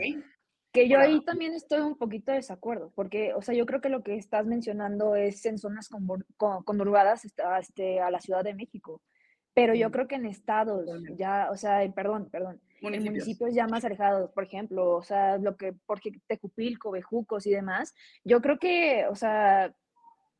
que 0.73 0.89
yo 0.89 0.99
ahí 0.99 1.25
también 1.25 1.55
estoy 1.55 1.81
un 1.81 1.97
poquito 1.97 2.31
de 2.31 2.39
desacuerdo, 2.39 2.93
porque, 2.95 3.33
o 3.35 3.43
sea, 3.43 3.55
yo 3.55 3.65
creo 3.65 3.81
que 3.81 3.89
lo 3.89 4.03
que 4.03 4.17
estás 4.17 4.47
mencionando 4.47 5.17
es 5.17 5.45
en 5.47 5.59
zonas 5.59 5.89
conurbadas 6.37 7.25
este, 7.25 8.01
a 8.01 8.11
la 8.11 8.21
Ciudad 8.21 8.45
de 8.45 8.55
México, 8.55 9.01
pero 9.59 9.75
yo 9.75 9.91
creo 9.91 10.07
que 10.07 10.15
en 10.15 10.25
estados, 10.25 10.89
ya, 11.17 11.49
o 11.51 11.57
sea, 11.57 11.81
perdón, 11.93 12.29
perdón, 12.31 12.61
en 12.81 13.03
municipios 13.03 13.53
ya 13.53 13.67
más 13.67 13.85
alejados, 13.85 14.31
por 14.31 14.45
ejemplo, 14.45 14.95
o 14.95 15.03
sea, 15.03 15.37
lo 15.37 15.57
que, 15.57 15.75
porque 15.85 16.13
Tecupilco, 16.29 16.93
Bejucos 16.93 17.45
y 17.45 17.51
demás, 17.51 17.93
yo 18.23 18.41
creo 18.41 18.61
que, 18.61 19.07
o 19.11 19.17
sea, 19.17 19.75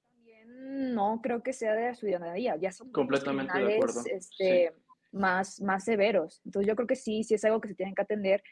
también 0.09 0.95
no 0.95 1.21
creo 1.21 1.43
que 1.43 1.53
sea 1.53 1.75
de 1.75 1.87
la 1.87 1.95
ciudadanía, 1.97 2.55
ya 2.55 2.71
son 2.71 2.93
completamente 2.93 3.59
de 3.59 3.75
acuerdo. 3.75 4.03
Este, 4.09 4.73
más, 5.11 5.61
más 5.61 5.83
severos. 5.83 6.41
Entonces 6.45 6.69
yo 6.69 6.77
creo 6.77 6.87
que 6.87 6.95
sí, 6.95 7.25
sí 7.25 7.35
es 7.35 7.45
algo 7.45 7.61
que 7.61 7.67
se 7.67 7.75
tienen 7.75 7.97
que 7.97 8.03
atender 8.03 8.45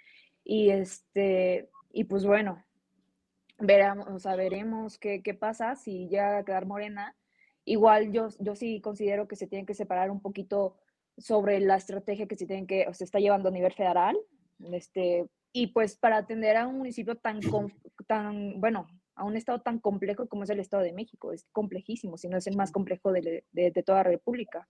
y, 0.43 0.71
este, 0.71 1.71
y 1.93 2.03
pues 2.05 2.27
bueno, 2.27 2.65
veremos, 3.61 4.09
o 4.09 4.19
sea, 4.19 4.35
veremos 4.35 4.99
qué, 4.99 5.23
qué 5.23 5.33
pasa 5.33 5.77
si 5.77 6.09
llega 6.09 6.39
a 6.39 6.45
quedar 6.45 6.67
morena. 6.67 7.15
Igual 7.67 8.13
yo, 8.13 8.29
yo 8.39 8.55
sí 8.55 8.81
considero 8.81 9.29
que 9.29 9.37
se 9.37 9.47
tienen 9.47 9.67
que 9.67 9.75
separar 9.75 10.11
un 10.11 10.21
poquito 10.21 10.79
sobre 11.19 11.61
la 11.61 11.77
estrategia 11.77 12.27
que 12.27 12.37
se 12.37 12.47
tienen 12.47 12.67
que, 12.67 12.87
o 12.89 12.95
se 12.95 13.05
está 13.05 13.19
llevando 13.19 13.51
a 13.51 13.53
nivel 13.53 13.75
federal. 13.75 14.17
Este, 14.73 15.27
y 15.53 15.67
pues 15.67 15.97
para 15.97 16.17
atender 16.17 16.57
a 16.57 16.67
un 16.67 16.79
municipio 16.79 17.17
tan, 17.17 17.41
tan, 18.07 18.59
bueno, 18.59 18.87
a 19.15 19.25
un 19.25 19.37
estado 19.37 19.61
tan 19.61 19.81
complejo 19.81 20.27
como 20.27 20.45
es 20.45 20.51
el 20.51 20.61
Estado 20.61 20.83
de 20.83 20.95
México. 20.95 21.33
Es 21.33 21.45
complejísimo, 21.53 22.17
si 22.17 22.29
no 22.29 22.39
es 22.39 22.47
el 22.47 22.57
más 22.57 22.73
complejo 22.73 23.13
de, 23.13 23.45
de, 23.53 23.71
de 23.71 23.83
toda 23.83 23.99
la 23.99 24.11
República 24.11 24.67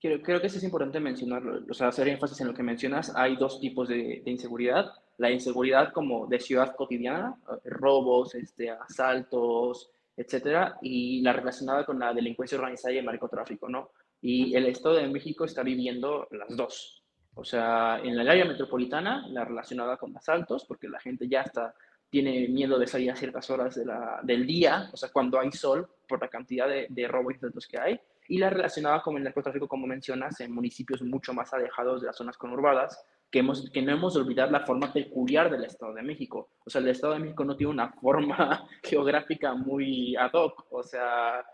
creo, 0.00 0.22
creo 0.22 0.40
que 0.40 0.46
eso 0.46 0.58
es 0.58 0.64
importante 0.64 1.00
mencionarlo, 1.00 1.64
o 1.68 1.74
sea, 1.74 1.88
hacer 1.88 2.08
énfasis 2.08 2.40
en 2.40 2.48
lo 2.48 2.54
que 2.54 2.62
mencionas. 2.62 3.14
Hay 3.14 3.36
dos 3.36 3.60
tipos 3.60 3.88
de, 3.88 4.22
inseguridad. 4.26 4.92
La 5.18 5.30
inseguridad 5.30 5.92
como 5.92 6.26
de 6.26 6.40
ciudad 6.40 6.74
cotidiana, 6.76 7.36
eh, 7.50 7.70
robos, 7.70 8.34
este, 8.34 8.70
asaltos, 8.70 9.90
etcétera, 10.16 10.78
y 10.82 11.20
la 11.22 11.32
relacionada 11.32 11.84
con 11.84 11.98
la 11.98 12.14
delincuencia 12.14 12.58
organizada 12.58 12.94
y 12.94 12.98
el 12.98 13.04
narcotráfico, 13.04 13.68
¿no? 13.68 13.90
Y 14.20 14.54
el 14.54 14.66
Estado 14.66 14.96
de 14.96 15.08
México 15.08 15.44
está 15.44 15.62
viviendo 15.62 16.26
las 16.30 16.56
dos. 16.56 17.02
O 17.34 17.44
sea, 17.44 18.00
en 18.02 18.18
el 18.18 18.28
área 18.28 18.46
metropolitana, 18.46 19.26
la 19.28 19.44
relacionada 19.44 19.98
con 19.98 20.16
asaltos, 20.16 20.64
porque 20.64 20.88
la 20.88 20.98
gente 21.00 21.28
ya 21.28 21.42
está, 21.42 21.74
tiene 22.08 22.48
miedo 22.48 22.78
de 22.78 22.86
salir 22.86 23.10
a 23.10 23.16
ciertas 23.16 23.50
horas 23.50 23.78
del 24.22 24.46
día, 24.46 24.88
o 24.92 24.96
sea, 24.96 25.10
cuando 25.10 25.38
hay 25.38 25.52
sol, 25.52 25.86
por 26.08 26.20
la 26.20 26.28
cantidad 26.28 26.66
de, 26.68 26.86
de 26.88 27.08
robos 27.08 27.34
y 27.34 27.36
asaltos 27.36 27.66
que 27.66 27.78
hay 27.78 28.00
y 28.28 28.38
la 28.38 28.50
relacionada 28.50 29.02
con 29.02 29.16
el 29.16 29.24
narcotráfico, 29.24 29.68
como 29.68 29.86
mencionas, 29.86 30.40
en 30.40 30.52
municipios 30.52 31.02
mucho 31.02 31.32
más 31.32 31.52
alejados 31.52 32.00
de 32.00 32.08
las 32.08 32.16
zonas 32.16 32.36
conurbadas, 32.36 33.04
que, 33.30 33.40
hemos, 33.40 33.70
que 33.70 33.82
no 33.82 33.92
hemos 33.92 34.14
de 34.14 34.20
olvidar 34.20 34.50
la 34.50 34.60
forma 34.60 34.92
peculiar 34.92 35.50
del 35.50 35.64
Estado 35.64 35.94
de 35.94 36.02
México. 36.02 36.50
O 36.64 36.70
sea, 36.70 36.80
el 36.80 36.88
Estado 36.88 37.14
de 37.14 37.20
México 37.20 37.44
no 37.44 37.56
tiene 37.56 37.72
una 37.72 37.92
forma 37.92 38.66
geográfica 38.82 39.54
muy 39.54 40.16
ad 40.16 40.32
hoc, 40.32 40.66
o 40.70 40.82
sea, 40.82 41.44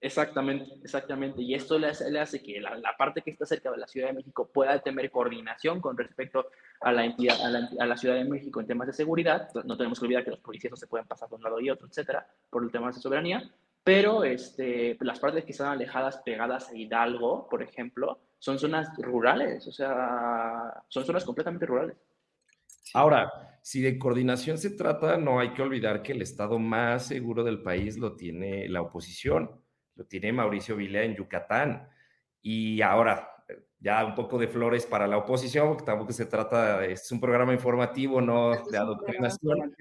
exactamente, 0.00 0.72
exactamente. 0.82 1.42
Y 1.42 1.54
esto 1.54 1.78
le 1.78 1.88
hace, 1.88 2.10
le 2.10 2.20
hace 2.20 2.42
que 2.42 2.60
la, 2.60 2.76
la, 2.76 2.96
parte 2.96 3.22
que 3.22 3.30
está 3.30 3.44
cerca 3.44 3.70
de 3.70 3.78
la 3.78 3.86
Ciudad 3.86 4.08
de 4.08 4.14
México 4.14 4.50
pueda 4.52 4.78
tener 4.80 5.10
coordinación 5.10 5.80
con 5.80 5.96
respecto 5.96 6.46
a 6.80 6.92
la, 6.92 7.04
entidad, 7.04 7.40
a 7.44 7.50
la, 7.50 7.68
a 7.78 7.86
la 7.86 7.96
Ciudad 7.96 8.14
de 8.14 8.24
México 8.24 8.60
en 8.60 8.66
temas 8.66 8.86
de 8.86 8.92
seguridad. 8.92 9.48
No 9.64 9.76
tenemos 9.76 9.98
que 9.98 10.06
olvidar 10.06 10.24
que 10.24 10.30
los 10.30 10.40
policías 10.40 10.70
no 10.70 10.76
se 10.76 10.86
pueden 10.86 11.06
pasar 11.06 11.28
de 11.28 11.36
un 11.36 11.42
lado 11.42 11.60
y 11.60 11.70
otro, 11.70 11.86
etcétera, 11.86 12.26
por 12.48 12.62
el 12.64 12.70
tema 12.70 12.88
de 12.88 12.94
soberanía 12.94 13.50
pero 13.90 14.22
este, 14.22 14.96
las 15.00 15.18
partes 15.18 15.44
que 15.44 15.50
están 15.50 15.72
alejadas, 15.72 16.18
pegadas 16.18 16.70
a 16.70 16.76
Hidalgo, 16.76 17.48
por 17.48 17.60
ejemplo, 17.60 18.20
son 18.38 18.56
zonas 18.56 18.88
rurales, 18.98 19.66
o 19.66 19.72
sea, 19.72 20.84
son 20.86 21.04
zonas 21.04 21.24
completamente 21.24 21.66
rurales. 21.66 21.96
Ahora, 22.94 23.58
si 23.62 23.82
de 23.82 23.98
coordinación 23.98 24.58
se 24.58 24.70
trata, 24.70 25.16
no 25.16 25.40
hay 25.40 25.54
que 25.54 25.62
olvidar 25.62 26.02
que 26.02 26.12
el 26.12 26.22
estado 26.22 26.60
más 26.60 27.08
seguro 27.08 27.42
del 27.42 27.64
país 27.64 27.98
lo 27.98 28.14
tiene 28.14 28.68
la 28.68 28.80
oposición, 28.80 29.60
lo 29.96 30.04
tiene 30.04 30.32
Mauricio 30.32 30.76
Vila 30.76 31.02
en 31.02 31.16
Yucatán. 31.16 31.88
Y 32.40 32.82
ahora, 32.82 33.39
ya 33.78 34.04
un 34.04 34.14
poco 34.14 34.38
de 34.38 34.48
flores 34.48 34.86
para 34.86 35.06
la 35.06 35.18
oposición, 35.18 35.68
porque 35.68 35.84
tampoco 35.84 36.12
se 36.12 36.26
trata, 36.26 36.84
es 36.84 37.10
un 37.12 37.20
programa 37.20 37.52
informativo, 37.52 38.20
no 38.20 38.52
de 38.70 38.78
adoctrinación 38.78 39.74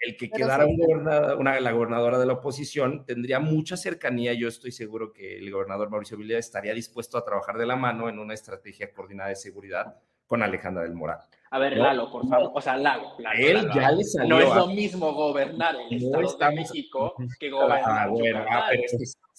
el 0.00 0.16
que 0.16 0.30
quedara 0.30 0.66
una, 0.66 1.60
la 1.60 1.72
gobernadora 1.72 2.18
de 2.18 2.26
la 2.26 2.32
oposición 2.34 3.04
tendría 3.04 3.38
mucha 3.38 3.76
cercanía. 3.76 4.32
Yo 4.32 4.48
estoy 4.48 4.72
seguro 4.72 5.12
que 5.12 5.36
el 5.36 5.50
gobernador 5.50 5.90
Mauricio 5.90 6.16
Villa 6.16 6.38
estaría 6.38 6.72
dispuesto 6.72 7.18
a 7.18 7.24
trabajar 7.24 7.58
de 7.58 7.66
la 7.66 7.76
mano 7.76 8.08
en 8.08 8.18
una 8.18 8.32
estrategia 8.32 8.92
coordinada 8.92 9.28
de 9.28 9.36
seguridad 9.36 9.96
con 10.26 10.42
Alejandra 10.42 10.84
del 10.84 10.94
Moral. 10.94 11.18
A 11.50 11.58
ver, 11.58 11.76
Lalo, 11.76 12.10
por 12.10 12.26
favor. 12.28 12.52
O 12.54 12.60
sea, 12.60 12.76
Lalo. 12.76 13.16
él 13.36 13.68
ya 13.74 13.90
le 13.90 14.04
salió. 14.04 14.36
No 14.36 14.40
es 14.40 14.54
lo 14.54 14.68
mismo 14.68 15.12
gobernar 15.12 15.76
el 15.90 16.24
Estado 16.24 16.50
de 16.50 16.56
México 16.56 17.14
que 17.38 17.48
ah, 17.48 17.50
gobernar. 17.50 17.82
Ah, 17.84 18.08
bueno, 18.08 18.44
pero 18.70 18.82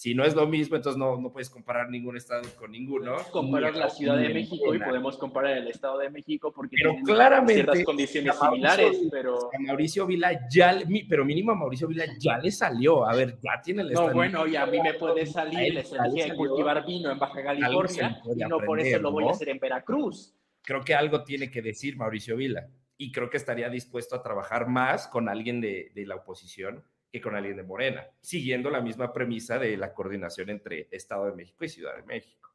si 0.01 0.15
no 0.15 0.25
es 0.25 0.33
lo 0.33 0.47
mismo, 0.47 0.75
entonces 0.75 0.97
no, 0.97 1.21
no 1.21 1.31
puedes 1.31 1.51
comparar 1.51 1.91
ningún 1.91 2.17
estado 2.17 2.41
con 2.57 2.71
ninguno. 2.71 3.17
Comparar 3.31 3.75
la 3.75 3.87
Ciudad 3.87 4.17
de 4.17 4.29
México 4.29 4.73
y 4.73 4.79
podemos 4.79 5.15
comparar 5.15 5.55
el 5.59 5.67
Estado 5.67 5.99
de 5.99 6.09
México 6.09 6.51
porque 6.51 6.75
pero 6.81 6.95
claramente, 7.05 7.53
ciertas 7.53 7.83
condiciones 7.83 8.35
similares. 8.35 8.99
Pero 9.11 9.51
a 9.53 9.59
Mauricio 9.59 10.07
Vila 10.07 10.47
ya, 10.49 10.75
pero 11.07 11.23
mínimo 11.23 11.51
a 11.51 11.55
Mauricio 11.55 11.87
Vila 11.87 12.05
ya 12.17 12.39
le 12.39 12.49
salió. 12.49 13.07
A 13.07 13.13
ver, 13.13 13.37
ya 13.43 13.61
tiene 13.63 13.83
el 13.83 13.91
Estado. 13.91 14.07
No, 14.07 14.15
bueno, 14.15 14.47
y 14.47 14.55
a 14.55 14.65
mí 14.65 14.79
me 14.81 14.95
puede 14.95 15.27
salir 15.27 15.71
la 15.71 15.81
estrategia 15.81 16.29
de 16.29 16.35
cultivar 16.35 16.83
vino 16.83 17.11
en 17.11 17.19
Baja 17.19 17.43
California 17.43 18.23
y 18.35 18.39
no 18.39 18.57
por 18.57 18.79
eso 18.79 18.97
lo 18.97 19.11
voy 19.11 19.27
a 19.27 19.31
hacer 19.31 19.49
en 19.49 19.59
Veracruz 19.59 20.33
creo 20.63 20.81
que 20.83 20.95
algo 20.95 21.23
tiene 21.23 21.49
que 21.51 21.61
decir 21.61 21.97
Mauricio 21.97 22.35
Vila 22.37 22.69
y 22.97 23.11
creo 23.11 23.29
que 23.29 23.37
estaría 23.37 23.69
dispuesto 23.69 24.15
a 24.15 24.21
trabajar 24.21 24.67
más 24.67 25.07
con 25.07 25.27
alguien 25.27 25.59
de, 25.59 25.91
la 25.95 26.15
oposición 26.15 26.83
que 27.11 27.21
con 27.21 27.35
alguien 27.35 27.57
de 27.57 27.63
Morena, 27.63 28.07
siguiendo 28.21 28.69
la 28.69 28.81
misma 28.81 29.11
premisa 29.11 29.59
de 29.59 29.75
la 29.75 29.93
coordinación 29.93 30.49
entre 30.49 30.87
Estado 30.91 31.25
de 31.25 31.33
México 31.33 31.65
y 31.65 31.69
Ciudad 31.69 31.95
de 31.95 32.03
México. 32.03 32.49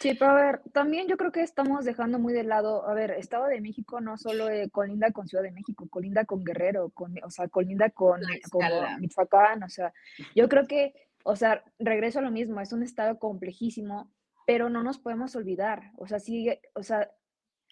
Sí, 0.00 0.14
pero 0.18 0.30
a 0.30 0.34
ver, 0.34 0.62
también 0.72 1.08
yo 1.08 1.18
creo 1.18 1.30
que 1.30 1.42
estamos 1.42 1.84
dejando 1.84 2.18
muy 2.18 2.32
de 2.32 2.42
lado, 2.42 2.88
a 2.88 2.94
ver, 2.94 3.10
Estado 3.10 3.46
de 3.48 3.60
México 3.60 4.00
no 4.00 4.16
solo 4.16 4.48
eh, 4.48 4.70
colinda 4.70 5.12
con 5.12 5.28
Ciudad 5.28 5.44
de 5.44 5.52
México, 5.52 5.88
colinda 5.90 6.24
con 6.24 6.42
Guerrero, 6.42 6.88
con, 6.88 7.14
o 7.22 7.30
sea, 7.30 7.48
colinda 7.48 7.90
con, 7.90 8.22
con 8.50 8.64
Michoacán, 8.98 9.62
o 9.62 9.68
sea, 9.68 9.92
yo 10.34 10.48
creo 10.48 10.66
que, 10.66 10.94
o 11.22 11.36
sea, 11.36 11.62
regreso 11.78 12.20
a 12.20 12.22
lo 12.22 12.30
mismo, 12.30 12.62
es 12.62 12.72
un 12.72 12.82
estado 12.82 13.18
complejísimo, 13.18 14.10
pero 14.46 14.70
no 14.70 14.82
nos 14.82 14.98
podemos 14.98 15.36
olvidar, 15.36 15.92
o 15.98 16.06
sea, 16.06 16.18
sí, 16.18 16.48
o 16.72 16.82
sea, 16.82 17.10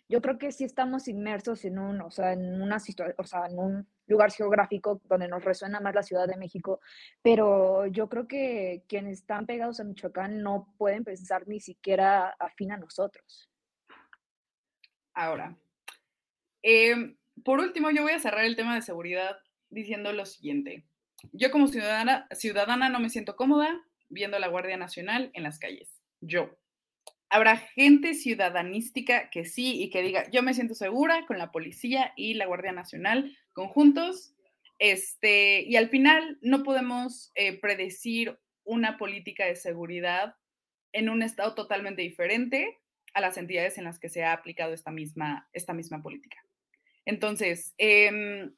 yo 0.09 0.23
creo 0.23 0.39
que 0.39 0.53
sí 0.53 0.65
estamos 0.65 1.07
inmersos 1.07 1.65
en 1.65 1.79
un, 1.79 2.01
o 2.01 2.11
sea, 2.11 2.33
en 2.33 2.61
una 2.63 2.79
o 3.19 3.25
sea, 3.25 3.47
en 3.47 3.59
un 3.59 3.87
lugar 4.07 4.33
geográfico 4.33 5.03
donde 5.05 5.29
nos 5.29 5.45
resuena 5.45 5.81
más 5.81 5.95
la 5.95 6.03
Ciudad 6.03 6.27
de 6.27 6.39
México, 6.39 6.81
pero 7.23 7.87
yo 7.87 8.09
creo 8.09 8.27
que 8.27 8.85
quienes 8.89 9.19
están 9.19 9.45
pegados 9.45 9.81
a 9.81 9.85
Michoacán 9.85 10.43
no 10.43 10.75
pueden 10.79 11.05
pensar 11.05 11.47
ni 11.47 11.61
siquiera 11.61 12.35
afín 12.39 12.73
a 12.73 12.79
nosotros. 12.79 13.51
Ahora, 15.13 15.57
em, 16.63 17.17
por 17.45 17.61
último, 17.61 17.91
yo 17.91 18.03
voy 18.03 18.13
a 18.13 18.19
cerrar 18.19 18.45
el 18.45 18.57
tema 18.57 18.75
de 18.75 18.83
seguridad 18.83 19.39
diciendo 19.69 20.13
lo 20.13 20.25
siguiente. 20.25 20.87
Yo 21.33 21.51
como 21.51 21.69
ciudadana, 21.69 22.27
ciudadana 22.31 22.89
no 22.89 23.01
me 23.01 23.11
siento 23.11 23.37
cómoda 23.37 23.85
viendo 24.09 24.39
a 24.39 24.41
la 24.41 24.49
Guardia 24.49 24.77
Nacional 24.79 25.31
en 25.35 25.43
las 25.43 25.59
calles. 25.59 26.01
Yo, 26.21 26.57
habrá 27.31 27.57
gente 27.57 28.15
ciudadanística 28.15 29.31
que 29.31 29.45
sí 29.45 29.83
y 29.83 29.91
que 29.91 30.03
diga, 30.03 30.31
yo 30.31 30.43
me 30.43 30.55
siento 30.55 30.75
segura 30.75 31.27
con 31.27 31.39
la 31.39 31.53
policía 31.53 32.13
y 32.17 32.35
la 32.35 32.47
Guardia 32.47 32.73
Nacional 32.73 33.37
conjuntos. 33.53 34.35
Este, 34.79 35.63
y 35.63 35.77
al 35.77 35.89
final 35.89 36.39
no 36.41 36.63
podemos 36.63 37.33
eh, 37.35 37.59
predecir 37.59 38.39
una 38.65 38.97
política 38.97 39.47
de 39.47 39.57
seguridad 39.57 40.37
en 40.93 41.09
un 41.09 41.23
estado 41.23 41.55
totalmente 41.55 42.03
diferente 42.03 42.79
a 43.15 43.21
las 43.21 43.37
entidades 43.37 43.79
en 43.79 43.85
las 43.85 43.99
que 43.99 44.09
se 44.09 44.25
ha 44.25 44.33
aplicado 44.33 44.73
esta 44.73 44.91
misma, 44.91 45.49
esta 45.53 45.73
misma 45.73 46.03
política. 46.03 46.39
Entonces, 47.05 47.75
em, 47.79 48.55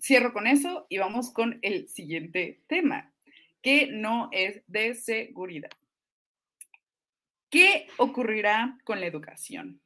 cierro 0.00 0.32
con 0.32 0.46
eso 0.46 0.86
y 0.88 0.98
vamos 0.98 1.32
con 1.32 1.58
el 1.62 1.88
siguiente 1.88 2.60
tema, 2.66 3.14
que 3.62 3.86
no 3.86 4.28
es 4.32 4.62
de 4.66 4.94
seguridad. 4.94 5.70
¿Qué 7.52 7.86
ocurrirá 7.98 8.78
con 8.82 9.00
la 9.00 9.06
educación? 9.06 9.82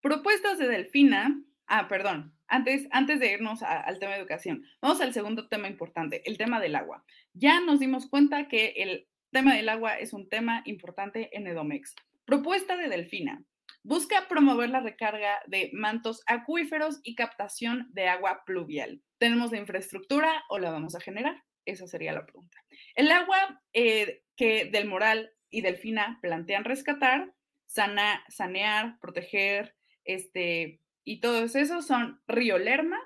Propuestas 0.00 0.56
de 0.56 0.66
Delfina. 0.66 1.38
Ah, 1.66 1.86
perdón. 1.86 2.34
Antes, 2.48 2.88
antes 2.92 3.20
de 3.20 3.30
irnos 3.30 3.62
al 3.62 3.98
tema 3.98 4.12
de 4.12 4.20
educación, 4.20 4.64
vamos 4.80 5.02
al 5.02 5.12
segundo 5.12 5.48
tema 5.48 5.68
importante, 5.68 6.22
el 6.24 6.38
tema 6.38 6.58
del 6.58 6.76
agua. 6.76 7.04
Ya 7.34 7.60
nos 7.60 7.78
dimos 7.78 8.08
cuenta 8.08 8.48
que 8.48 8.68
el 8.78 9.06
tema 9.32 9.54
del 9.54 9.68
agua 9.68 9.98
es 9.98 10.14
un 10.14 10.30
tema 10.30 10.62
importante 10.64 11.28
en 11.36 11.46
Edomex. 11.46 11.94
Propuesta 12.24 12.78
de 12.78 12.88
Delfina. 12.88 13.44
busca 13.82 14.26
promover 14.26 14.70
la 14.70 14.80
recarga 14.80 15.38
de 15.46 15.70
mantos 15.74 16.22
acuíferos 16.26 17.00
y 17.02 17.16
captación 17.16 17.86
de 17.92 18.08
agua 18.08 18.44
pluvial. 18.46 19.02
¿Tenemos 19.18 19.52
la 19.52 19.58
infraestructura 19.58 20.42
o 20.48 20.58
la 20.58 20.70
vamos 20.70 20.94
a 20.94 21.00
generar? 21.00 21.44
Esa 21.66 21.86
sería 21.86 22.14
la 22.14 22.24
pregunta. 22.24 22.58
El 22.94 23.10
agua 23.10 23.62
eh, 23.74 24.22
que 24.36 24.64
del 24.66 24.86
Moral 24.86 25.30
y 25.50 25.62
Delfina 25.62 26.18
plantean 26.22 26.64
rescatar, 26.64 27.32
sanear, 27.66 28.98
proteger, 29.00 29.74
este, 30.04 30.80
y 31.04 31.20
todos 31.20 31.54
esos 31.54 31.86
son 31.86 32.20
Río 32.26 32.58
Lerma, 32.58 33.00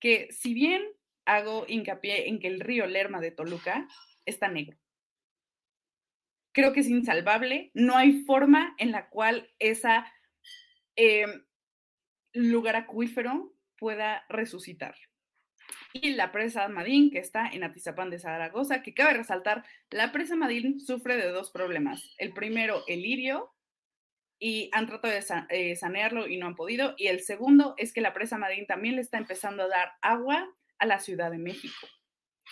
que 0.00 0.28
si 0.30 0.54
bien 0.54 0.82
hago 1.24 1.66
hincapié 1.68 2.28
en 2.28 2.38
que 2.40 2.48
el 2.48 2.60
río 2.60 2.86
Lerma 2.86 3.20
de 3.20 3.30
Toluca 3.30 3.86
está 4.24 4.48
negro. 4.48 4.78
Creo 6.52 6.72
que 6.72 6.80
es 6.80 6.88
insalvable. 6.88 7.70
No 7.74 7.96
hay 7.96 8.24
forma 8.24 8.74
en 8.78 8.90
la 8.92 9.08
cual 9.10 9.50
ese 9.58 10.02
em, 10.96 11.44
lugar 12.32 12.76
acuífero 12.76 13.54
pueda 13.76 14.24
resucitar. 14.28 14.96
Y 15.92 16.10
la 16.10 16.32
presa 16.32 16.68
Madín, 16.68 17.10
que 17.10 17.18
está 17.18 17.48
en 17.48 17.64
Atizapán 17.64 18.10
de 18.10 18.18
Zaragoza, 18.18 18.82
que 18.82 18.94
cabe 18.94 19.14
resaltar, 19.14 19.64
la 19.90 20.12
presa 20.12 20.36
Madín 20.36 20.80
sufre 20.80 21.16
de 21.16 21.30
dos 21.30 21.50
problemas. 21.50 22.14
El 22.18 22.32
primero, 22.32 22.82
el 22.86 23.02
lirio, 23.02 23.52
y 24.38 24.70
han 24.72 24.86
tratado 24.86 25.14
de 25.14 25.24
eh, 25.50 25.76
sanearlo 25.76 26.28
y 26.28 26.36
no 26.36 26.46
han 26.46 26.56
podido. 26.56 26.94
Y 26.96 27.08
el 27.08 27.20
segundo 27.20 27.74
es 27.76 27.92
que 27.92 28.00
la 28.00 28.14
presa 28.14 28.38
Madín 28.38 28.66
también 28.66 28.96
le 28.96 29.02
está 29.02 29.18
empezando 29.18 29.64
a 29.64 29.68
dar 29.68 29.92
agua 30.00 30.48
a 30.78 30.86
la 30.86 31.00
Ciudad 31.00 31.30
de 31.30 31.38
México. 31.38 31.86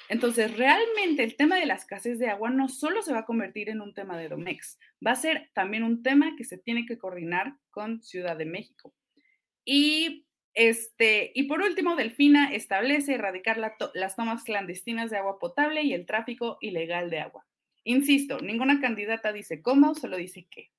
Entonces, 0.09 0.57
realmente 0.57 1.25
el 1.25 1.37
tema 1.37 1.57
de 1.57 1.67
la 1.67 1.75
escasez 1.75 2.19
de 2.19 2.29
agua 2.29 2.51
no 2.51 2.69
solo 2.69 3.03
se 3.03 3.13
va 3.13 3.21
a 3.21 3.25
convertir 3.25 3.69
en 3.71 3.81
un 3.81 3.95
tema 3.95 4.17
de 4.19 4.29
Domex, 4.29 4.79
va 5.05 5.13
a 5.13 5.17
ser 5.17 5.51
también 5.55 5.83
un 5.83 6.03
tema 6.03 6.35
que 6.37 6.45
se 6.45 6.59
tiene 6.59 6.87
que 6.87 6.99
coordinar 6.99 7.55
con 7.71 8.03
Ciudad 8.03 8.37
de 8.37 8.45
México. 8.45 8.95
Y, 9.65 10.27
este, 10.57 11.33
y 11.35 11.45
por 11.45 11.61
último, 11.61 11.97
Delfina 11.97 12.53
establece 12.53 13.15
erradicar 13.15 13.59
las 13.59 14.17
tomas 14.17 14.43
clandestinas 14.43 15.11
de 15.11 15.19
agua 15.19 15.39
potable 15.39 15.83
y 15.83 15.93
el 15.93 16.07
tráfico 16.07 16.57
ilegal 16.63 17.11
de 17.11 17.21
agua. 17.21 17.47
Insisto, 17.85 18.41
ninguna 18.41 18.81
candidata 18.81 19.33
dice 19.33 19.61
cómo, 19.61 19.95
solo 19.95 20.17
dice 20.17 20.49
qué. 20.51 20.73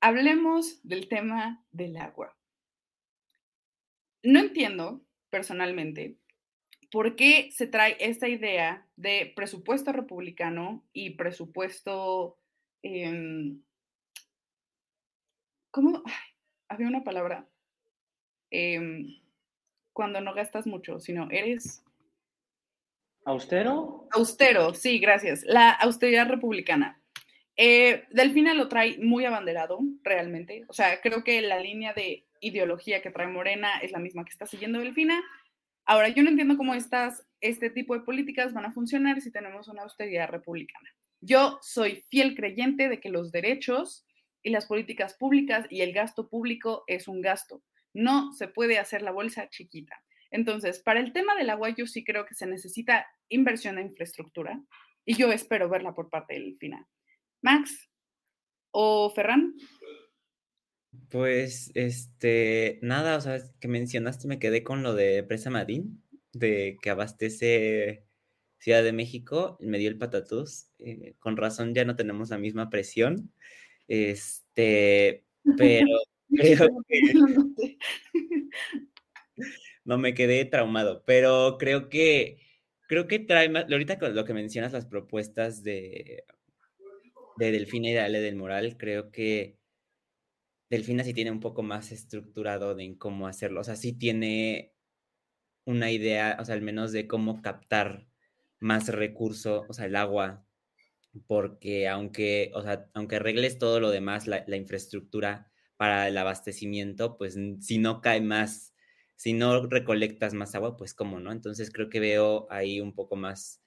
Hablemos 0.00 0.80
del 0.82 1.08
tema 1.08 1.64
del 1.72 1.96
agua. 1.96 2.36
No 4.22 4.38
entiendo 4.38 5.04
personalmente 5.28 6.16
por 6.92 7.16
qué 7.16 7.50
se 7.50 7.66
trae 7.66 7.96
esta 7.98 8.28
idea 8.28 8.86
de 8.96 9.32
presupuesto 9.34 9.92
republicano 9.92 10.86
y 10.92 11.10
presupuesto... 11.10 12.38
Em, 12.82 13.60
¿Cómo? 15.72 16.04
había 16.68 16.88
una 16.88 17.04
palabra. 17.04 17.48
Em, 18.56 19.20
cuando 19.92 20.20
no 20.20 20.32
gastas 20.32 20.64
mucho, 20.64 21.00
sino 21.00 21.28
eres... 21.32 21.82
¿Austero? 23.24 24.06
Austero, 24.12 24.74
sí, 24.74 25.00
gracias. 25.00 25.42
La 25.42 25.72
austeridad 25.72 26.28
republicana. 26.28 27.02
Eh, 27.56 28.04
Delfina 28.10 28.54
lo 28.54 28.68
trae 28.68 28.96
muy 28.98 29.24
abanderado, 29.24 29.80
realmente. 30.04 30.64
O 30.68 30.72
sea, 30.72 31.00
creo 31.00 31.24
que 31.24 31.40
la 31.40 31.58
línea 31.58 31.94
de 31.94 32.26
ideología 32.38 33.02
que 33.02 33.10
trae 33.10 33.26
Morena 33.26 33.78
es 33.78 33.90
la 33.90 33.98
misma 33.98 34.24
que 34.24 34.30
está 34.30 34.46
siguiendo 34.46 34.78
Delfina. 34.78 35.20
Ahora, 35.84 36.10
yo 36.10 36.22
no 36.22 36.30
entiendo 36.30 36.56
cómo 36.56 36.74
estas, 36.74 37.26
este 37.40 37.70
tipo 37.70 37.94
de 37.94 38.04
políticas 38.04 38.52
van 38.52 38.66
a 38.66 38.72
funcionar 38.72 39.20
si 39.20 39.32
tenemos 39.32 39.66
una 39.66 39.82
austeridad 39.82 40.28
republicana. 40.28 40.90
Yo 41.20 41.58
soy 41.60 42.04
fiel 42.08 42.36
creyente 42.36 42.88
de 42.88 43.00
que 43.00 43.08
los 43.08 43.32
derechos 43.32 44.06
y 44.44 44.50
las 44.50 44.66
políticas 44.66 45.14
públicas 45.14 45.66
y 45.70 45.80
el 45.80 45.92
gasto 45.92 46.28
público 46.28 46.84
es 46.86 47.08
un 47.08 47.20
gasto. 47.20 47.62
No 47.94 48.32
se 48.32 48.48
puede 48.48 48.78
hacer 48.78 49.02
la 49.02 49.12
bolsa 49.12 49.48
chiquita. 49.48 50.04
Entonces, 50.30 50.80
para 50.80 51.00
el 51.00 51.12
tema 51.12 51.34
del 51.36 51.50
agua, 51.50 51.70
yo 51.70 51.86
sí 51.86 52.04
creo 52.04 52.26
que 52.26 52.34
se 52.34 52.46
necesita 52.46 53.06
inversión 53.28 53.78
en 53.78 53.86
infraestructura 53.86 54.60
y 55.04 55.14
yo 55.14 55.32
espero 55.32 55.68
verla 55.68 55.94
por 55.94 56.10
parte 56.10 56.34
del 56.34 56.56
final. 56.58 56.84
Max 57.40 57.88
o 58.72 59.10
Ferran. 59.14 59.54
Pues, 61.08 61.70
este, 61.74 62.78
nada, 62.82 63.16
o 63.16 63.20
sea, 63.20 63.38
que 63.60 63.68
mencionaste, 63.68 64.26
me 64.26 64.38
quedé 64.38 64.64
con 64.64 64.82
lo 64.82 64.94
de 64.94 65.22
Presa 65.22 65.50
Madín, 65.50 66.02
de 66.32 66.76
que 66.82 66.90
abastece 66.90 68.04
Ciudad 68.58 68.82
de 68.82 68.92
México, 68.92 69.56
me 69.60 69.78
dio 69.78 69.90
el 69.90 69.98
patatús, 69.98 70.68
eh, 70.78 71.14
con 71.18 71.36
razón 71.36 71.74
ya 71.74 71.84
no 71.84 71.96
tenemos 71.96 72.30
la 72.30 72.38
misma 72.38 72.70
presión, 72.70 73.32
este, 73.88 75.24
pero 75.58 75.86
no 79.84 79.98
me 79.98 80.14
quedé 80.14 80.44
traumado, 80.44 81.04
pero 81.06 81.56
creo 81.58 81.88
que, 81.88 82.38
creo 82.86 83.06
que 83.06 83.18
trae 83.18 83.48
más, 83.48 83.64
ahorita 83.70 83.98
con 83.98 84.14
lo 84.14 84.24
que 84.24 84.34
mencionas, 84.34 84.72
las 84.72 84.86
propuestas 84.86 85.62
de 85.62 86.24
de 87.36 87.52
Delfina 87.52 87.90
y 87.90 87.92
de 87.92 88.00
Ale 88.00 88.20
del 88.20 88.34
Moral, 88.36 88.76
creo 88.76 89.10
que 89.12 89.58
Delfina 90.70 91.04
sí 91.04 91.14
tiene 91.14 91.30
un 91.30 91.40
poco 91.40 91.62
más 91.62 91.92
estructurado 91.92 92.74
de 92.74 92.96
cómo 92.98 93.26
hacerlo. 93.26 93.60
O 93.60 93.64
sea, 93.64 93.76
sí 93.76 93.92
tiene 93.92 94.72
una 95.64 95.90
idea, 95.92 96.36
o 96.40 96.44
sea, 96.44 96.54
al 96.54 96.62
menos 96.62 96.92
de 96.92 97.06
cómo 97.08 97.42
captar 97.42 98.06
más 98.60 98.88
recurso, 98.88 99.66
o 99.68 99.72
sea, 99.74 99.86
el 99.86 99.96
agua, 99.96 100.46
porque 101.26 101.88
aunque, 101.88 102.50
o 102.54 102.62
sea, 102.62 102.90
aunque 102.94 103.16
arregles 103.16 103.58
todo 103.58 103.80
lo 103.80 103.90
demás, 103.90 104.26
la, 104.26 104.44
la 104.48 104.56
infraestructura 104.56 105.50
para 105.76 106.08
el 106.08 106.16
abastecimiento, 106.18 107.16
pues 107.18 107.36
si 107.60 107.78
no 107.78 108.00
cae 108.00 108.20
más, 108.20 108.74
si 109.16 109.32
no 109.32 109.66
recolectas 109.66 110.34
más 110.34 110.54
agua, 110.54 110.76
pues 110.76 110.94
cómo, 110.94 111.20
¿no? 111.20 111.32
Entonces 111.32 111.70
creo 111.72 111.90
que 111.90 112.00
veo 112.00 112.46
ahí 112.50 112.80
un 112.80 112.94
poco 112.94 113.16
más 113.16 113.62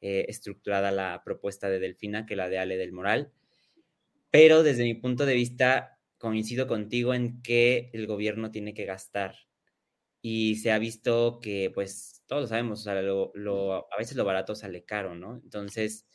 eh, 0.00 0.26
estructurada 0.28 0.90
la 0.92 1.22
propuesta 1.24 1.68
de 1.70 1.78
Delfina 1.80 2.26
que 2.26 2.36
la 2.36 2.48
de 2.48 2.58
Ale 2.58 2.76
del 2.78 2.92
Moral. 2.92 3.32
Pero 4.30 4.62
desde 4.62 4.84
mi 4.84 4.94
punto 4.94 5.26
de 5.26 5.34
vista, 5.34 5.98
coincido 6.18 6.66
contigo 6.66 7.14
en 7.14 7.42
que 7.42 7.90
el 7.92 8.06
gobierno 8.06 8.50
tiene 8.50 8.74
que 8.74 8.84
gastar. 8.84 9.34
Y 10.22 10.56
se 10.56 10.72
ha 10.72 10.78
visto 10.78 11.40
que, 11.42 11.70
pues, 11.74 12.24
todos 12.26 12.50
sabemos, 12.50 12.86
lo, 12.86 13.92
a 13.92 13.98
veces 13.98 14.16
lo 14.16 14.24
barato 14.24 14.54
sale 14.56 14.84
caro, 14.84 15.14
¿no? 15.16 15.36
Entonces, 15.36 16.08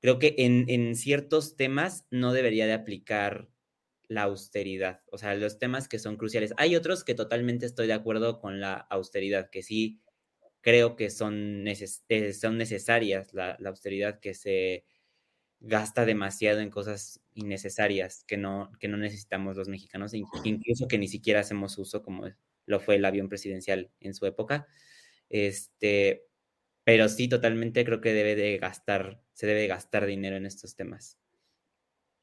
creo 0.00 0.18
que 0.20 0.36
en, 0.38 0.66
en 0.68 0.96
ciertos 0.96 1.56
temas 1.56 2.06
no 2.10 2.32
debería 2.34 2.66
de 2.66 2.74
aplicar 2.74 3.51
la 4.14 4.24
austeridad, 4.24 5.02
o 5.10 5.18
sea, 5.18 5.34
los 5.34 5.58
temas 5.58 5.88
que 5.88 5.98
son 5.98 6.16
cruciales. 6.16 6.54
Hay 6.56 6.76
otros 6.76 7.04
que 7.04 7.14
totalmente 7.14 7.66
estoy 7.66 7.86
de 7.86 7.92
acuerdo 7.94 8.40
con 8.40 8.60
la 8.60 8.74
austeridad, 8.74 9.50
que 9.50 9.62
sí 9.62 10.00
creo 10.62 10.96
que 10.96 11.10
son, 11.10 11.66
eh, 11.66 12.32
necesarias, 12.52 13.34
la, 13.34 13.58
austeridad 13.66 14.20
que 14.20 14.34
se 14.34 14.84
gasta 15.60 16.04
demasiado 16.04 16.60
en 16.60 16.70
cosas 16.70 17.20
innecesarias 17.34 18.24
que 18.24 18.36
no, 18.36 18.72
que 18.80 18.88
no 18.88 18.96
necesitamos 18.96 19.56
los 19.56 19.68
mexicanos, 19.68 20.12
incluso 20.14 20.88
que 20.88 20.98
ni 20.98 21.08
siquiera 21.08 21.40
hacemos 21.40 21.78
uso, 21.78 22.02
como 22.02 22.28
lo 22.66 22.80
fue 22.80 22.96
el 22.96 23.04
avión 23.04 23.28
presidencial 23.28 23.90
en 24.00 24.14
su 24.14 24.26
época. 24.26 24.66
Este, 25.28 26.26
pero 26.84 27.08
sí, 27.08 27.28
totalmente 27.28 27.84
creo 27.84 28.00
que 28.00 28.12
debe 28.12 28.36
de 28.36 28.58
gastar, 28.58 29.22
se 29.32 29.46
debe 29.46 29.66
gastar 29.66 30.06
dinero 30.06 30.36
en 30.36 30.46
estos 30.46 30.76
temas. 30.76 31.18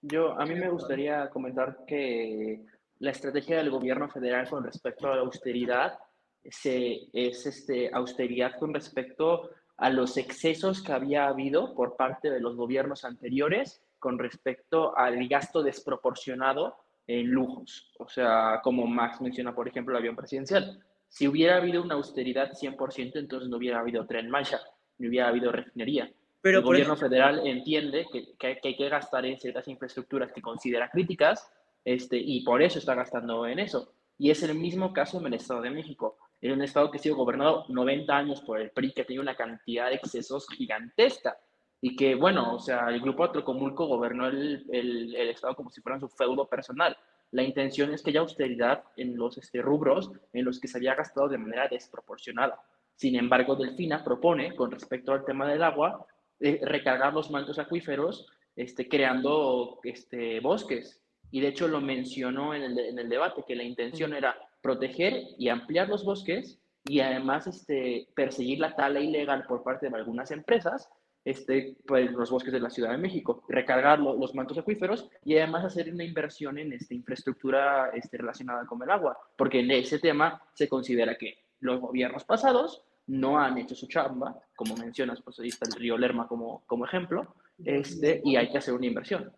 Yo, 0.01 0.39
a 0.39 0.45
mí 0.45 0.55
me 0.55 0.69
gustaría 0.69 1.29
comentar 1.29 1.85
que 1.85 2.65
la 2.99 3.11
estrategia 3.11 3.57
del 3.57 3.69
gobierno 3.69 4.09
federal 4.09 4.47
con 4.49 4.63
respecto 4.63 5.07
a 5.07 5.15
la 5.15 5.21
austeridad 5.21 5.99
se, 6.43 7.09
es 7.11 7.45
este, 7.45 7.89
austeridad 7.93 8.57
con 8.57 8.73
respecto 8.73 9.49
a 9.77 9.89
los 9.89 10.17
excesos 10.17 10.81
que 10.81 10.93
había 10.93 11.27
habido 11.27 11.73
por 11.73 11.95
parte 11.95 12.29
de 12.29 12.39
los 12.39 12.55
gobiernos 12.55 13.03
anteriores 13.05 13.81
con 13.97 14.17
respecto 14.17 14.97
al 14.97 15.27
gasto 15.27 15.61
desproporcionado 15.61 16.77
en 17.07 17.27
lujos. 17.27 17.91
O 17.99 18.07
sea, 18.07 18.61
como 18.63 18.87
Max 18.87 19.19
menciona, 19.19 19.53
por 19.53 19.67
ejemplo, 19.67 19.93
el 19.93 19.99
avión 19.99 20.15
presidencial. 20.15 20.81
Si 21.07 21.27
hubiera 21.27 21.57
habido 21.57 21.81
una 21.81 21.95
austeridad 21.95 22.51
100%, 22.51 23.11
entonces 23.15 23.49
no 23.49 23.57
hubiera 23.57 23.79
habido 23.79 24.05
tren 24.05 24.29
Maya, 24.29 24.59
no 24.97 25.09
hubiera 25.09 25.27
habido 25.27 25.51
refinería. 25.51 26.09
Pero 26.41 26.59
el 26.59 26.63
gobierno 26.63 26.95
federal 26.95 27.45
entiende 27.45 28.05
que, 28.11 28.35
que, 28.37 28.59
hay 28.63 28.75
que 28.75 28.89
gastar 28.89 29.25
en 29.25 29.39
ciertas 29.39 29.67
infraestructuras 29.67 30.31
que 30.31 30.41
considera 30.41 30.89
críticas 30.89 31.51
este, 31.83 32.17
y 32.17 32.43
por 32.43 32.61
eso 32.61 32.79
está 32.79 32.95
gastando 32.95 33.45
en 33.45 33.59
eso. 33.59 33.93
Y 34.17 34.31
es 34.31 34.43
el 34.43 34.55
mismo 34.55 34.93
caso 34.93 35.19
en 35.19 35.27
el 35.27 35.33
Estado 35.33 35.61
de 35.61 35.69
México. 35.69 36.17
En 36.41 36.53
un 36.53 36.61
estado 36.61 36.89
que 36.89 36.97
ha 36.97 37.01
sido 37.01 37.15
gobernado 37.15 37.65
90 37.67 38.15
años 38.15 38.41
por 38.41 38.59
el 38.59 38.71
PRI, 38.71 38.93
que 38.93 39.03
tiene 39.03 39.21
una 39.21 39.35
cantidad 39.35 39.89
de 39.89 39.95
excesos 39.95 40.47
gigantesca. 40.49 41.37
Y 41.81 41.95
que, 41.95 42.15
bueno, 42.15 42.55
o 42.55 42.59
sea, 42.59 42.89
el 42.89 42.99
grupo 42.99 43.23
Atlocomulco 43.23 43.87
gobernó 43.87 44.27
el, 44.27 44.65
el, 44.71 45.15
el 45.15 45.29
estado 45.29 45.55
como 45.55 45.69
si 45.69 45.81
fuera 45.81 45.99
su 45.99 46.09
feudo 46.09 46.47
personal. 46.47 46.97
La 47.31 47.43
intención 47.43 47.93
es 47.93 48.01
que 48.01 48.09
haya 48.09 48.21
austeridad 48.21 48.83
en 48.97 49.15
los 49.15 49.37
este, 49.37 49.61
rubros 49.61 50.11
en 50.33 50.45
los 50.45 50.59
que 50.59 50.67
se 50.67 50.77
había 50.77 50.95
gastado 50.95 51.27
de 51.27 51.37
manera 51.37 51.67
desproporcionada. 51.67 52.59
Sin 52.95 53.15
embargo, 53.15 53.55
Delfina 53.55 54.03
propone, 54.03 54.55
con 54.55 54.71
respecto 54.71 55.13
al 55.13 55.23
tema 55.23 55.47
del 55.47 55.63
agua, 55.63 56.05
eh, 56.39 56.59
recargar 56.63 57.13
los 57.13 57.31
mantos 57.31 57.59
acuíferos 57.59 58.27
este, 58.55 58.87
creando 58.87 59.79
este, 59.83 60.39
bosques. 60.39 61.01
Y 61.31 61.41
de 61.41 61.49
hecho 61.49 61.67
lo 61.67 61.81
mencionó 61.81 62.53
en 62.53 62.63
el, 62.63 62.79
en 62.79 62.99
el 62.99 63.09
debate, 63.09 63.43
que 63.47 63.55
la 63.55 63.63
intención 63.63 64.13
era 64.13 64.35
proteger 64.61 65.23
y 65.37 65.49
ampliar 65.49 65.87
los 65.87 66.03
bosques 66.03 66.59
y 66.85 67.01
además 67.01 67.47
este, 67.47 68.07
perseguir 68.15 68.59
la 68.59 68.75
tala 68.75 68.99
ilegal 68.99 69.45
por 69.47 69.63
parte 69.63 69.89
de 69.89 69.95
algunas 69.95 70.31
empresas 70.31 70.89
este, 71.25 71.77
pues, 71.85 72.11
los 72.11 72.31
bosques 72.31 72.51
de 72.51 72.59
la 72.59 72.69
Ciudad 72.69 72.91
de 72.91 72.97
México, 72.97 73.43
recargar 73.47 73.99
los 73.99 74.33
mantos 74.33 74.57
acuíferos 74.57 75.09
y 75.23 75.37
además 75.37 75.65
hacer 75.65 75.93
una 75.93 76.03
inversión 76.03 76.57
en 76.57 76.73
esta 76.73 76.93
infraestructura 76.93 77.91
este, 77.93 78.17
relacionada 78.17 78.65
con 78.65 78.81
el 78.81 78.89
agua, 78.89 79.17
porque 79.37 79.59
en 79.59 79.71
ese 79.71 79.99
tema 79.99 80.41
se 80.53 80.67
considera 80.67 81.15
que 81.15 81.43
los 81.59 81.79
gobiernos 81.79 82.23
pasados 82.23 82.83
no 83.09 83.39
han 83.39 83.57
hecho 83.57 83.75
su 83.75 83.87
chamba, 83.87 84.39
como 84.55 84.75
mencionas, 84.75 85.21
pues 85.21 85.39
ahí 85.39 85.47
está 85.47 85.67
el 85.67 85.79
río 85.79 85.97
Lerma 85.97 86.27
como, 86.27 86.63
como 86.67 86.85
ejemplo, 86.85 87.35
este, 87.65 88.21
y 88.23 88.35
hay 88.35 88.49
que 88.49 88.59
hacer 88.59 88.73
una 88.73 88.85
inversión. 88.85 89.31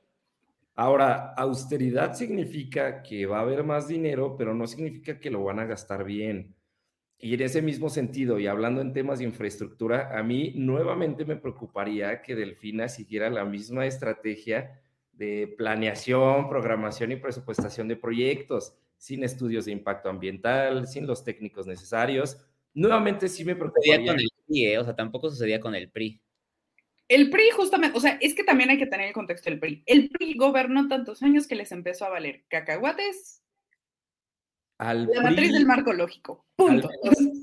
Ahora, 0.75 1.33
austeridad 1.35 2.13
significa 2.13 3.01
que 3.01 3.25
va 3.25 3.39
a 3.39 3.41
haber 3.41 3.63
más 3.63 3.87
dinero, 3.87 4.35
pero 4.37 4.53
no 4.53 4.67
significa 4.67 5.19
que 5.19 5.31
lo 5.31 5.43
van 5.43 5.59
a 5.59 5.65
gastar 5.65 6.03
bien. 6.03 6.53
Y 7.17 7.33
en 7.35 7.41
ese 7.41 7.61
mismo 7.61 7.89
sentido, 7.89 8.39
y 8.39 8.47
hablando 8.47 8.81
en 8.81 8.93
temas 8.93 9.19
de 9.19 9.25
infraestructura, 9.25 10.17
a 10.17 10.23
mí 10.23 10.53
nuevamente 10.55 11.23
me 11.23 11.35
preocuparía 11.35 12.21
que 12.21 12.35
Delfina 12.35 12.89
siguiera 12.89 13.29
la 13.29 13.45
misma 13.45 13.85
estrategia 13.85 14.81
de 15.13 15.53
planeación, 15.57 16.49
programación 16.49 17.11
y 17.11 17.17
presupuestación 17.17 17.87
de 17.87 17.95
proyectos, 17.95 18.75
sin 18.97 19.23
estudios 19.23 19.65
de 19.65 19.71
impacto 19.71 20.09
ambiental, 20.09 20.87
sin 20.87 21.05
los 21.05 21.23
técnicos 21.23 21.67
necesarios. 21.67 22.37
Nuevamente 22.73 23.27
sí 23.27 23.43
me 23.43 23.55
preocuparía. 23.55 24.05
con 24.05 24.19
el 24.19 24.29
PRI, 24.45 24.65
¿eh? 24.65 24.77
o 24.79 24.83
sea, 24.83 24.95
tampoco 24.95 25.29
sucedía 25.29 25.59
con 25.59 25.75
el 25.75 25.89
PRI. 25.89 26.21
El 27.07 27.29
PRI 27.29 27.49
justamente, 27.51 27.97
o 27.97 28.01
sea, 28.01 28.17
es 28.21 28.33
que 28.33 28.43
también 28.43 28.69
hay 28.69 28.77
que 28.77 28.87
tener 28.87 29.07
el 29.07 29.13
contexto 29.13 29.49
del 29.49 29.59
PRI. 29.59 29.83
El 29.85 30.09
PRI 30.09 30.35
gobernó 30.35 30.87
tantos 30.87 31.21
años 31.23 31.47
que 31.47 31.55
les 31.55 31.71
empezó 31.71 32.05
a 32.05 32.09
valer 32.09 32.45
cacahuates, 32.47 33.41
la 34.81 35.21
matriz 35.21 35.53
del 35.53 35.65
marco 35.65 35.93
lógico. 35.93 36.45
Punto. 36.55 36.89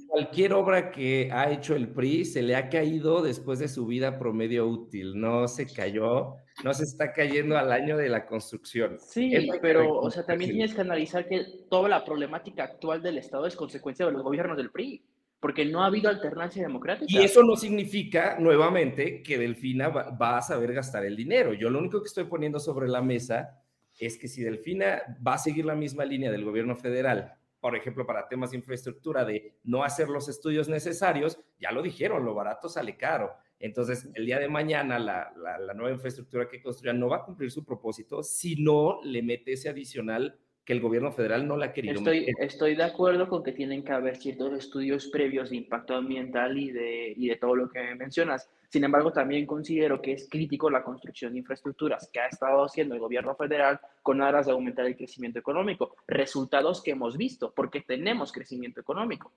cualquier 0.08 0.52
obra 0.54 0.90
que 0.90 1.30
ha 1.32 1.50
hecho 1.52 1.76
el 1.76 1.88
PRI 1.88 2.24
se 2.24 2.42
le 2.42 2.56
ha 2.56 2.68
caído 2.68 3.22
después 3.22 3.60
de 3.60 3.68
su 3.68 3.86
vida 3.86 4.18
promedio 4.18 4.66
útil. 4.66 5.18
No 5.20 5.46
se 5.46 5.72
cayó, 5.72 6.34
no 6.64 6.74
se 6.74 6.82
está 6.82 7.12
cayendo 7.12 7.56
al 7.56 7.70
año 7.70 7.96
de 7.96 8.08
la 8.08 8.26
construcción. 8.26 8.98
Sí, 8.98 9.32
pero, 9.62 10.00
o 10.00 10.10
sea, 10.10 10.24
también 10.24 10.50
tienes 10.50 10.74
que 10.74 10.80
analizar 10.80 11.28
que 11.28 11.44
toda 11.70 11.88
la 11.88 12.04
problemática 12.04 12.64
actual 12.64 13.02
del 13.02 13.18
Estado 13.18 13.46
es 13.46 13.54
consecuencia 13.54 14.06
de 14.06 14.12
los 14.12 14.22
gobiernos 14.22 14.56
del 14.56 14.70
PRI 14.70 15.04
porque 15.40 15.64
no 15.64 15.82
ha 15.82 15.86
habido 15.86 16.08
alternancia 16.08 16.62
democrática. 16.62 17.06
Y 17.08 17.18
eso 17.18 17.42
no 17.42 17.56
significa, 17.56 18.36
nuevamente, 18.38 19.22
que 19.22 19.38
Delfina 19.38 19.88
va, 19.88 20.38
a 20.38 20.42
saber 20.42 20.72
gastar 20.72 21.04
el 21.04 21.16
dinero. 21.16 21.52
Yo 21.52 21.70
lo 21.70 21.78
único 21.78 22.00
que 22.00 22.08
estoy 22.08 22.24
poniendo 22.24 22.58
sobre 22.58 22.88
la 22.88 23.02
mesa 23.02 23.62
es 23.98 24.18
que 24.18 24.28
si 24.28 24.42
Delfina 24.42 25.02
va 25.24 25.34
a 25.34 25.38
seguir 25.38 25.64
la 25.64 25.74
misma 25.74 26.04
línea 26.04 26.30
del 26.30 26.44
gobierno 26.44 26.76
federal, 26.76 27.34
por 27.60 27.76
ejemplo, 27.76 28.06
para 28.06 28.28
temas 28.28 28.50
de 28.50 28.56
infraestructura, 28.56 29.24
de 29.24 29.58
no 29.64 29.82
hacer 29.84 30.08
los 30.08 30.28
estudios 30.28 30.68
necesarios, 30.68 31.38
ya 31.58 31.72
lo 31.72 31.82
dijeron, 31.82 32.24
lo 32.24 32.34
barato 32.34 32.68
sale 32.68 32.96
caro. 32.96 33.32
Entonces, 33.60 34.08
el 34.14 34.26
día 34.26 34.38
de 34.38 34.48
mañana, 34.48 34.98
la, 34.98 35.32
nueva 35.74 35.92
infraestructura 35.92 36.48
que 36.48 36.62
construyan 36.62 36.98
no 36.98 37.08
va 37.08 37.18
a 37.18 37.24
cumplir 37.24 37.50
su 37.50 37.64
propósito 37.64 38.22
si 38.22 38.62
no 38.62 39.00
le 39.02 39.22
mete 39.22 39.52
ese 39.52 39.68
adicional 39.68 40.38
que 40.68 40.74
el 40.74 40.82
gobierno 40.82 41.10
federal 41.10 41.48
no 41.48 41.56
la 41.56 41.64
ha 41.64 41.72
querido 41.72 41.94
estoy, 41.94 42.26
Estoy 42.38 42.76
de 42.76 42.82
acuerdo 42.82 43.26
con 43.26 43.42
que 43.42 43.52
tienen 43.52 43.82
que 43.82 43.92
haber 43.92 44.18
ciertos 44.18 44.52
estudios 44.52 45.06
previos 45.06 45.48
de 45.48 45.56
impacto 45.56 45.94
ambiental 45.94 46.58
y 46.58 46.70
de, 46.70 47.14
y 47.16 47.26
de 47.26 47.36
todo 47.36 47.56
lo 47.56 47.70
que 47.70 47.94
mencionas. 47.94 48.50
Sin 48.68 48.84
embargo, 48.84 49.10
también 49.10 49.46
considero 49.46 50.02
que 50.02 50.12
es 50.12 50.28
crítico 50.28 50.68
la 50.68 50.84
construcción 50.84 51.32
de 51.32 51.38
infraestructuras 51.38 52.10
que 52.12 52.20
ha 52.20 52.26
estado 52.26 52.62
haciendo 52.62 52.94
el 52.94 53.00
gobierno 53.00 53.34
federal 53.34 53.80
con 54.02 54.20
aras 54.20 54.44
de 54.44 54.52
aumentar 54.52 54.84
el 54.84 54.94
crecimiento 54.94 55.38
económico. 55.38 55.96
Resultados 56.06 56.82
que 56.82 56.90
hemos 56.90 57.16
visto, 57.16 57.50
porque 57.56 57.80
tenemos 57.80 58.30
crecimiento 58.30 58.78
económico. 58.78 59.32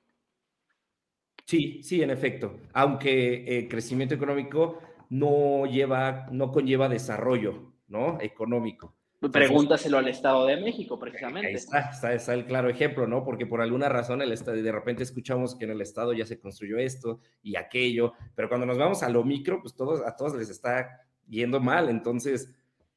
Sí, 1.46 1.82
sí, 1.82 2.04
en 2.04 2.10
efecto. 2.10 2.60
Aunque 2.74 3.58
el 3.58 3.70
crecimiento 3.70 4.16
económico 4.16 4.80
no 5.10 5.66
lleva, 5.66 6.28
no 6.30 6.52
conlleva 6.52 6.90
desarrollo, 6.90 7.72
¿no? 7.88 8.18
Económico. 8.20 8.96
Pregúntaselo 9.30 10.00
al 10.00 10.08
Estado 10.08 10.48
de 10.48 10.58
México, 10.58 10.98
precisamente. 10.98 11.50
Ahí 11.50 11.54
está, 11.54 12.14
está, 12.14 12.34
el 12.34 12.46
claro 12.46 12.70
ejemplo, 12.70 13.06
¿no? 13.06 13.24
Porque 13.24 13.46
por 13.46 13.62
alguna 13.62 13.88
razón 13.88 14.22
el 14.24 14.32
estado, 14.32 14.58
de 14.58 14.72
repente 14.72 15.04
escuchamos 15.04 15.56
que 15.56 15.66
en 15.66 15.72
el 15.72 15.82
Estado 15.82 16.14
ya 16.14 16.26
se 16.26 16.40
construyó 16.40 16.80
esto 16.80 17.20
y 17.44 17.56
aquello, 17.56 18.14
pero 18.34 18.50
cuando 18.50 18.66
nos 18.66 18.80
vamos 18.80 19.04
a 19.04 19.10
lo 19.10 19.24
micro, 19.24 19.62
pues 19.62 19.76
todos, 19.76 20.02
a 20.06 20.16
todos 20.16 20.36
les 20.36 20.50
está 20.50 21.06
yendo 21.30 21.60
mal. 21.60 21.90
Entonces, 21.90 22.52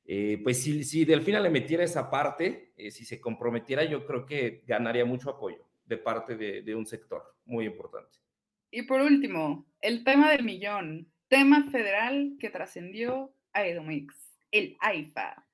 eh, 0.06 0.40
pues 0.42 0.62
si, 0.62 0.82
si 0.84 1.04
Delfina 1.04 1.40
le 1.40 1.50
metiera 1.50 1.84
esa 1.84 2.10
parte, 2.10 2.72
eh, 2.78 2.90
si 2.90 3.04
se 3.04 3.20
comprometiera, 3.20 3.84
yo 3.84 4.06
creo 4.06 4.24
que 4.24 4.62
ganaría 4.66 5.04
mucho 5.04 5.28
apoyo 5.28 5.58
de 5.84 5.98
parte 5.98 6.36
de, 6.36 6.62
de 6.62 6.74
un 6.74 6.86
sector 6.86 7.34
muy 7.44 7.66
importante. 7.66 8.18
Y 8.70 8.82
por 8.82 9.02
último, 9.02 9.66
el 9.82 10.04
tema 10.04 10.30
del 10.30 10.42
millón, 10.42 11.12
tema 11.28 11.70
federal 11.70 12.36
que 12.40 12.48
trascendió 12.48 13.34
a 13.52 13.66
Edomix, 13.66 14.14
el 14.50 14.76
AIFA. 14.80 15.46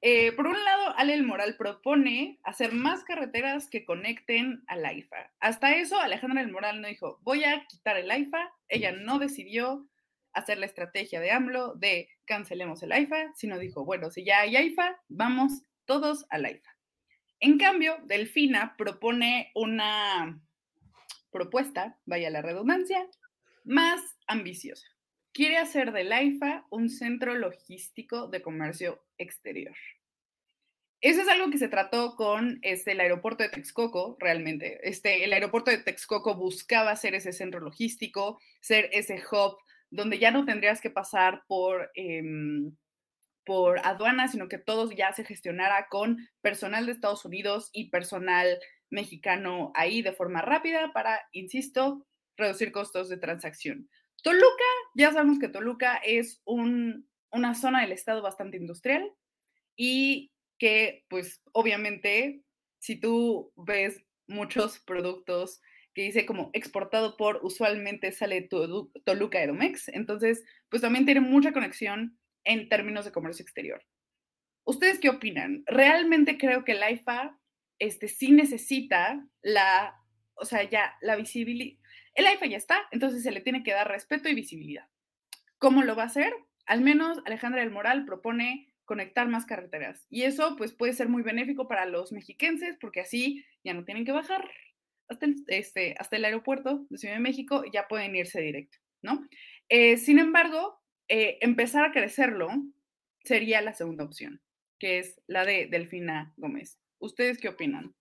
Eh, 0.00 0.30
por 0.32 0.46
un 0.46 0.64
lado, 0.64 0.94
Ale 0.96 1.14
el 1.14 1.24
Moral 1.24 1.56
propone 1.56 2.38
hacer 2.44 2.72
más 2.72 3.02
carreteras 3.02 3.68
que 3.68 3.84
conecten 3.84 4.62
al 4.68 4.84
AIFA. 4.84 5.32
Hasta 5.40 5.74
eso, 5.74 6.00
Alejandra 6.00 6.40
el 6.40 6.52
Moral 6.52 6.80
no 6.80 6.88
dijo, 6.88 7.18
voy 7.22 7.44
a 7.44 7.66
quitar 7.66 7.96
el 7.96 8.10
AIFA. 8.10 8.52
Ella 8.68 8.92
no 8.92 9.18
decidió 9.18 9.88
hacer 10.32 10.58
la 10.58 10.66
estrategia 10.66 11.20
de 11.20 11.32
AMLO 11.32 11.74
de 11.74 12.08
cancelemos 12.26 12.82
el 12.82 12.92
AIFA, 12.92 13.32
sino 13.34 13.58
dijo, 13.58 13.84
bueno, 13.84 14.10
si 14.10 14.24
ya 14.24 14.40
hay 14.40 14.56
AIFA, 14.56 15.00
vamos 15.08 15.62
todos 15.84 16.26
al 16.30 16.44
AIFA. 16.44 16.70
En 17.40 17.58
cambio, 17.58 17.98
Delfina 18.04 18.76
propone 18.76 19.50
una 19.54 20.40
propuesta, 21.32 21.98
vaya 22.04 22.30
la 22.30 22.42
redundancia, 22.42 23.04
más 23.64 24.00
ambiciosa 24.26 24.86
quiere 25.32 25.58
hacer 25.58 25.92
del 25.92 26.12
AIFA 26.12 26.66
un 26.70 26.90
centro 26.90 27.34
logístico 27.34 28.28
de 28.28 28.42
comercio 28.42 29.02
exterior. 29.18 29.76
Eso 31.00 31.22
es 31.22 31.28
algo 31.28 31.50
que 31.50 31.58
se 31.58 31.68
trató 31.68 32.16
con 32.16 32.58
este, 32.62 32.92
el 32.92 33.00
aeropuerto 33.00 33.44
de 33.44 33.50
Texcoco, 33.50 34.16
realmente. 34.18 34.80
Este, 34.82 35.24
el 35.24 35.32
aeropuerto 35.32 35.70
de 35.70 35.78
Texcoco 35.78 36.34
buscaba 36.34 36.96
ser 36.96 37.14
ese 37.14 37.32
centro 37.32 37.60
logístico, 37.60 38.40
ser 38.60 38.88
ese 38.92 39.22
hub 39.30 39.58
donde 39.90 40.18
ya 40.18 40.32
no 40.32 40.44
tendrías 40.44 40.80
que 40.80 40.90
pasar 40.90 41.44
por, 41.46 41.90
eh, 41.94 42.22
por 43.44 43.78
aduanas, 43.86 44.32
sino 44.32 44.48
que 44.48 44.58
todo 44.58 44.90
ya 44.90 45.12
se 45.12 45.24
gestionara 45.24 45.86
con 45.88 46.18
personal 46.40 46.86
de 46.86 46.92
Estados 46.92 47.24
Unidos 47.24 47.70
y 47.72 47.90
personal 47.90 48.58
mexicano 48.90 49.72
ahí 49.74 50.02
de 50.02 50.12
forma 50.12 50.42
rápida 50.42 50.92
para, 50.92 51.20
insisto, 51.32 52.06
reducir 52.36 52.72
costos 52.72 53.08
de 53.08 53.18
transacción. 53.18 53.88
Toluca, 54.22 54.64
ya 54.94 55.12
sabemos 55.12 55.38
que 55.38 55.48
Toluca 55.48 55.96
es 55.96 56.42
una 56.44 57.54
zona 57.54 57.82
del 57.82 57.92
estado 57.92 58.22
bastante 58.22 58.56
industrial 58.56 59.10
y 59.76 60.32
que 60.58 61.04
pues 61.08 61.42
obviamente 61.52 62.42
si 62.80 62.96
tú 62.96 63.52
ves 63.56 64.02
muchos 64.26 64.80
productos 64.80 65.60
que 65.94 66.02
dice 66.02 66.26
como 66.26 66.50
exportado 66.52 67.16
por, 67.16 67.40
usualmente 67.42 68.12
sale 68.12 68.42
Toluca 68.42 69.42
Edomex, 69.42 69.88
entonces 69.88 70.44
pues 70.68 70.82
también 70.82 71.04
tiene 71.04 71.20
mucha 71.20 71.52
conexión 71.52 72.18
en 72.44 72.68
términos 72.68 73.04
de 73.04 73.12
comercio 73.12 73.42
exterior. 73.42 73.84
¿Ustedes 74.64 74.98
qué 74.98 75.08
opinan? 75.08 75.64
Realmente 75.66 76.38
creo 76.38 76.64
que 76.64 76.72
el 76.72 76.92
IFA 76.92 77.38
este, 77.78 78.08
sí 78.08 78.32
necesita 78.32 79.26
la, 79.42 79.96
o 80.34 80.44
sea, 80.44 80.68
ya 80.68 80.96
la 81.00 81.16
visibilidad, 81.16 81.78
el 82.18 82.26
AIFA 82.26 82.46
ya 82.46 82.56
está, 82.56 82.80
entonces 82.90 83.22
se 83.22 83.30
le 83.30 83.40
tiene 83.40 83.62
que 83.62 83.72
dar 83.72 83.88
respeto 83.88 84.28
y 84.28 84.34
visibilidad. 84.34 84.88
¿Cómo 85.58 85.84
lo 85.84 85.94
va 85.94 86.02
a 86.02 86.06
hacer? 86.06 86.34
Al 86.66 86.80
menos 86.80 87.18
Alejandra 87.24 87.60
del 87.60 87.70
Moral 87.70 88.04
propone 88.04 88.74
conectar 88.84 89.28
más 89.28 89.46
carreteras. 89.46 90.04
Y 90.10 90.22
eso 90.22 90.56
pues 90.56 90.72
puede 90.72 90.94
ser 90.94 91.08
muy 91.08 91.22
benéfico 91.22 91.68
para 91.68 91.86
los 91.86 92.10
mexiquenses 92.10 92.76
porque 92.80 93.00
así 93.00 93.44
ya 93.62 93.72
no 93.72 93.84
tienen 93.84 94.04
que 94.04 94.10
bajar 94.10 94.50
hasta 95.08 95.26
el, 95.26 95.44
este, 95.46 95.94
aeropuerto 96.10 96.86
de 96.90 96.98
Ciudad 96.98 97.14
de 97.14 97.20
México 97.20 97.62
y 97.64 97.70
ya 97.70 97.86
pueden 97.86 98.16
irse 98.16 98.40
directo, 98.40 98.78
¿no? 99.00 99.24
Eh, 99.68 99.96
sin 99.96 100.18
embargo, 100.18 100.80
eh, 101.06 101.38
empezar 101.40 101.84
a 101.84 101.92
crecerlo 101.92 102.48
sería 103.22 103.60
la 103.60 103.74
segunda 103.74 104.02
opción, 104.02 104.42
que 104.80 104.98
es 104.98 105.20
la 105.28 105.44
de 105.44 105.66
Delfina 105.66 106.34
Gómez. 106.36 106.80
¿Ustedes 106.98 107.38
qué 107.38 107.48
opinan? 107.48 107.94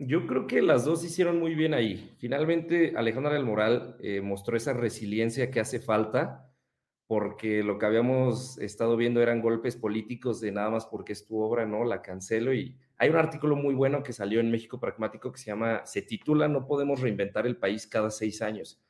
Yo 0.00 0.28
creo 0.28 0.46
que 0.46 0.62
las 0.62 0.84
dos 0.84 1.04
hicieron 1.04 1.40
muy 1.40 1.56
bien 1.56 1.74
ahí. 1.74 2.14
Finalmente, 2.18 2.92
Alejandra 2.96 3.32
del 3.32 3.44
Moral 3.44 3.96
eh, 3.98 4.20
mostró 4.20 4.56
esa 4.56 4.72
resiliencia 4.72 5.50
que 5.50 5.58
hace 5.58 5.80
falta, 5.80 6.52
porque 7.08 7.64
lo 7.64 7.78
que 7.78 7.86
habíamos 7.86 8.58
estado 8.58 8.96
viendo 8.96 9.20
eran 9.20 9.42
golpes 9.42 9.76
políticos 9.76 10.40
de 10.40 10.52
nada 10.52 10.70
más 10.70 10.86
porque 10.86 11.12
es 11.12 11.26
tu 11.26 11.40
obra, 11.40 11.66
¿no? 11.66 11.84
La 11.84 12.00
cancelo. 12.00 12.54
Y 12.54 12.76
hay 12.96 13.10
un 13.10 13.16
artículo 13.16 13.56
muy 13.56 13.74
bueno 13.74 14.04
que 14.04 14.12
salió 14.12 14.38
en 14.38 14.52
México 14.52 14.78
Pragmático 14.78 15.32
que 15.32 15.38
se 15.38 15.46
llama, 15.46 15.84
se 15.84 16.02
titula 16.02 16.46
No 16.46 16.64
podemos 16.66 17.00
reinventar 17.00 17.46
el 17.48 17.56
país 17.56 17.88
cada 17.88 18.12
seis 18.12 18.40
años. 18.40 18.80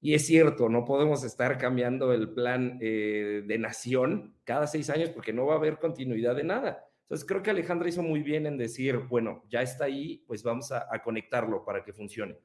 Y 0.00 0.14
es 0.14 0.24
cierto, 0.26 0.68
no 0.68 0.84
podemos 0.84 1.24
estar 1.24 1.58
cambiando 1.58 2.12
el 2.12 2.30
plan 2.32 2.78
eh, 2.80 3.42
de 3.44 3.58
nación 3.58 4.36
cada 4.44 4.68
seis 4.68 4.88
años 4.88 5.10
porque 5.10 5.32
no 5.32 5.46
va 5.46 5.54
a 5.54 5.58
haber 5.58 5.78
continuidad 5.78 6.36
de 6.36 6.44
nada 6.44 6.84
Entonces 7.04 7.26
creo 7.26 7.42
que 7.42 7.50
Alejandra 7.50 7.88
hizo 7.88 8.02
muy 8.02 8.22
bien 8.22 8.46
en 8.46 8.56
decir, 8.56 8.96
bueno, 8.96 9.44
ya 9.50 9.60
está 9.60 9.84
ahí, 9.84 10.24
pues 10.26 10.42
vamos 10.42 10.72
a, 10.72 10.88
conectarlo 11.02 11.64
para 11.64 11.84
que 11.84 11.92
funcione. 11.92 12.38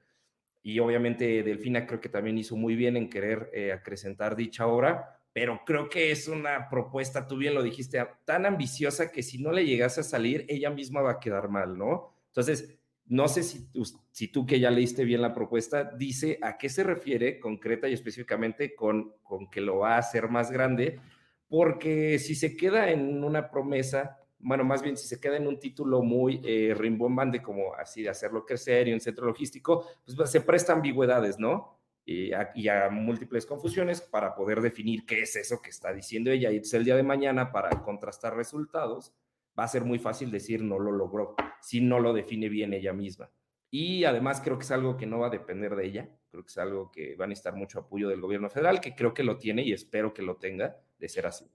Y 0.61 0.79
obviamente 0.79 1.43
Delfina 1.43 1.87
creo 1.87 2.01
que 2.01 2.09
también 2.09 2.37
hizo 2.37 2.57
muy 2.57 2.75
bien 2.75 2.97
en 2.97 3.09
querer 3.09 3.49
eh, 3.53 3.71
acrecentar 3.71 4.35
dicha 4.35 4.67
obra, 4.67 5.21
pero 5.31 5.61
creo 5.65 5.87
que 5.87 6.11
es 6.11 6.27
una 6.27 6.67
propuesta, 6.69 7.25
tú 7.25 7.37
bien 7.37 7.53
lo 7.53 7.63
dijiste, 7.63 8.05
tan 8.25 8.45
ambiciosa 8.45 9.11
que 9.11 9.23
si 9.23 9.41
no 9.41 9.53
le 9.53 9.65
llegase 9.65 10.01
a 10.01 10.03
salir, 10.03 10.45
ella 10.49 10.69
misma 10.69 11.01
va 11.01 11.11
a 11.11 11.19
quedar 11.19 11.47
mal, 11.47 11.77
¿no? 11.77 12.13
Entonces, 12.27 12.77
no 13.05 13.27
sé 13.29 13.43
si, 13.43 13.69
si 14.11 14.27
tú 14.27 14.45
que 14.45 14.59
ya 14.59 14.69
leíste 14.69 15.05
bien 15.05 15.21
la 15.21 15.33
propuesta, 15.33 15.83
dice 15.83 16.37
a 16.41 16.57
qué 16.57 16.67
se 16.67 16.83
refiere 16.83 17.39
concreta 17.39 17.87
y 17.87 17.93
específicamente 17.93 18.75
con, 18.75 19.13
con 19.23 19.49
que 19.49 19.61
lo 19.61 19.77
va 19.77 19.95
a 19.95 19.99
hacer 19.99 20.29
más 20.29 20.51
grande, 20.51 20.99
porque 21.47 22.19
si 22.19 22.35
se 22.35 22.55
queda 22.55 22.91
en 22.91 23.23
una 23.23 23.49
promesa, 23.49 24.19
bueno, 24.39 24.63
más 24.63 24.81
bien 24.81 24.95
si 24.95 25.07
se 25.07 25.19
queda 25.19 25.37
en 25.37 25.47
un 25.47 25.59
título 25.59 26.01
muy 26.01 26.41
eh, 26.43 26.73
rimbombante 26.75 27.41
como 27.41 27.73
así 27.75 28.03
de 28.03 28.09
hacerlo 28.09 28.45
crecer 28.45 28.87
y 28.87 28.93
un 28.93 29.01
centro 29.01 29.25
logístico, 29.25 29.85
pues 30.05 30.31
se 30.31 30.41
presta 30.41 30.73
ambigüedades, 30.73 31.39
¿no? 31.39 31.77
Y 32.05 32.31
a, 32.33 32.51
y 32.55 32.67
a, 32.69 32.89
múltiples 32.89 33.45
confusiones 33.45 34.01
para 34.01 34.33
poder 34.33 34.61
definir 34.61 35.05
qué 35.05 35.21
es 35.21 35.35
eso 35.35 35.61
que 35.61 35.69
está 35.69 35.93
diciendo 35.93 36.31
ella. 36.31 36.49
Y 36.51 36.55
entonces 36.55 36.75
el 36.75 36.85
día 36.85 36.95
de 36.95 37.03
mañana, 37.03 37.51
para 37.51 37.69
contrastar 37.83 38.35
resultados, 38.35 39.13
va 39.57 39.65
a 39.65 39.67
ser 39.67 39.83
muy 39.83 39.99
fácil 39.99 40.31
decir 40.31 40.63
no 40.63 40.79
lo 40.79 40.91
logró 40.91 41.35
si 41.61 41.81
no 41.81 41.99
lo 41.99 42.13
define 42.13 42.49
bien 42.49 42.73
ella 42.73 42.93
misma. 42.93 43.29
Y 43.69 44.05
además 44.05 44.41
creo 44.41 44.57
que 44.57 44.63
es 44.63 44.71
algo 44.71 44.97
que 44.97 45.05
no 45.05 45.19
va 45.19 45.27
a 45.27 45.31
depender 45.31 45.75
de 45.75 45.85
ella, 45.85 46.09
creo 46.31 46.43
que 46.43 46.49
es 46.49 46.57
algo 46.57 46.91
que 46.91 47.15
va 47.15 47.25
a 47.25 47.27
necesitar 47.27 47.55
mucho 47.55 47.79
apoyo 47.79 48.09
del 48.09 48.21
gobierno 48.21 48.49
federal, 48.49 48.81
que 48.81 48.95
creo 48.95 49.13
que 49.13 49.23
lo 49.23 49.37
tiene 49.37 49.61
y 49.61 49.73
espero 49.73 50.13
que 50.13 50.23
lo 50.23 50.37
tenga 50.37 50.77
de 50.97 51.09
ser 51.09 51.27
así. 51.27 51.45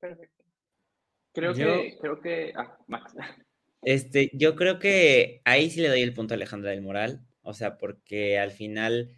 Perfecto. 0.00 0.35
Creo 1.36 1.52
que, 1.52 1.98
creo 2.00 2.18
que, 2.18 2.52
ah, 2.56 2.78
Max. 2.86 3.12
Este, 3.82 4.30
yo 4.32 4.56
creo 4.56 4.78
que 4.78 5.42
ahí 5.44 5.68
sí 5.68 5.82
le 5.82 5.88
doy 5.88 6.00
el 6.00 6.14
punto 6.14 6.32
a 6.32 6.36
Alejandra 6.36 6.70
del 6.70 6.80
Moral, 6.80 7.26
o 7.42 7.52
sea, 7.52 7.76
porque 7.76 8.38
al 8.38 8.52
final 8.52 9.10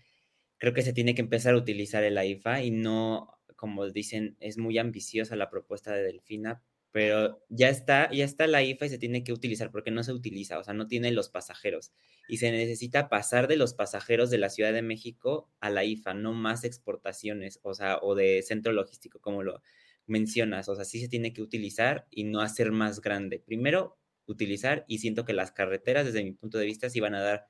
creo 0.59 0.75
que 0.75 0.83
se 0.83 0.93
tiene 0.93 1.15
que 1.15 1.23
empezar 1.23 1.55
a 1.55 1.59
utilizar 1.59 2.03
el 2.03 2.19
AIFA 2.19 2.63
y 2.63 2.73
no, 2.73 3.39
como 3.55 3.89
dicen, 3.89 4.37
es 4.41 4.59
muy 4.59 4.79
ambiciosa 4.79 5.37
la 5.37 5.49
propuesta 5.49 5.93
de 5.93 6.03
Delfina, 6.03 6.61
pero 6.91 7.41
ya 7.51 7.69
está, 7.69 8.11
ya 8.11 8.25
está 8.25 8.49
la 8.49 8.65
IFA 8.65 8.87
y 8.87 8.89
se 8.89 8.99
tiene 8.99 9.23
que 9.23 9.33
utilizar 9.33 9.71
porque 9.71 9.93
no 9.93 10.03
se 10.03 10.13
utiliza, 10.13 10.59
o 10.59 10.65
sea, 10.65 10.75
no 10.75 10.89
tiene 10.89 11.13
los 11.13 11.29
pasajeros. 11.29 11.93
Y 12.29 12.39
se 12.39 12.51
necesita 12.51 13.09
pasar 13.09 13.47
de 13.47 13.57
los 13.57 13.75
pasajeros 13.75 14.29
de 14.29 14.39
la 14.39 14.51
Ciudad 14.51 14.73
de 14.73 14.83
México 14.83 15.53
a 15.61 15.71
la 15.71 15.85
IFA, 15.85 16.15
no 16.15 16.33
más 16.33 16.65
exportaciones, 16.65 17.61
o 17.63 17.75
sea, 17.75 17.99
o 18.03 18.17
de 18.17 18.43
centro 18.43 18.73
logístico, 18.73 19.21
como 19.21 19.45
lo 19.45 19.63
mencionas. 20.09 20.69
O 20.69 20.75
sea, 20.75 20.85
sí 20.85 21.01
se 21.01 21.09
tiene 21.09 21.33
que 21.33 21.43
utilizar 21.43 22.07
y 22.11 22.25
no 22.25 22.41
hacer 22.41 22.73
más 22.73 23.01
grande. 23.01 23.39
Primero, 23.39 23.97
utilizar 24.27 24.85
y 24.89 24.99
siento 24.99 25.25
que 25.25 25.33
las 25.33 25.53
carreteras, 25.53 26.07
desde 26.07 26.25
mi 26.25 26.33
punto 26.33 26.59
de 26.59 26.67
vista, 26.67 26.91
sí 26.91 27.01
van 27.01 27.15
a 27.15 27.23
dar 27.23 27.49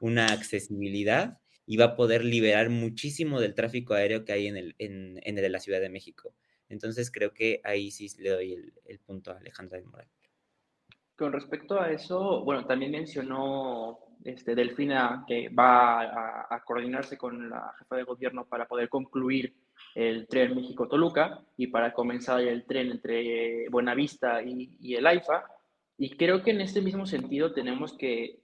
una 0.00 0.26
accesibilidad 0.26 1.38
y 1.66 1.76
va 1.76 1.86
a 1.86 1.96
poder 1.96 2.24
liberar 2.24 2.70
muchísimo 2.70 3.40
del 3.40 3.54
tráfico 3.54 3.94
aéreo 3.94 4.24
que 4.24 4.32
hay 4.32 4.46
en 4.48 4.56
el, 4.56 4.74
en, 4.78 5.20
el 5.22 5.34
de 5.34 5.48
la 5.48 5.60
Ciudad 5.60 5.80
de 5.80 5.88
México. 5.88 6.34
Entonces 6.68 7.10
creo 7.10 7.32
que 7.32 7.60
ahí 7.64 7.90
sí 7.90 8.08
le 8.18 8.30
doy 8.30 8.72
el, 8.84 8.98
punto 9.00 9.30
a 9.30 9.38
Alejandra 9.38 9.78
de 9.78 9.84
Moral. 9.84 10.08
Con 11.16 11.32
respecto 11.32 11.80
a 11.80 11.90
eso, 11.90 12.42
bueno, 12.44 12.66
también 12.66 12.90
mencionó 12.90 13.98
este, 14.24 14.54
Delfina 14.54 15.24
que 15.26 15.48
va 15.48 16.54
a, 16.54 16.62
coordinarse 16.64 17.16
con 17.16 17.48
la 17.48 17.72
jefa 17.78 17.96
de 17.96 18.02
gobierno 18.02 18.46
para 18.46 18.66
poder 18.66 18.88
concluir 18.88 19.54
el 19.94 20.26
tren 20.26 20.54
México-Toluca 20.54 21.40
y 21.56 21.68
para 21.68 21.92
comenzar 21.92 22.40
el 22.40 22.64
tren 22.64 22.90
entre 22.90 23.68
Buenavista 23.68 24.42
y, 24.42 24.76
y 24.80 24.94
el 24.96 25.06
AIFA. 25.06 25.44
Y 25.96 26.16
creo 26.16 26.42
que 26.42 26.50
en 26.50 26.60
este 26.60 26.80
mismo 26.80 27.06
sentido 27.06 27.52
tenemos 27.52 27.92
que, 27.96 28.40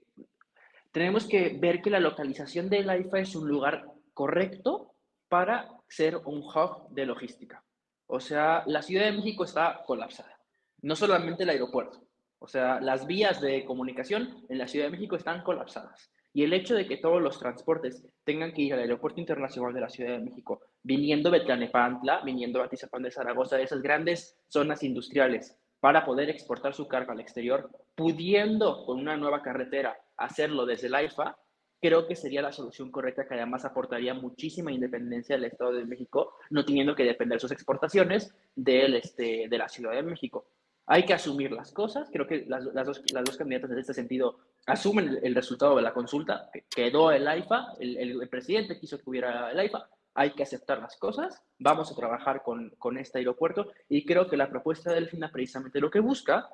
tenemos 0.91 1.27
que 1.27 1.57
ver 1.59 1.81
que 1.81 1.89
la 1.89 1.99
localización 1.99 2.69
del 2.69 2.89
AIFA 2.89 3.19
es 3.19 3.35
un 3.35 3.47
lugar 3.47 3.85
correcto 4.13 4.93
para 5.27 5.69
ser 5.87 6.17
un 6.25 6.39
hub 6.39 6.89
de 6.89 7.05
logística. 7.05 7.63
O 8.07 8.19
sea, 8.19 8.63
la 8.65 8.81
Ciudad 8.81 9.05
de 9.05 9.13
México 9.13 9.43
está 9.43 9.83
colapsada. 9.85 10.37
No 10.81 10.95
solamente 10.95 11.43
el 11.43 11.49
aeropuerto. 11.49 12.01
O 12.39 12.47
sea, 12.47 12.81
las 12.81 13.05
vías 13.07 13.39
de 13.39 13.63
comunicación 13.65 14.45
en 14.49 14.57
la 14.57 14.67
Ciudad 14.67 14.87
de 14.87 14.91
México 14.91 15.15
están 15.15 15.43
colapsadas. 15.43 16.11
Y 16.33 16.43
el 16.43 16.53
hecho 16.53 16.75
de 16.75 16.87
que 16.87 16.97
todos 16.97 17.21
los 17.21 17.39
transportes 17.39 18.05
tengan 18.23 18.53
que 18.53 18.61
ir 18.61 18.73
al 18.73 18.79
aeropuerto 18.79 19.19
internacional 19.19 19.73
de 19.73 19.81
la 19.81 19.89
Ciudad 19.89 20.11
de 20.11 20.23
México, 20.23 20.61
viniendo 20.81 21.29
de 21.29 21.41
Tlanepantla, 21.41 22.21
viniendo 22.21 22.59
de 22.59 22.65
Atizapán 22.65 23.03
de 23.03 23.11
Zaragoza, 23.11 23.57
de 23.57 23.63
esas 23.63 23.81
grandes 23.81 24.37
zonas 24.47 24.83
industriales, 24.83 25.57
para 25.81 26.05
poder 26.05 26.29
exportar 26.29 26.73
su 26.73 26.87
carga 26.87 27.13
al 27.13 27.19
exterior, 27.19 27.69
pudiendo 27.95 28.85
con 28.85 28.99
una 28.99 29.17
nueva 29.17 29.41
carretera 29.41 29.97
hacerlo 30.15 30.65
desde 30.65 30.87
el 30.87 30.95
AIFA, 30.95 31.37
creo 31.81 32.07
que 32.07 32.15
sería 32.15 32.43
la 32.43 32.51
solución 32.51 32.91
correcta 32.91 33.27
que 33.27 33.33
además 33.33 33.65
aportaría 33.65 34.13
muchísima 34.13 34.71
independencia 34.71 35.35
al 35.35 35.43
Estado 35.43 35.73
de 35.73 35.85
México, 35.85 36.35
no 36.51 36.63
teniendo 36.63 36.95
que 36.95 37.03
depender 37.03 37.39
sus 37.39 37.51
exportaciones 37.51 38.33
del, 38.55 38.95
este, 38.95 39.47
de 39.49 39.57
la 39.57 39.67
Ciudad 39.67 39.93
de 39.93 40.03
México. 40.03 40.45
Hay 40.85 41.05
que 41.05 41.13
asumir 41.13 41.51
las 41.51 41.71
cosas, 41.71 42.09
creo 42.11 42.27
que 42.27 42.45
las, 42.47 42.63
las, 42.65 42.85
dos, 42.85 43.03
las 43.11 43.23
dos 43.23 43.37
candidatas 43.37 43.71
en 43.71 43.79
este 43.79 43.93
sentido 43.93 44.37
asumen 44.65 45.19
el, 45.23 45.35
resultado 45.35 45.75
de 45.75 45.81
la 45.81 45.93
consulta, 45.93 46.49
que 46.51 46.65
quedó 46.69 47.11
el 47.11 47.27
AIFA, 47.27 47.73
el, 47.79 47.97
el, 47.97 48.29
presidente 48.29 48.79
quiso 48.79 48.97
que 48.97 49.09
hubiera 49.09 49.51
el 49.51 49.59
AIFA, 49.59 49.87
hay 50.13 50.31
que 50.31 50.43
aceptar 50.43 50.79
las 50.79 50.97
cosas, 50.97 51.41
vamos 51.57 51.91
a 51.91 51.95
trabajar 51.95 52.43
con, 52.43 52.69
con 52.77 52.97
este 52.97 53.19
aeropuerto 53.19 53.71
y 53.89 54.05
creo 54.05 54.27
que 54.27 54.37
la 54.37 54.49
propuesta 54.49 54.91
del 54.91 55.07
FINA 55.09 55.31
precisamente 55.31 55.79
lo 55.79 55.89
que 55.89 55.99
busca 55.99 56.49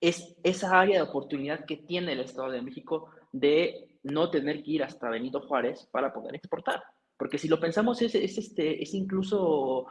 es 0.00 0.36
esa 0.42 0.78
área 0.78 0.96
de 0.96 1.08
oportunidad 1.08 1.64
que 1.64 1.78
tiene 1.78 2.12
el 2.12 2.20
Estado 2.20 2.50
de 2.50 2.62
México 2.62 3.10
de 3.32 3.88
no 4.02 4.30
tener 4.30 4.62
que 4.62 4.72
ir 4.72 4.84
hasta 4.84 5.10
Benito 5.10 5.40
Juárez 5.40 5.88
para 5.90 6.12
poder 6.12 6.34
exportar. 6.34 6.82
Porque 7.16 7.38
si 7.38 7.48
lo 7.48 7.58
pensamos, 7.58 8.00
es, 8.02 8.14
es, 8.14 8.36
este, 8.36 8.82
es 8.82 8.92
incluso, 8.94 9.86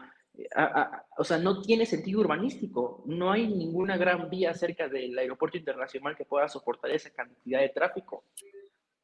o 1.17 1.23
sea, 1.23 1.37
no 1.37 1.61
tiene 1.61 1.85
sentido 1.85 2.21
urbanístico. 2.21 3.03
No 3.05 3.31
hay 3.31 3.47
ninguna 3.47 3.97
gran 3.97 4.29
vía 4.29 4.53
cerca 4.53 4.87
del 4.87 5.17
aeropuerto 5.17 5.57
internacional 5.57 6.15
que 6.15 6.25
pueda 6.25 6.47
soportar 6.47 6.91
esa 6.91 7.09
cantidad 7.11 7.61
de 7.61 7.69
tráfico. 7.69 8.25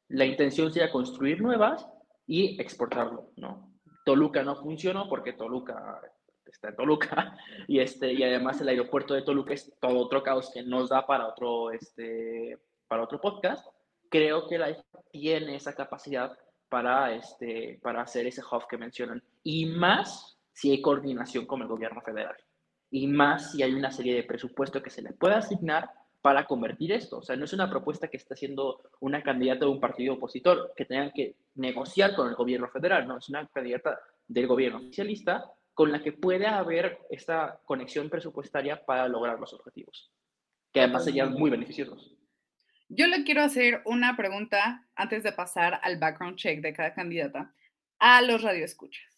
La 0.08 0.24
intención 0.24 0.72
sería 0.72 0.90
construir 0.90 1.40
nuevas 1.40 1.86
y 2.26 2.60
exportarlo, 2.60 3.30
¿no? 3.36 3.72
Toluca 4.04 4.42
no 4.42 4.56
funcionó 4.56 5.08
porque 5.08 5.32
Toluca 5.32 6.00
está 6.44 6.68
en 6.68 6.76
Toluca 6.76 7.36
y, 7.68 7.80
este, 7.80 8.12
y 8.12 8.22
además 8.22 8.60
el 8.60 8.68
aeropuerto 8.68 9.14
de 9.14 9.22
Toluca 9.22 9.54
es 9.54 9.72
todo 9.80 9.98
otro 9.98 10.22
caos 10.22 10.50
que 10.52 10.62
nos 10.62 10.90
da 10.90 11.06
para 11.06 11.28
otro, 11.28 11.70
este, 11.70 12.58
para 12.88 13.04
otro 13.04 13.20
podcast 13.20 13.66
creo 14.12 14.46
que 14.46 14.58
la 14.58 14.76
tiene 15.10 15.56
esa 15.56 15.74
capacidad 15.74 16.38
para, 16.68 17.14
este, 17.14 17.80
para 17.82 18.02
hacer 18.02 18.26
ese 18.26 18.42
hub 18.42 18.68
que 18.68 18.76
mencionan. 18.76 19.22
Y 19.42 19.66
más 19.66 20.38
si 20.52 20.70
hay 20.70 20.80
coordinación 20.80 21.46
con 21.46 21.62
el 21.62 21.68
gobierno 21.68 22.00
federal. 22.00 22.36
Y 22.90 23.06
más 23.06 23.52
si 23.52 23.62
hay 23.62 23.74
una 23.74 23.90
serie 23.90 24.14
de 24.14 24.24
presupuesto 24.24 24.82
que 24.82 24.90
se 24.90 25.02
le 25.02 25.12
pueda 25.12 25.38
asignar 25.38 25.90
para 26.22 26.46
convertir 26.46 26.92
esto. 26.92 27.18
O 27.18 27.22
sea, 27.22 27.36
no 27.36 27.44
es 27.44 27.52
una 27.52 27.68
propuesta 27.68 28.08
que 28.08 28.16
está 28.16 28.34
haciendo 28.34 28.80
una 29.00 29.22
candidata 29.22 29.64
de 29.64 29.72
un 29.72 29.80
partido 29.80 30.14
opositor 30.14 30.72
que 30.76 30.84
tengan 30.84 31.10
que 31.10 31.36
negociar 31.56 32.14
con 32.14 32.28
el 32.28 32.36
gobierno 32.36 32.68
federal, 32.68 33.06
no, 33.06 33.18
es 33.18 33.28
una 33.28 33.46
candidata 33.48 33.98
del 34.28 34.46
gobierno 34.46 34.78
oficialista 34.78 35.44
con 35.74 35.90
la 35.90 36.02
que 36.02 36.12
puede 36.12 36.46
haber 36.46 37.00
esta 37.10 37.60
conexión 37.64 38.08
presupuestaria 38.08 38.84
para 38.84 39.08
lograr 39.08 39.40
los 39.40 39.52
objetivos, 39.52 40.12
que 40.72 40.80
además 40.80 41.04
serían 41.04 41.32
muy 41.32 41.50
beneficiosos. 41.50 42.14
Yo 42.88 43.06
le 43.06 43.24
quiero 43.24 43.42
hacer 43.42 43.82
una 43.86 44.16
pregunta 44.16 44.86
antes 44.94 45.22
de 45.22 45.32
pasar 45.32 45.80
al 45.82 45.98
background 45.98 46.36
check 46.36 46.60
de 46.60 46.74
cada 46.74 46.92
candidata 46.92 47.54
a 47.98 48.20
los 48.20 48.42
radioescuchas. 48.42 49.11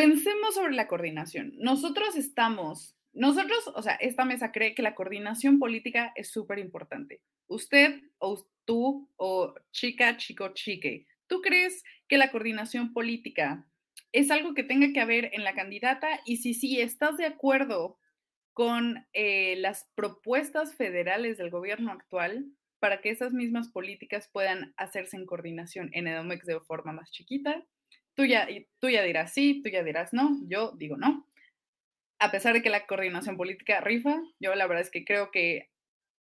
Pensemos 0.00 0.54
sobre 0.54 0.72
la 0.72 0.88
coordinación. 0.88 1.52
Nosotros 1.58 2.16
estamos, 2.16 2.96
nosotros, 3.12 3.70
o 3.74 3.82
sea, 3.82 3.96
esta 3.96 4.24
mesa 4.24 4.50
cree 4.50 4.74
que 4.74 4.80
la 4.80 4.94
coordinación 4.94 5.58
política 5.58 6.10
es 6.16 6.30
súper 6.30 6.58
importante. 6.58 7.20
Usted 7.48 8.00
o 8.16 8.42
tú 8.64 9.10
o 9.16 9.54
chica, 9.72 10.16
chico, 10.16 10.54
chique, 10.54 11.06
¿tú 11.26 11.42
crees 11.42 11.84
que 12.08 12.16
la 12.16 12.30
coordinación 12.30 12.94
política 12.94 13.66
es 14.12 14.30
algo 14.30 14.54
que 14.54 14.64
tenga 14.64 14.90
que 14.94 15.02
haber 15.02 15.34
en 15.34 15.44
la 15.44 15.54
candidata? 15.54 16.08
Y 16.24 16.38
si 16.38 16.54
sí, 16.54 16.80
¿estás 16.80 17.18
de 17.18 17.26
acuerdo 17.26 17.98
con 18.54 19.06
eh, 19.12 19.56
las 19.58 19.90
propuestas 19.94 20.74
federales 20.76 21.36
del 21.36 21.50
gobierno 21.50 21.92
actual 21.92 22.46
para 22.78 23.02
que 23.02 23.10
esas 23.10 23.34
mismas 23.34 23.68
políticas 23.68 24.30
puedan 24.32 24.72
hacerse 24.78 25.18
en 25.18 25.26
coordinación 25.26 25.90
en 25.92 26.08
Edomex 26.08 26.46
de 26.46 26.58
forma 26.60 26.92
más 26.92 27.10
chiquita. 27.10 27.62
Tú 28.14 28.24
ya, 28.24 28.48
tú 28.78 28.88
ya 28.88 29.02
dirás 29.02 29.32
sí, 29.32 29.62
tú 29.62 29.70
ya 29.70 29.82
dirás 29.82 30.12
no, 30.12 30.38
yo 30.46 30.72
digo 30.76 30.96
no. 30.96 31.26
A 32.18 32.30
pesar 32.30 32.52
de 32.52 32.62
que 32.62 32.70
la 32.70 32.86
coordinación 32.86 33.36
política 33.36 33.80
rifa, 33.80 34.20
yo 34.38 34.54
la 34.54 34.66
verdad 34.66 34.82
es 34.82 34.90
que 34.90 35.04
creo 35.04 35.30
que 35.30 35.70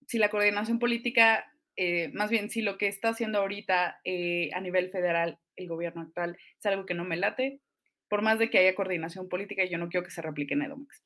si 0.08 0.18
la 0.18 0.30
coordinación 0.30 0.80
política, 0.80 1.52
eh, 1.76 2.10
más 2.14 2.30
bien 2.30 2.50
si 2.50 2.62
lo 2.62 2.78
que 2.78 2.88
está 2.88 3.10
haciendo 3.10 3.40
ahorita 3.40 4.00
eh, 4.04 4.50
a 4.54 4.62
nivel 4.62 4.90
federal 4.90 5.40
el 5.56 5.68
gobierno 5.68 6.02
actual 6.02 6.38
es 6.58 6.66
algo 6.66 6.86
que 6.86 6.94
no 6.94 7.06
me 7.06 7.18
late, 7.18 7.62
por 8.08 8.22
más 8.22 8.40
de 8.40 8.50
que 8.50 8.60
haya 8.60 8.76
coordinación 8.76 9.30
política, 9.30 9.64
yo 9.66 9.78
no 9.78 9.90
quiero 9.90 10.04
que 10.04 10.12
se 10.12 10.22
replique 10.22 10.54
en 10.54 10.64
Edomex. 10.64 11.04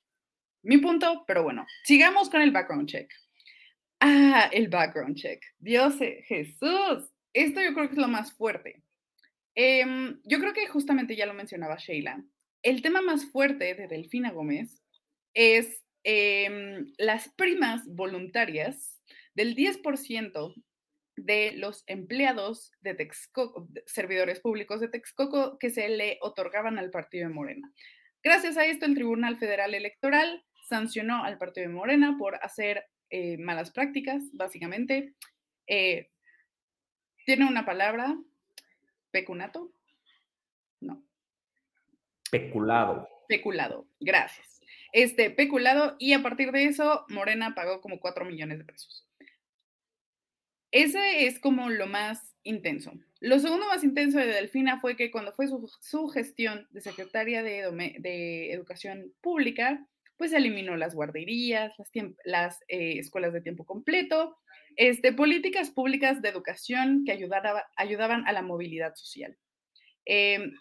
mi 0.64 0.78
punto, 0.78 1.24
pero 1.28 1.44
bueno, 1.44 1.66
sigamos 1.84 2.30
con 2.30 2.42
el 2.42 2.52
background 2.52 2.88
check. 2.88 3.12
Ah, 4.00 4.50
el 4.52 4.68
background 4.68 5.16
check. 5.16 5.42
Dios 5.60 5.96
Jesús. 6.28 7.10
Esto 7.34 7.62
yo 7.62 7.74
creo 7.74 7.88
que 7.88 7.94
es 7.94 7.98
lo 7.98 8.08
más 8.08 8.34
fuerte. 8.34 8.84
Em, 9.56 10.20
yo 10.24 10.40
creo 10.40 10.54
que 10.54 10.68
justamente 10.68 11.16
ya 11.16 11.26
lo 11.26 11.34
mencionaba 11.34 11.78
Sheila. 11.78 12.24
El 12.64 12.82
tema 12.82 13.02
más 13.02 13.26
fuerte 13.26 13.76
de 13.76 13.88
Delfina 13.88 14.32
Gómez 14.32 14.84
es 15.34 15.84
em, 16.04 16.94
las 16.98 17.30
primas 17.30 17.86
voluntarias 17.88 19.02
del 19.36 19.56
10% 19.56 20.54
de 21.16 21.54
los 21.54 21.84
empleados 21.88 22.72
de 22.82 22.96
Texcoco, 22.96 23.68
servidores 23.86 24.40
públicos 24.40 24.80
de 24.82 24.88
Texcoco, 24.88 25.58
que 25.60 25.70
se 25.70 25.90
le 25.90 26.18
otorgaban 26.22 26.80
al 26.80 26.90
partido 26.90 27.28
de 27.28 27.34
Morena. 27.34 27.72
Gracias 28.24 28.58
a 28.58 28.66
esto, 28.66 28.86
el 28.86 28.96
Tribunal 28.96 29.38
Federal 29.38 29.76
Electoral 29.76 30.44
sancionó 30.68 31.24
al 31.24 31.38
partido 31.38 31.68
de 31.68 31.74
Morena 31.74 32.16
por 32.18 32.36
hacer 32.42 32.86
eh, 33.10 33.38
malas 33.38 33.72
prácticas, 33.72 34.24
básicamente. 34.34 35.14
Eh, 35.68 36.10
tiene 37.26 37.46
una 37.46 37.66
palabra, 37.66 38.18
pecunato. 39.14 39.72
No. 40.82 41.02
Peculado. 42.30 43.08
Peculado, 43.30 43.88
gracias. 44.02 44.60
Este, 44.92 45.30
peculado, 45.32 45.96
y 46.00 46.14
a 46.14 46.22
partir 46.22 46.52
de 46.52 46.66
eso, 46.66 47.06
Morena 47.08 47.56
pagó 47.56 47.80
como 47.80 48.00
4 48.00 48.26
millones 48.26 48.58
de 48.58 48.66
pesos. 48.66 49.08
Ese 50.72 51.28
es 51.28 51.40
como 51.40 51.70
lo 51.70 51.88
más 51.88 52.36
intenso. 52.44 52.92
Lo 53.20 53.40
segundo 53.40 53.68
más 53.68 53.84
intenso 53.84 54.18
de 54.20 54.26
Delfina 54.26 54.80
fue 54.80 54.98
que 54.98 55.12
cuando 55.12 55.32
fue 55.32 55.48
su, 55.48 56.08
gestión 56.10 56.68
de 56.72 56.82
secretaria 56.82 57.42
de, 57.44 57.96
de, 58.00 58.52
Educación 58.52 59.14
Pública, 59.22 59.88
pues 60.18 60.34
eliminó 60.34 60.76
las 60.76 60.96
guarderías, 60.96 61.74
las, 61.78 61.92
las 62.26 62.62
eh, 62.68 62.98
escuelas 62.98 63.34
de 63.34 63.42
tiempo 63.42 63.66
completo, 63.66 64.38
este, 64.76 65.14
políticas 65.14 65.70
públicas 65.72 66.22
de 66.22 66.30
educación 66.30 67.04
que 67.06 67.12
ayudaban 67.12 68.28
a 68.28 68.32
la 68.32 68.42
movilidad 68.42 68.96
social. 68.96 69.38
Em, 70.06 70.54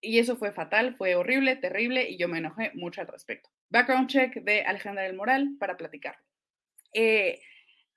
y 0.00 0.18
eso 0.18 0.36
fue 0.36 0.52
fatal, 0.52 0.94
fue 0.96 1.14
horrible, 1.14 1.56
terrible, 1.56 2.08
y 2.08 2.18
yo 2.18 2.28
me 2.28 2.38
enojé 2.38 2.72
mucho 2.74 3.00
al 3.00 3.08
respecto. 3.08 3.50
Background 3.70 4.08
check 4.08 4.34
de 4.42 4.62
Alejandra 4.62 5.04
del 5.04 5.16
Moral 5.16 5.56
para 5.58 5.76
platicar. 5.76 6.16
Eh, 6.92 7.40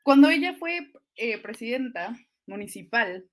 cuando 0.04 0.30
ella 0.30 0.56
fue 0.56 0.92
eh, 1.16 1.38
presidenta 1.40 2.16
municipal 2.48 3.30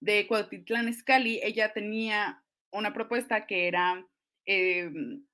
de 0.00 0.26
Cuautitlán 0.26 0.88
Escali, 0.88 1.40
ella 1.42 1.72
tenía 1.72 2.42
una 2.70 2.92
propuesta 2.92 3.46
que 3.46 3.68
era 3.68 4.06
em, 4.46 5.24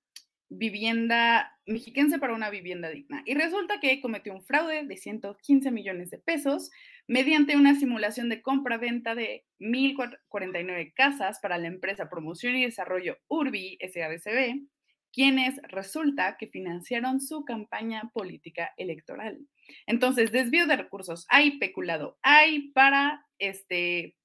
vivienda 0.50 1.56
mexiquense 1.64 2.18
para 2.18 2.34
una 2.34 2.50
vivienda 2.50 2.90
digna. 2.90 3.22
Y 3.24 3.34
resulta 3.34 3.80
que 3.80 4.00
cometió 4.00 4.34
un 4.34 4.42
fraude 4.42 4.84
de 4.84 4.96
115 4.96 5.70
millones 5.70 6.10
de 6.10 6.18
pesos 6.18 6.70
mediante 7.06 7.56
una 7.56 7.74
simulación 7.76 8.28
de 8.28 8.42
compra-venta 8.42 9.14
de 9.14 9.46
1.049 9.60 10.92
casas 10.94 11.38
para 11.40 11.56
la 11.56 11.68
empresa 11.68 12.10
Promoción 12.10 12.56
y 12.56 12.64
Desarrollo 12.64 13.18
Urbi 13.28 13.78
SADCB, 13.80 14.66
quienes 15.12 15.60
resulta 15.68 16.36
que 16.36 16.48
financiaron 16.48 17.20
su 17.20 17.44
campaña 17.44 18.10
política 18.12 18.72
electoral. 18.76 19.38
Entonces, 19.86 20.32
desvío 20.32 20.66
de 20.66 20.76
recursos, 20.76 21.26
hay 21.28 21.58
peculado, 21.58 22.18
hay 22.22 22.70
para 22.72 23.26
este 23.38 24.16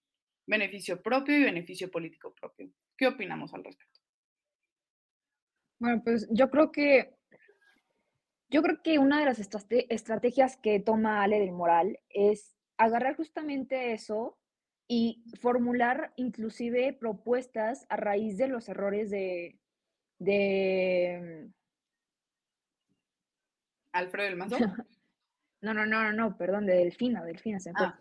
beneficio 0.47 1.01
propio 1.01 1.37
y 1.37 1.43
beneficio 1.43 1.89
político 1.89 2.33
propio. 2.33 2.71
¿Qué 2.97 3.07
opinamos 3.07 3.53
al 3.53 3.63
respecto? 3.63 3.94
Bueno, 5.79 6.01
pues 6.03 6.27
yo 6.31 6.49
creo 6.49 6.71
que 6.71 7.15
yo 8.49 8.61
creo 8.61 8.81
que 8.83 8.99
una 8.99 9.19
de 9.19 9.25
las 9.25 9.39
estrategias 9.39 10.57
que 10.57 10.79
toma 10.79 11.23
Ale 11.23 11.39
del 11.39 11.51
Moral 11.51 11.99
es 12.09 12.55
agarrar 12.77 13.15
justamente 13.15 13.93
eso 13.93 14.37
y 14.87 15.23
formular 15.41 16.13
inclusive 16.15 16.93
propuestas 16.93 17.85
a 17.89 17.97
raíz 17.97 18.37
de 18.37 18.47
los 18.47 18.69
errores 18.69 19.09
de, 19.09 19.59
de... 20.19 21.49
Alfredo 23.91 24.29
del 24.29 24.37
Mazo. 24.37 24.57
No, 25.61 25.73
no, 25.73 25.83
no, 25.83 26.13
no, 26.13 26.37
perdón, 26.37 26.67
de 26.67 26.75
Delfina, 26.75 27.23
Delfina 27.23 27.59
se 27.59 27.71
fue. 27.71 27.87
Ah. 27.87 27.99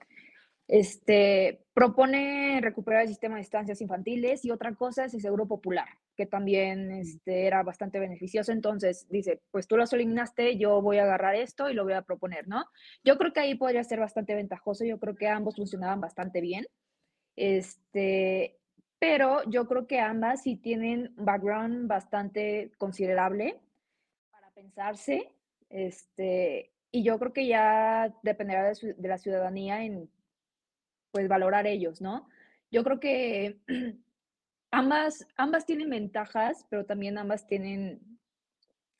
Este, 0.68 1.64
propone 1.72 2.60
recuperar 2.60 3.02
el 3.02 3.08
sistema 3.08 3.36
de 3.36 3.40
estancias 3.40 3.80
infantiles 3.80 4.44
y 4.44 4.50
otra 4.50 4.74
cosa 4.74 5.06
es 5.06 5.14
el 5.14 5.22
seguro 5.22 5.48
popular, 5.48 5.88
que 6.16 6.26
también 6.26 6.90
este, 6.92 7.46
era 7.46 7.62
bastante 7.62 7.98
beneficioso. 7.98 8.52
Entonces 8.52 9.06
dice, 9.08 9.40
pues 9.50 9.66
tú 9.66 9.76
lo 9.76 9.84
eliminaste, 9.84 10.56
yo 10.56 10.80
voy 10.82 10.98
a 10.98 11.04
agarrar 11.04 11.34
esto 11.34 11.68
y 11.68 11.74
lo 11.74 11.84
voy 11.84 11.94
a 11.94 12.02
proponer, 12.02 12.48
¿no? 12.48 12.64
Yo 13.04 13.18
creo 13.18 13.32
que 13.32 13.40
ahí 13.40 13.54
podría 13.54 13.84
ser 13.84 14.00
bastante 14.00 14.34
ventajoso, 14.34 14.84
yo 14.84 14.98
creo 14.98 15.14
que 15.14 15.28
ambos 15.28 15.56
funcionaban 15.56 16.00
bastante 16.00 16.40
bien. 16.40 16.66
Este, 17.36 18.58
pero 18.98 19.42
yo 19.50 19.66
creo 19.66 19.86
que 19.86 20.00
ambas 20.00 20.42
sí 20.42 20.56
tienen 20.56 21.12
un 21.16 21.24
background 21.24 21.88
bastante 21.88 22.72
considerable 22.78 23.60
para 24.30 24.50
pensarse. 24.52 25.30
Este, 25.68 26.72
y 26.90 27.02
yo 27.02 27.18
creo 27.18 27.32
que 27.32 27.46
ya 27.46 28.14
dependerá 28.22 28.72
de, 28.72 29.08
la 29.08 29.18
ciudadanía 29.18 29.84
en 29.84 30.08
pues 31.10 31.28
valorar 31.28 31.66
ellos, 31.66 32.00
¿no? 32.00 32.28
Yo 32.70 32.82
creo 32.82 32.98
que 32.98 33.58
ambas, 34.74 35.26
ambas 35.36 35.66
tienen 35.66 35.88
ventajas, 35.88 36.66
pero 36.68 36.84
también 36.84 37.16
ambas 37.16 37.46
tienen 37.46 38.00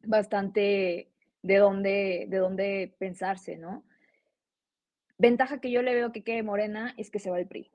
bastante 0.03 1.11
de 1.43 1.57
dónde, 1.57 2.27
de 2.29 2.39
dónde 2.39 2.95
pensarse, 2.99 3.57
¿no? 3.57 3.85
Ventaja 5.19 5.61
que 5.61 5.71
yo 5.71 5.83
le 5.83 5.95
veo 5.95 6.13
que 6.13 6.23
quede 6.23 6.43
Morena 6.43 6.95
es 6.97 7.11
que 7.11 7.19
se 7.19 7.31
va 7.31 7.39
el 7.39 7.49
PRI. 7.49 7.71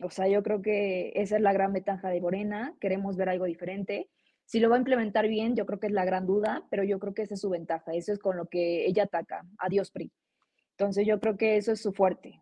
O 0.00 0.10
sea, 0.10 0.28
yo 0.28 0.42
creo 0.42 0.62
que 0.62 1.12
esa 1.14 1.36
es 1.36 1.42
la 1.42 1.52
gran 1.52 1.72
ventaja 1.72 2.08
de 2.08 2.20
Morena, 2.20 2.74
queremos 2.80 3.16
ver 3.16 3.28
algo 3.28 3.44
diferente. 3.44 4.08
Si 4.44 4.60
lo 4.60 4.70
va 4.70 4.76
a 4.76 4.78
implementar 4.78 5.28
bien, 5.28 5.54
yo 5.54 5.66
creo 5.66 5.80
que 5.80 5.88
es 5.88 5.92
la 5.92 6.04
gran 6.04 6.26
duda, 6.26 6.66
pero 6.70 6.84
yo 6.84 6.98
creo 6.98 7.14
que 7.14 7.22
esa 7.22 7.34
es 7.34 7.40
su 7.40 7.50
ventaja, 7.50 7.92
eso 7.92 8.12
es 8.12 8.18
con 8.18 8.36
lo 8.36 8.46
que 8.46 8.86
ella 8.86 9.04
ataca, 9.04 9.44
adiós 9.58 9.90
PRI. 9.90 10.12
Entonces 10.70 11.06
yo 11.06 11.20
creo 11.20 11.36
que 11.36 11.56
eso 11.56 11.72
es 11.72 11.82
su 11.82 11.92
fuerte. 11.92 12.40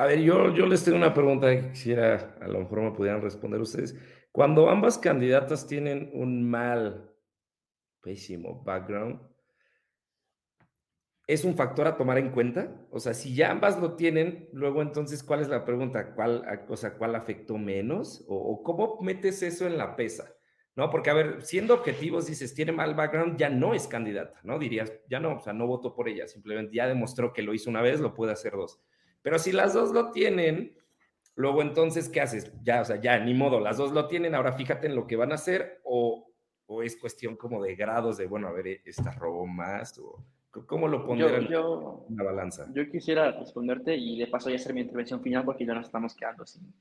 A 0.00 0.06
ver, 0.06 0.22
yo, 0.22 0.54
yo 0.54 0.64
les 0.64 0.82
tengo 0.82 0.96
una 0.96 1.12
pregunta 1.12 1.50
que 1.50 1.72
quisiera, 1.72 2.34
a 2.40 2.48
lo 2.48 2.60
mejor 2.60 2.80
me 2.80 2.92
pudieran 2.92 3.20
responder 3.20 3.60
ustedes. 3.60 3.94
Cuando 4.32 4.70
ambas 4.70 4.96
candidatas 4.96 5.66
tienen 5.66 6.10
un 6.14 6.42
mal, 6.48 7.14
pésimo 8.00 8.64
background, 8.64 9.20
es 11.26 11.44
un 11.44 11.54
factor 11.54 11.86
a 11.86 11.98
tomar 11.98 12.16
en 12.16 12.30
cuenta? 12.30 12.80
O 12.90 12.98
sea, 12.98 13.12
si 13.12 13.34
ya 13.34 13.50
ambas 13.50 13.78
lo 13.78 13.94
tienen, 13.94 14.48
luego 14.54 14.80
entonces, 14.80 15.22
¿cuál 15.22 15.40
es 15.40 15.48
la 15.50 15.66
pregunta? 15.66 16.14
¿Cuál, 16.14 16.46
o 16.66 16.76
sea, 16.78 16.94
¿cuál 16.96 17.14
afectó 17.14 17.58
menos? 17.58 18.24
¿O, 18.26 18.62
cómo 18.62 19.02
metes 19.02 19.42
eso 19.42 19.66
en 19.66 19.76
la 19.76 19.96
pesa? 19.96 20.34
¿No? 20.76 20.88
Porque, 20.88 21.10
a 21.10 21.14
ver, 21.14 21.42
siendo 21.42 21.74
objetivos, 21.74 22.24
dices, 22.24 22.54
tiene 22.54 22.72
mal 22.72 22.94
background, 22.94 23.36
ya 23.36 23.50
no 23.50 23.74
es 23.74 23.86
candidata, 23.86 24.40
¿no? 24.44 24.58
Dirías, 24.58 24.94
ya 25.10 25.20
no, 25.20 25.36
o 25.36 25.40
sea, 25.40 25.52
no 25.52 25.66
voto 25.66 25.94
por 25.94 26.08
ella, 26.08 26.26
simplemente 26.26 26.74
ya 26.74 26.86
demostró 26.86 27.34
que 27.34 27.42
lo 27.42 27.52
hizo 27.52 27.68
una 27.68 27.82
vez, 27.82 28.00
lo 28.00 28.14
puede 28.14 28.32
hacer 28.32 28.52
dos. 28.52 28.80
Pero 29.22 29.38
si 29.38 29.52
las 29.52 29.74
dos 29.74 29.92
lo 29.92 30.10
tienen, 30.10 30.76
luego 31.34 31.62
entonces, 31.62 32.08
¿qué 32.08 32.20
haces? 32.20 32.52
Ya, 32.62 32.80
o 32.80 32.84
sea, 32.84 33.00
ya, 33.00 33.18
ni 33.18 33.34
modo, 33.34 33.60
las 33.60 33.76
dos 33.76 33.92
lo 33.92 34.08
tienen, 34.08 34.34
ahora 34.34 34.52
fíjate 34.52 34.86
en 34.86 34.96
lo 34.96 35.06
que 35.06 35.16
van 35.16 35.32
a 35.32 35.36
hacer, 35.36 35.80
o, 35.84 36.32
o 36.66 36.82
es 36.82 36.96
cuestión 36.96 37.36
como 37.36 37.62
de 37.62 37.74
grados 37.74 38.16
de, 38.16 38.26
bueno, 38.26 38.48
a 38.48 38.52
ver, 38.52 38.80
esta 38.84 39.12
robó 39.12 39.46
más, 39.46 39.98
o 39.98 40.24
¿Cómo 40.50 40.88
lo 40.88 41.06
pondrían 41.06 41.46
yo, 41.46 42.04
en 42.08 42.16
la 42.16 42.24
balanza? 42.24 42.66
Yo 42.74 42.88
quisiera 42.90 43.30
responderte 43.30 43.96
y 43.96 44.18
de 44.18 44.26
paso 44.26 44.50
ya 44.50 44.56
hacer 44.56 44.74
mi 44.74 44.80
intervención 44.80 45.22
final 45.22 45.44
porque 45.44 45.64
ya 45.64 45.74
nos 45.74 45.86
estamos 45.86 46.14
quedando 46.16 46.44
sin, 46.44 46.74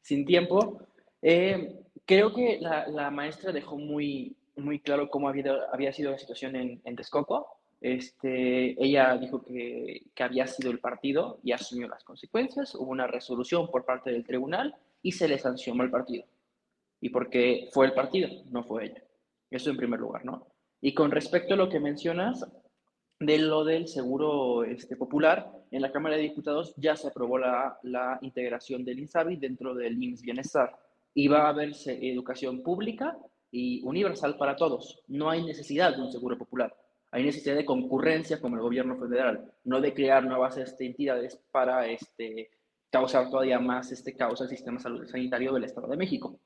sin 0.00 0.24
tiempo. 0.24 0.80
Eh, 1.20 1.84
creo 2.06 2.32
que 2.32 2.58
la, 2.60 2.88
la, 2.88 3.10
maestra 3.10 3.52
dejó 3.52 3.76
muy, 3.76 4.36
muy 4.56 4.80
claro 4.80 5.10
cómo 5.10 5.28
había, 5.28 5.54
había 5.70 5.92
sido 5.92 6.12
la 6.12 6.18
situación 6.18 6.56
en, 6.56 6.80
en 6.82 6.96
Texcoco. 6.96 7.59
Este, 7.80 8.82
ella 8.82 9.16
dijo 9.16 9.42
que, 9.42 10.02
había 10.18 10.46
sido 10.46 10.70
el 10.70 10.80
partido 10.80 11.40
y 11.42 11.52
asumió 11.52 11.88
las 11.88 12.04
consecuencias. 12.04 12.74
Hubo 12.74 12.90
una 12.90 13.06
resolución 13.06 13.70
por 13.70 13.84
parte 13.84 14.10
del 14.10 14.26
tribunal 14.26 14.74
y 15.02 15.12
se 15.12 15.28
le 15.28 15.38
sancionó 15.38 15.82
al 15.82 15.90
partido. 15.90 16.24
Y 17.00 17.08
porque 17.08 17.68
fue 17.72 17.86
el 17.86 17.94
partido, 17.94 18.28
no 18.50 18.62
fue 18.64 18.86
ella. 18.86 19.02
Eso 19.50 19.70
en 19.70 19.76
primer 19.76 19.98
lugar, 19.98 20.24
¿no? 20.24 20.46
Y 20.80 20.94
con 20.94 21.10
respecto 21.10 21.54
a 21.54 21.56
lo 21.56 21.68
que 21.68 21.80
mencionas, 21.80 22.46
de 23.20 23.38
lo 23.38 23.64
del 23.64 23.86
seguro 23.86 24.64
este, 24.64 24.96
popular, 24.96 25.52
en 25.70 25.82
la 25.82 25.92
Cámara 25.92 26.16
de 26.16 26.22
Diputados 26.22 26.74
ya 26.76 26.96
se 26.96 27.08
aprobó 27.08 27.38
la, 27.38 28.18
integración 28.22 28.84
del 28.84 28.98
INSABI 28.98 29.36
dentro 29.36 29.74
del 29.74 30.02
IMSS 30.02 30.22
Bienestar 30.22 30.74
y 31.14 31.28
va 31.28 31.42
a 31.42 31.48
haber 31.50 31.72
educación 31.86 32.62
pública 32.62 33.16
y 33.50 33.82
universal 33.82 34.36
para 34.38 34.56
todos. 34.56 35.02
No 35.08 35.28
hay 35.28 35.44
necesidad 35.44 35.94
de 35.94 36.02
un 36.02 36.10
seguro 36.10 36.38
popular. 36.38 36.74
Hay 37.12 37.24
necesidad 37.24 37.56
de 37.56 37.64
concurrencia 37.64 38.40
como 38.40 38.56
el 38.56 38.62
gobierno 38.62 38.96
federal, 38.96 39.52
no 39.64 39.80
de 39.80 39.94
crear 39.94 40.24
nuevas 40.24 40.56
este, 40.56 40.86
entidades 40.86 41.36
para 41.50 41.86
este, 41.86 42.50
causar 42.90 43.30
todavía 43.30 43.58
más 43.58 43.90
este 43.92 44.14
caos 44.14 44.40
al 44.40 44.48
sistema 44.48 44.78
sanitario 44.78 45.52
del 45.52 45.64
Estado 45.64 45.88
de 45.88 45.96
México. 45.96 46.38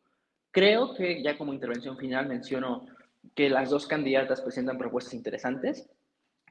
Creo 0.50 0.94
que 0.94 1.22
ya 1.22 1.36
como 1.36 1.52
intervención 1.52 1.96
final 1.98 2.28
menciono 2.28 2.86
que 3.34 3.48
las 3.48 3.70
dos 3.70 3.86
candidatas 3.86 4.40
presentan 4.40 4.78
propuestas 4.78 5.14
interesantes. 5.14 5.88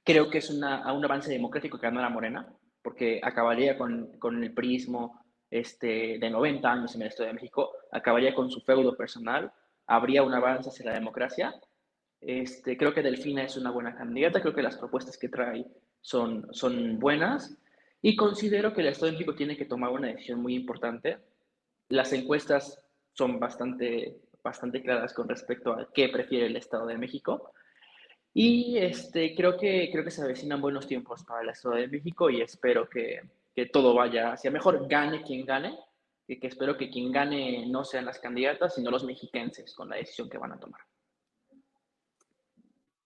Creo 0.03 0.29
que 0.29 0.39
es 0.39 0.49
una, 0.49 0.91
un 0.93 1.05
avance 1.05 1.31
democrático 1.31 1.77
que 1.77 1.87
ganara 1.87 2.09
Morena, 2.09 2.53
porque 2.81 3.21
acabaría 3.23 3.77
con, 3.77 4.17
con 4.19 4.43
el 4.43 4.53
prismo 4.53 5.23
este, 5.49 6.17
de 6.19 6.29
90 6.29 6.71
años 6.71 6.95
en 6.95 7.03
el 7.03 7.07
Estado 7.09 7.27
de 7.27 7.35
México, 7.35 7.71
acabaría 7.91 8.33
con 8.33 8.49
su 8.49 8.59
feudo 8.61 8.97
personal, 8.97 9.51
habría 9.87 10.23
un 10.23 10.33
avance 10.33 10.69
hacia 10.69 10.87
la 10.87 10.93
democracia. 10.93 11.53
Este, 12.25 12.77
creo 12.77 12.93
que 12.93 13.01
Delfina 13.01 13.43
es 13.43 13.57
una 13.57 13.71
buena 13.71 13.95
candidata, 13.95 14.41
creo 14.41 14.53
que 14.53 14.61
las 14.61 14.77
propuestas 14.77 15.17
que 15.17 15.29
trae 15.29 15.65
son, 16.01 16.47
son 16.53 16.99
buenas 16.99 17.57
y 18.01 18.15
considero 18.15 18.73
que 18.73 18.81
el 18.81 18.87
Estado 18.87 19.07
de 19.07 19.13
México 19.13 19.35
tiene 19.35 19.57
que 19.57 19.65
tomar 19.65 19.91
una 19.91 20.07
decisión 20.07 20.41
muy 20.41 20.55
importante. 20.55 21.17
Las 21.89 22.13
encuestas 22.13 22.81
son 23.13 23.39
bastante, 23.39 24.21
bastante 24.43 24.81
claras 24.81 25.13
con 25.13 25.27
respecto 25.27 25.73
a 25.73 25.89
qué 25.93 26.09
prefiere 26.09 26.47
el 26.47 26.55
Estado 26.55 26.85
de 26.85 26.97
México. 26.97 27.53
Y 28.33 28.77
este, 28.77 29.35
creo, 29.35 29.57
que, 29.57 29.89
creo 29.91 30.03
que 30.03 30.11
se 30.11 30.23
avecinan 30.23 30.61
buenos 30.61 30.87
tiempos 30.87 31.23
para 31.23 31.41
el 31.41 31.49
Estado 31.49 31.75
de 31.75 31.87
México 31.87 32.29
y 32.29 32.41
espero 32.41 32.89
que, 32.89 33.21
que 33.55 33.67
todo 33.67 33.93
vaya 33.93 34.33
hacia 34.33 34.49
mejor, 34.49 34.87
gane 34.87 35.23
quien 35.23 35.45
gane, 35.45 35.77
y 36.27 36.39
que 36.39 36.47
espero 36.47 36.77
que 36.77 36.89
quien 36.89 37.11
gane 37.11 37.65
no 37.67 37.83
sean 37.83 38.05
las 38.05 38.19
candidatas, 38.19 38.75
sino 38.75 38.89
los 38.89 39.03
mexiquenses 39.03 39.73
con 39.73 39.89
la 39.89 39.97
decisión 39.97 40.29
que 40.29 40.37
van 40.37 40.53
a 40.53 40.59
tomar. 40.59 40.81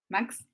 Max, 0.09 0.47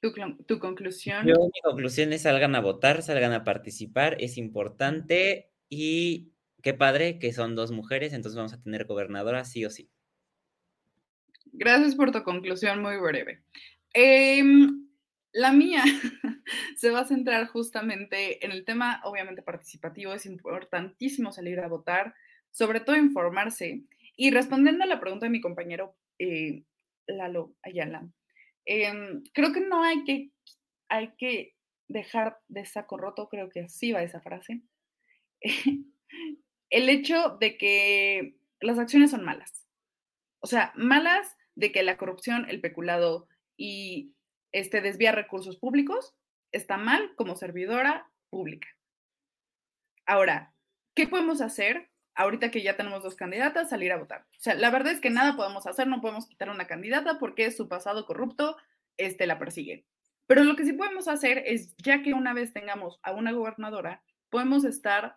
tu, 0.00 0.12
tu 0.46 0.58
conclusión. 0.58 1.26
Yo, 1.26 1.34
mi 1.34 1.60
conclusión 1.62 2.12
es 2.12 2.22
salgan 2.22 2.54
a 2.54 2.60
votar, 2.60 3.02
salgan 3.02 3.32
a 3.32 3.44
participar, 3.44 4.16
es 4.20 4.36
importante 4.36 5.50
y 5.68 6.32
qué 6.62 6.74
padre 6.74 7.18
que 7.18 7.32
son 7.32 7.54
dos 7.54 7.72
mujeres, 7.72 8.12
entonces 8.12 8.36
vamos 8.36 8.52
a 8.52 8.62
tener 8.62 8.84
gobernadora 8.84 9.44
sí 9.44 9.64
o 9.64 9.70
sí. 9.70 9.90
Gracias 11.52 11.94
por 11.94 12.10
tu 12.10 12.22
conclusión 12.22 12.82
muy 12.82 12.96
breve. 12.96 13.44
Em, 13.92 14.88
la 15.32 15.52
mía 15.52 15.84
se 16.76 16.90
va 16.90 17.00
a 17.00 17.04
centrar 17.06 17.46
justamente 17.46 18.44
en 18.44 18.50
el 18.50 18.64
tema, 18.64 19.00
obviamente, 19.04 19.42
participativo. 19.42 20.12
Es 20.12 20.26
importantísimo 20.26 21.32
salir 21.32 21.60
a 21.60 21.68
votar, 21.68 22.14
sobre 22.50 22.80
todo 22.80 22.96
informarse. 22.96 23.84
Y 24.16 24.30
respondiendo 24.30 24.84
a 24.84 24.88
la 24.88 25.00
pregunta 25.00 25.26
de 25.26 25.30
mi 25.30 25.40
compañero 25.40 25.96
eh, 26.18 26.64
Lalo 27.06 27.54
Ayala, 27.62 28.08
em, 28.66 29.22
creo 29.32 29.52
que 29.52 29.60
no 29.60 29.82
hay 29.82 30.04
que, 30.04 30.30
hay 30.88 31.14
que 31.16 31.54
dejar 31.88 32.38
de 32.48 32.64
saco 32.64 32.96
roto, 32.96 33.28
creo 33.28 33.48
que 33.50 33.60
así 33.60 33.92
va 33.92 34.02
esa 34.02 34.20
frase. 34.20 34.62
el 36.70 36.88
hecho 36.88 37.36
de 37.40 37.56
que 37.56 38.36
las 38.60 38.78
acciones 38.78 39.10
son 39.10 39.24
malas. 39.24 39.66
O 40.40 40.46
sea, 40.46 40.72
malas 40.76 41.36
de 41.54 41.72
que 41.72 41.82
la 41.82 41.96
corrupción, 41.96 42.46
el 42.48 42.60
peculado 42.60 43.28
y 43.56 44.14
este 44.52 44.80
desviar 44.80 45.14
recursos 45.14 45.56
públicos 45.56 46.14
está 46.52 46.76
mal 46.76 47.14
como 47.16 47.36
servidora 47.36 48.10
pública. 48.30 48.68
Ahora, 50.06 50.54
¿qué 50.94 51.06
podemos 51.06 51.40
hacer 51.40 51.90
ahorita 52.14 52.50
que 52.50 52.62
ya 52.62 52.76
tenemos 52.76 53.02
dos 53.02 53.16
candidatas? 53.16 53.70
Salir 53.70 53.92
a 53.92 53.98
votar. 53.98 54.22
O 54.30 54.40
sea, 54.40 54.54
la 54.54 54.70
verdad 54.70 54.92
es 54.92 55.00
que 55.00 55.10
nada 55.10 55.36
podemos 55.36 55.66
hacer, 55.66 55.86
no 55.86 56.00
podemos 56.00 56.26
quitar 56.26 56.50
una 56.50 56.66
candidata 56.66 57.18
porque 57.18 57.50
su 57.50 57.68
pasado 57.68 58.06
corrupto 58.06 58.56
este, 58.96 59.26
la 59.26 59.38
persigue. 59.38 59.84
Pero 60.26 60.44
lo 60.44 60.56
que 60.56 60.64
sí 60.64 60.72
podemos 60.72 61.08
hacer 61.08 61.42
es, 61.46 61.74
ya 61.76 62.02
que 62.02 62.14
una 62.14 62.32
vez 62.32 62.52
tengamos 62.52 62.98
a 63.02 63.12
una 63.12 63.32
gobernadora, 63.32 64.02
podemos 64.30 64.64
estar 64.64 65.16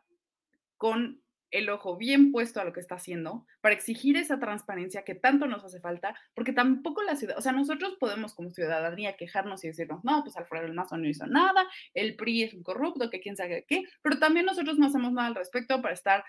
con 0.75 1.21
el 1.51 1.69
ojo 1.69 1.95
bien 1.95 2.31
puesto 2.31 2.59
a 2.59 2.65
lo 2.65 2.73
que 2.73 2.79
está 2.79 2.95
haciendo 2.95 3.45
para 3.61 3.73
exigir 3.73 4.17
esa 4.17 4.39
transparencia 4.39 5.03
que 5.03 5.15
tanto 5.15 5.47
nos 5.47 5.63
hace 5.63 5.79
falta, 5.79 6.15
porque 6.33 6.53
tampoco 6.53 7.03
la 7.03 7.15
ciudad, 7.15 7.37
o 7.37 7.41
sea, 7.41 7.51
nosotros 7.51 7.95
podemos 7.99 8.33
como 8.33 8.51
ciudadanía 8.51 9.15
quejarnos 9.15 9.63
y 9.63 9.67
decirnos, 9.67 10.03
no, 10.03 10.23
pues 10.23 10.35
Alfredo 10.35 10.65
el 10.65 10.73
Mazo 10.73 10.97
no 10.97 11.07
hizo 11.07 11.25
nada, 11.25 11.65
el 11.93 12.15
PRI 12.15 12.43
es 12.43 12.53
un 12.53 12.63
corrupto, 12.63 13.09
que 13.09 13.21
quién 13.21 13.37
sabe 13.37 13.65
qué, 13.67 13.83
pero 14.01 14.19
también 14.19 14.45
nosotros 14.45 14.77
no 14.77 14.87
hacemos 14.87 15.13
nada 15.13 15.29
al 15.29 15.35
respecto 15.35 15.81
para 15.81 15.93
estar 15.93 16.25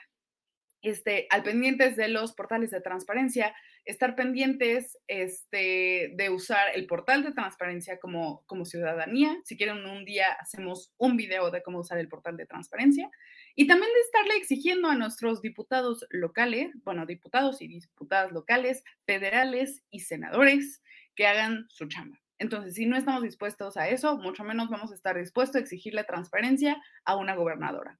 este, 0.83 1.27
al 1.31 1.43
pendientes 1.43 1.97
de 1.97 2.09
los 2.09 2.33
portales 2.35 2.71
de 2.71 2.81
transparencia, 2.81 3.55
estar 3.85 4.15
pendientes 4.15 4.99
este, 5.07 6.13
de 6.15 6.31
usar 6.31 6.69
el 6.75 6.87
portal 6.87 7.25
de 7.25 7.33
transparencia 7.33 7.99
como, 7.99 8.45
como 8.47 8.65
ciudadanía. 8.65 9.37
Si 9.45 9.57
quieren, 9.57 9.85
un 9.87 10.05
día 10.05 10.27
hacemos 10.39 10.93
un 10.99 11.17
video 11.17 11.51
de 11.51 11.63
cómo 11.63 11.81
usar 11.81 11.99
el 11.99 12.09
portal 12.09 12.37
de 12.37 12.47
transparencia. 12.47 13.11
Y 13.55 13.67
también 13.67 13.91
de 13.93 14.01
estarle 14.01 14.37
exigiendo 14.37 14.89
a 14.89 14.95
nuestros 14.95 15.41
diputados 15.41 16.07
locales, 16.11 16.71
bueno, 16.85 17.07
diputados 17.07 17.63
y 17.63 17.69
diputadas 17.69 18.31
locales, 18.31 18.85
federales 19.07 19.83
y 19.91 20.01
senadores 20.01 20.83
que 21.15 21.27
hagan 21.27 21.67
su 21.69 21.89
chamba. 21.89 22.21
Entonces, 22.39 22.75
si 22.75 22.87
no 22.87 22.97
estamos 22.97 23.23
dispuestos 23.23 23.77
a 23.77 23.89
eso, 23.89 24.17
mucho 24.19 24.45
menos 24.45 24.69
vamos 24.69 24.93
a 24.93 24.95
estar 24.95 25.19
dispuestos 25.19 25.57
a 25.57 25.61
exigirle 25.61 26.05
transparencia 26.05 26.81
a 27.05 27.17
una 27.17 27.35
gobernadora 27.35 27.99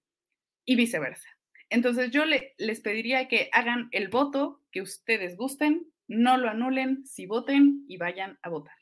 y 0.65 0.77
viceversa. 0.77 1.38
Entonces, 1.71 2.11
yo 2.11 2.25
le, 2.25 2.55
les 2.59 2.81
pediría 2.81 3.29
que 3.29 3.49
hagan 3.53 3.89
el 3.93 4.09
voto 4.09 4.63
que 4.73 4.83
ustedes 4.83 5.37
gusten, 5.37 5.87
no 6.07 6.37
lo 6.37 6.49
anulen, 6.49 7.07
si 7.07 7.27
voten 7.27 7.85
y 7.89 7.99
vayan 7.99 8.39
a 8.43 8.49
votar. 8.49 8.77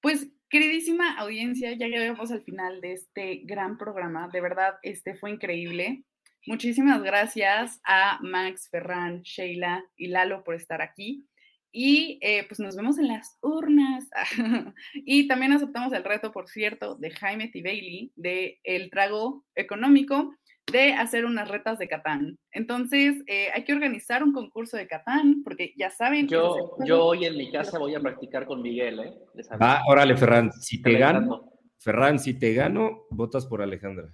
Pues 0.00 0.28
Queridísima 0.50 1.18
audiencia, 1.18 1.74
ya 1.74 1.88
llegamos 1.88 2.30
al 2.30 2.40
final 2.40 2.80
de 2.80 2.94
este 2.94 3.42
gran 3.44 3.76
programa. 3.76 4.30
De 4.32 4.40
verdad, 4.40 4.76
este 4.82 5.14
fue 5.14 5.30
increíble. 5.30 6.04
Muchísimas 6.46 7.02
gracias 7.02 7.82
a 7.84 8.18
Max, 8.22 8.70
Ferran, 8.70 9.20
Sheila 9.20 9.84
y 9.94 10.06
Lalo 10.06 10.44
por 10.44 10.54
estar 10.54 10.80
aquí. 10.80 11.28
Y 11.70 12.18
eh, 12.22 12.46
pues 12.48 12.60
nos 12.60 12.76
vemos 12.76 12.98
en 12.98 13.08
las 13.08 13.36
urnas. 13.42 14.08
y 14.94 15.28
también 15.28 15.52
aceptamos 15.52 15.92
el 15.92 16.02
reto, 16.02 16.32
por 16.32 16.48
cierto, 16.48 16.94
de 16.94 17.10
Jaime 17.10 17.48
T. 17.48 17.60
Bailey 17.62 18.10
de 18.16 18.58
El 18.64 18.88
Trago 18.88 19.44
Económico 19.54 20.34
de 20.72 20.92
hacer 20.92 21.24
unas 21.24 21.48
retas 21.48 21.78
de 21.78 21.88
Catán. 21.88 22.38
Entonces, 22.52 23.22
eh, 23.26 23.48
hay 23.54 23.64
que 23.64 23.72
organizar 23.72 24.22
un 24.22 24.32
concurso 24.32 24.76
de 24.76 24.86
Catán, 24.86 25.42
porque 25.44 25.72
ya 25.76 25.90
saben. 25.90 26.28
Yo, 26.28 26.76
yo 26.84 27.04
hoy 27.04 27.24
en 27.24 27.36
mi 27.36 27.50
casa 27.50 27.78
voy 27.78 27.94
a 27.94 28.00
practicar 28.00 28.46
con 28.46 28.62
Miguel, 28.62 29.00
¿eh? 29.00 29.14
Ah, 29.60 29.82
órale, 29.86 30.16
Ferran, 30.16 30.52
si 30.52 30.82
te 30.82 30.98
gano, 30.98 31.50
Ferran, 31.78 32.18
si 32.18 32.38
te 32.38 32.52
gano, 32.52 33.06
votas 33.10 33.46
por 33.46 33.62
Alejandra. 33.62 34.12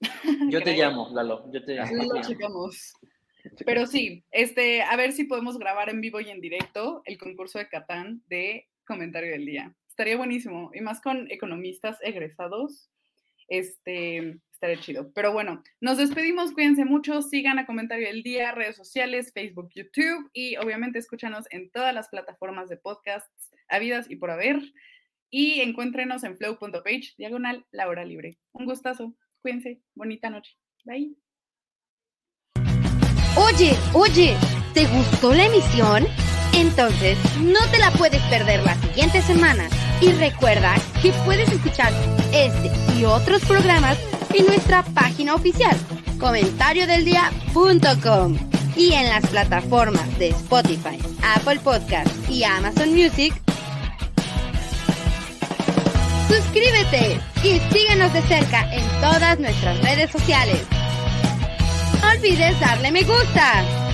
Yo 0.50 0.62
te 0.62 0.76
llamo, 0.76 1.10
Lalo, 1.12 1.50
yo 1.52 1.64
te 1.64 1.74
llamo. 1.74 2.14
Lo 2.14 2.22
checamos. 2.22 2.94
Pero 3.66 3.86
sí, 3.86 4.24
este, 4.30 4.82
a 4.82 4.96
ver 4.96 5.12
si 5.12 5.24
podemos 5.24 5.58
grabar 5.58 5.88
en 5.90 6.00
vivo 6.00 6.20
y 6.20 6.30
en 6.30 6.40
directo 6.40 7.02
el 7.04 7.18
concurso 7.18 7.58
de 7.58 7.68
Catán 7.68 8.22
de 8.28 8.68
comentario 8.86 9.32
del 9.32 9.44
día. 9.44 9.74
Estaría 9.88 10.16
buenísimo, 10.16 10.70
y 10.72 10.80
más 10.80 11.00
con 11.00 11.30
economistas 11.30 11.98
egresados. 12.02 12.90
Este, 13.48 14.38
estaría 14.58 14.80
chido. 14.80 15.12
Pero 15.14 15.32
bueno, 15.32 15.62
nos 15.80 15.98
despedimos, 15.98 16.52
cuídense 16.52 16.84
mucho, 16.84 17.22
sigan 17.22 17.60
a 17.60 17.66
Comentario 17.66 18.08
del 18.08 18.24
Día, 18.24 18.50
redes 18.52 18.76
sociales, 18.76 19.32
Facebook, 19.32 19.70
YouTube 19.72 20.28
y 20.32 20.56
obviamente 20.56 20.98
escúchanos 20.98 21.46
en 21.50 21.70
todas 21.70 21.94
las 21.94 22.08
plataformas 22.08 22.68
de 22.68 22.76
podcasts 22.76 23.30
habidas 23.68 24.10
y 24.10 24.16
por 24.16 24.30
haber. 24.30 24.60
Y 25.30 25.60
encuéntrenos 25.60 26.24
en 26.24 26.36
flow.page, 26.36 27.14
diagonal, 27.18 27.66
la 27.70 27.86
hora 27.86 28.04
libre. 28.04 28.38
Un 28.52 28.64
gustazo, 28.64 29.14
cuídense, 29.42 29.80
bonita 29.94 30.28
noche. 30.30 30.56
Bye. 30.84 31.14
Oye, 33.36 33.72
oye, 33.94 34.36
¿te 34.74 34.86
gustó 34.86 35.34
la 35.34 35.46
emisión? 35.46 36.04
Entonces, 36.54 37.16
no 37.40 37.60
te 37.70 37.78
la 37.78 37.92
puedes 37.92 38.22
perder 38.22 38.64
la 38.64 38.74
siguiente 38.76 39.20
semana. 39.22 39.68
Y 40.00 40.12
recuerda 40.12 40.74
que 41.00 41.12
puedes 41.24 41.52
escuchar 41.52 41.92
este 42.32 42.70
y 42.98 43.04
otros 43.04 43.44
programas 43.44 43.98
en 44.34 44.46
nuestra 44.46 44.82
página 44.82 45.34
oficial, 45.34 45.76
comentariodeldia.com 46.18 48.36
y 48.76 48.92
en 48.92 49.08
las 49.08 49.26
plataformas 49.26 50.18
de 50.18 50.28
Spotify, 50.28 50.98
Apple 51.36 51.58
Podcast 51.60 52.10
y 52.28 52.44
Amazon 52.44 52.94
Music. 52.94 53.34
Suscríbete 56.28 57.18
y 57.42 57.58
síguenos 57.72 58.12
de 58.12 58.20
cerca 58.22 58.70
en 58.72 58.84
todas 59.00 59.40
nuestras 59.40 59.80
redes 59.82 60.10
sociales. 60.10 60.60
No 62.02 62.10
olvides 62.10 62.60
darle 62.60 62.92
me 62.92 63.02
gusta. 63.02 63.87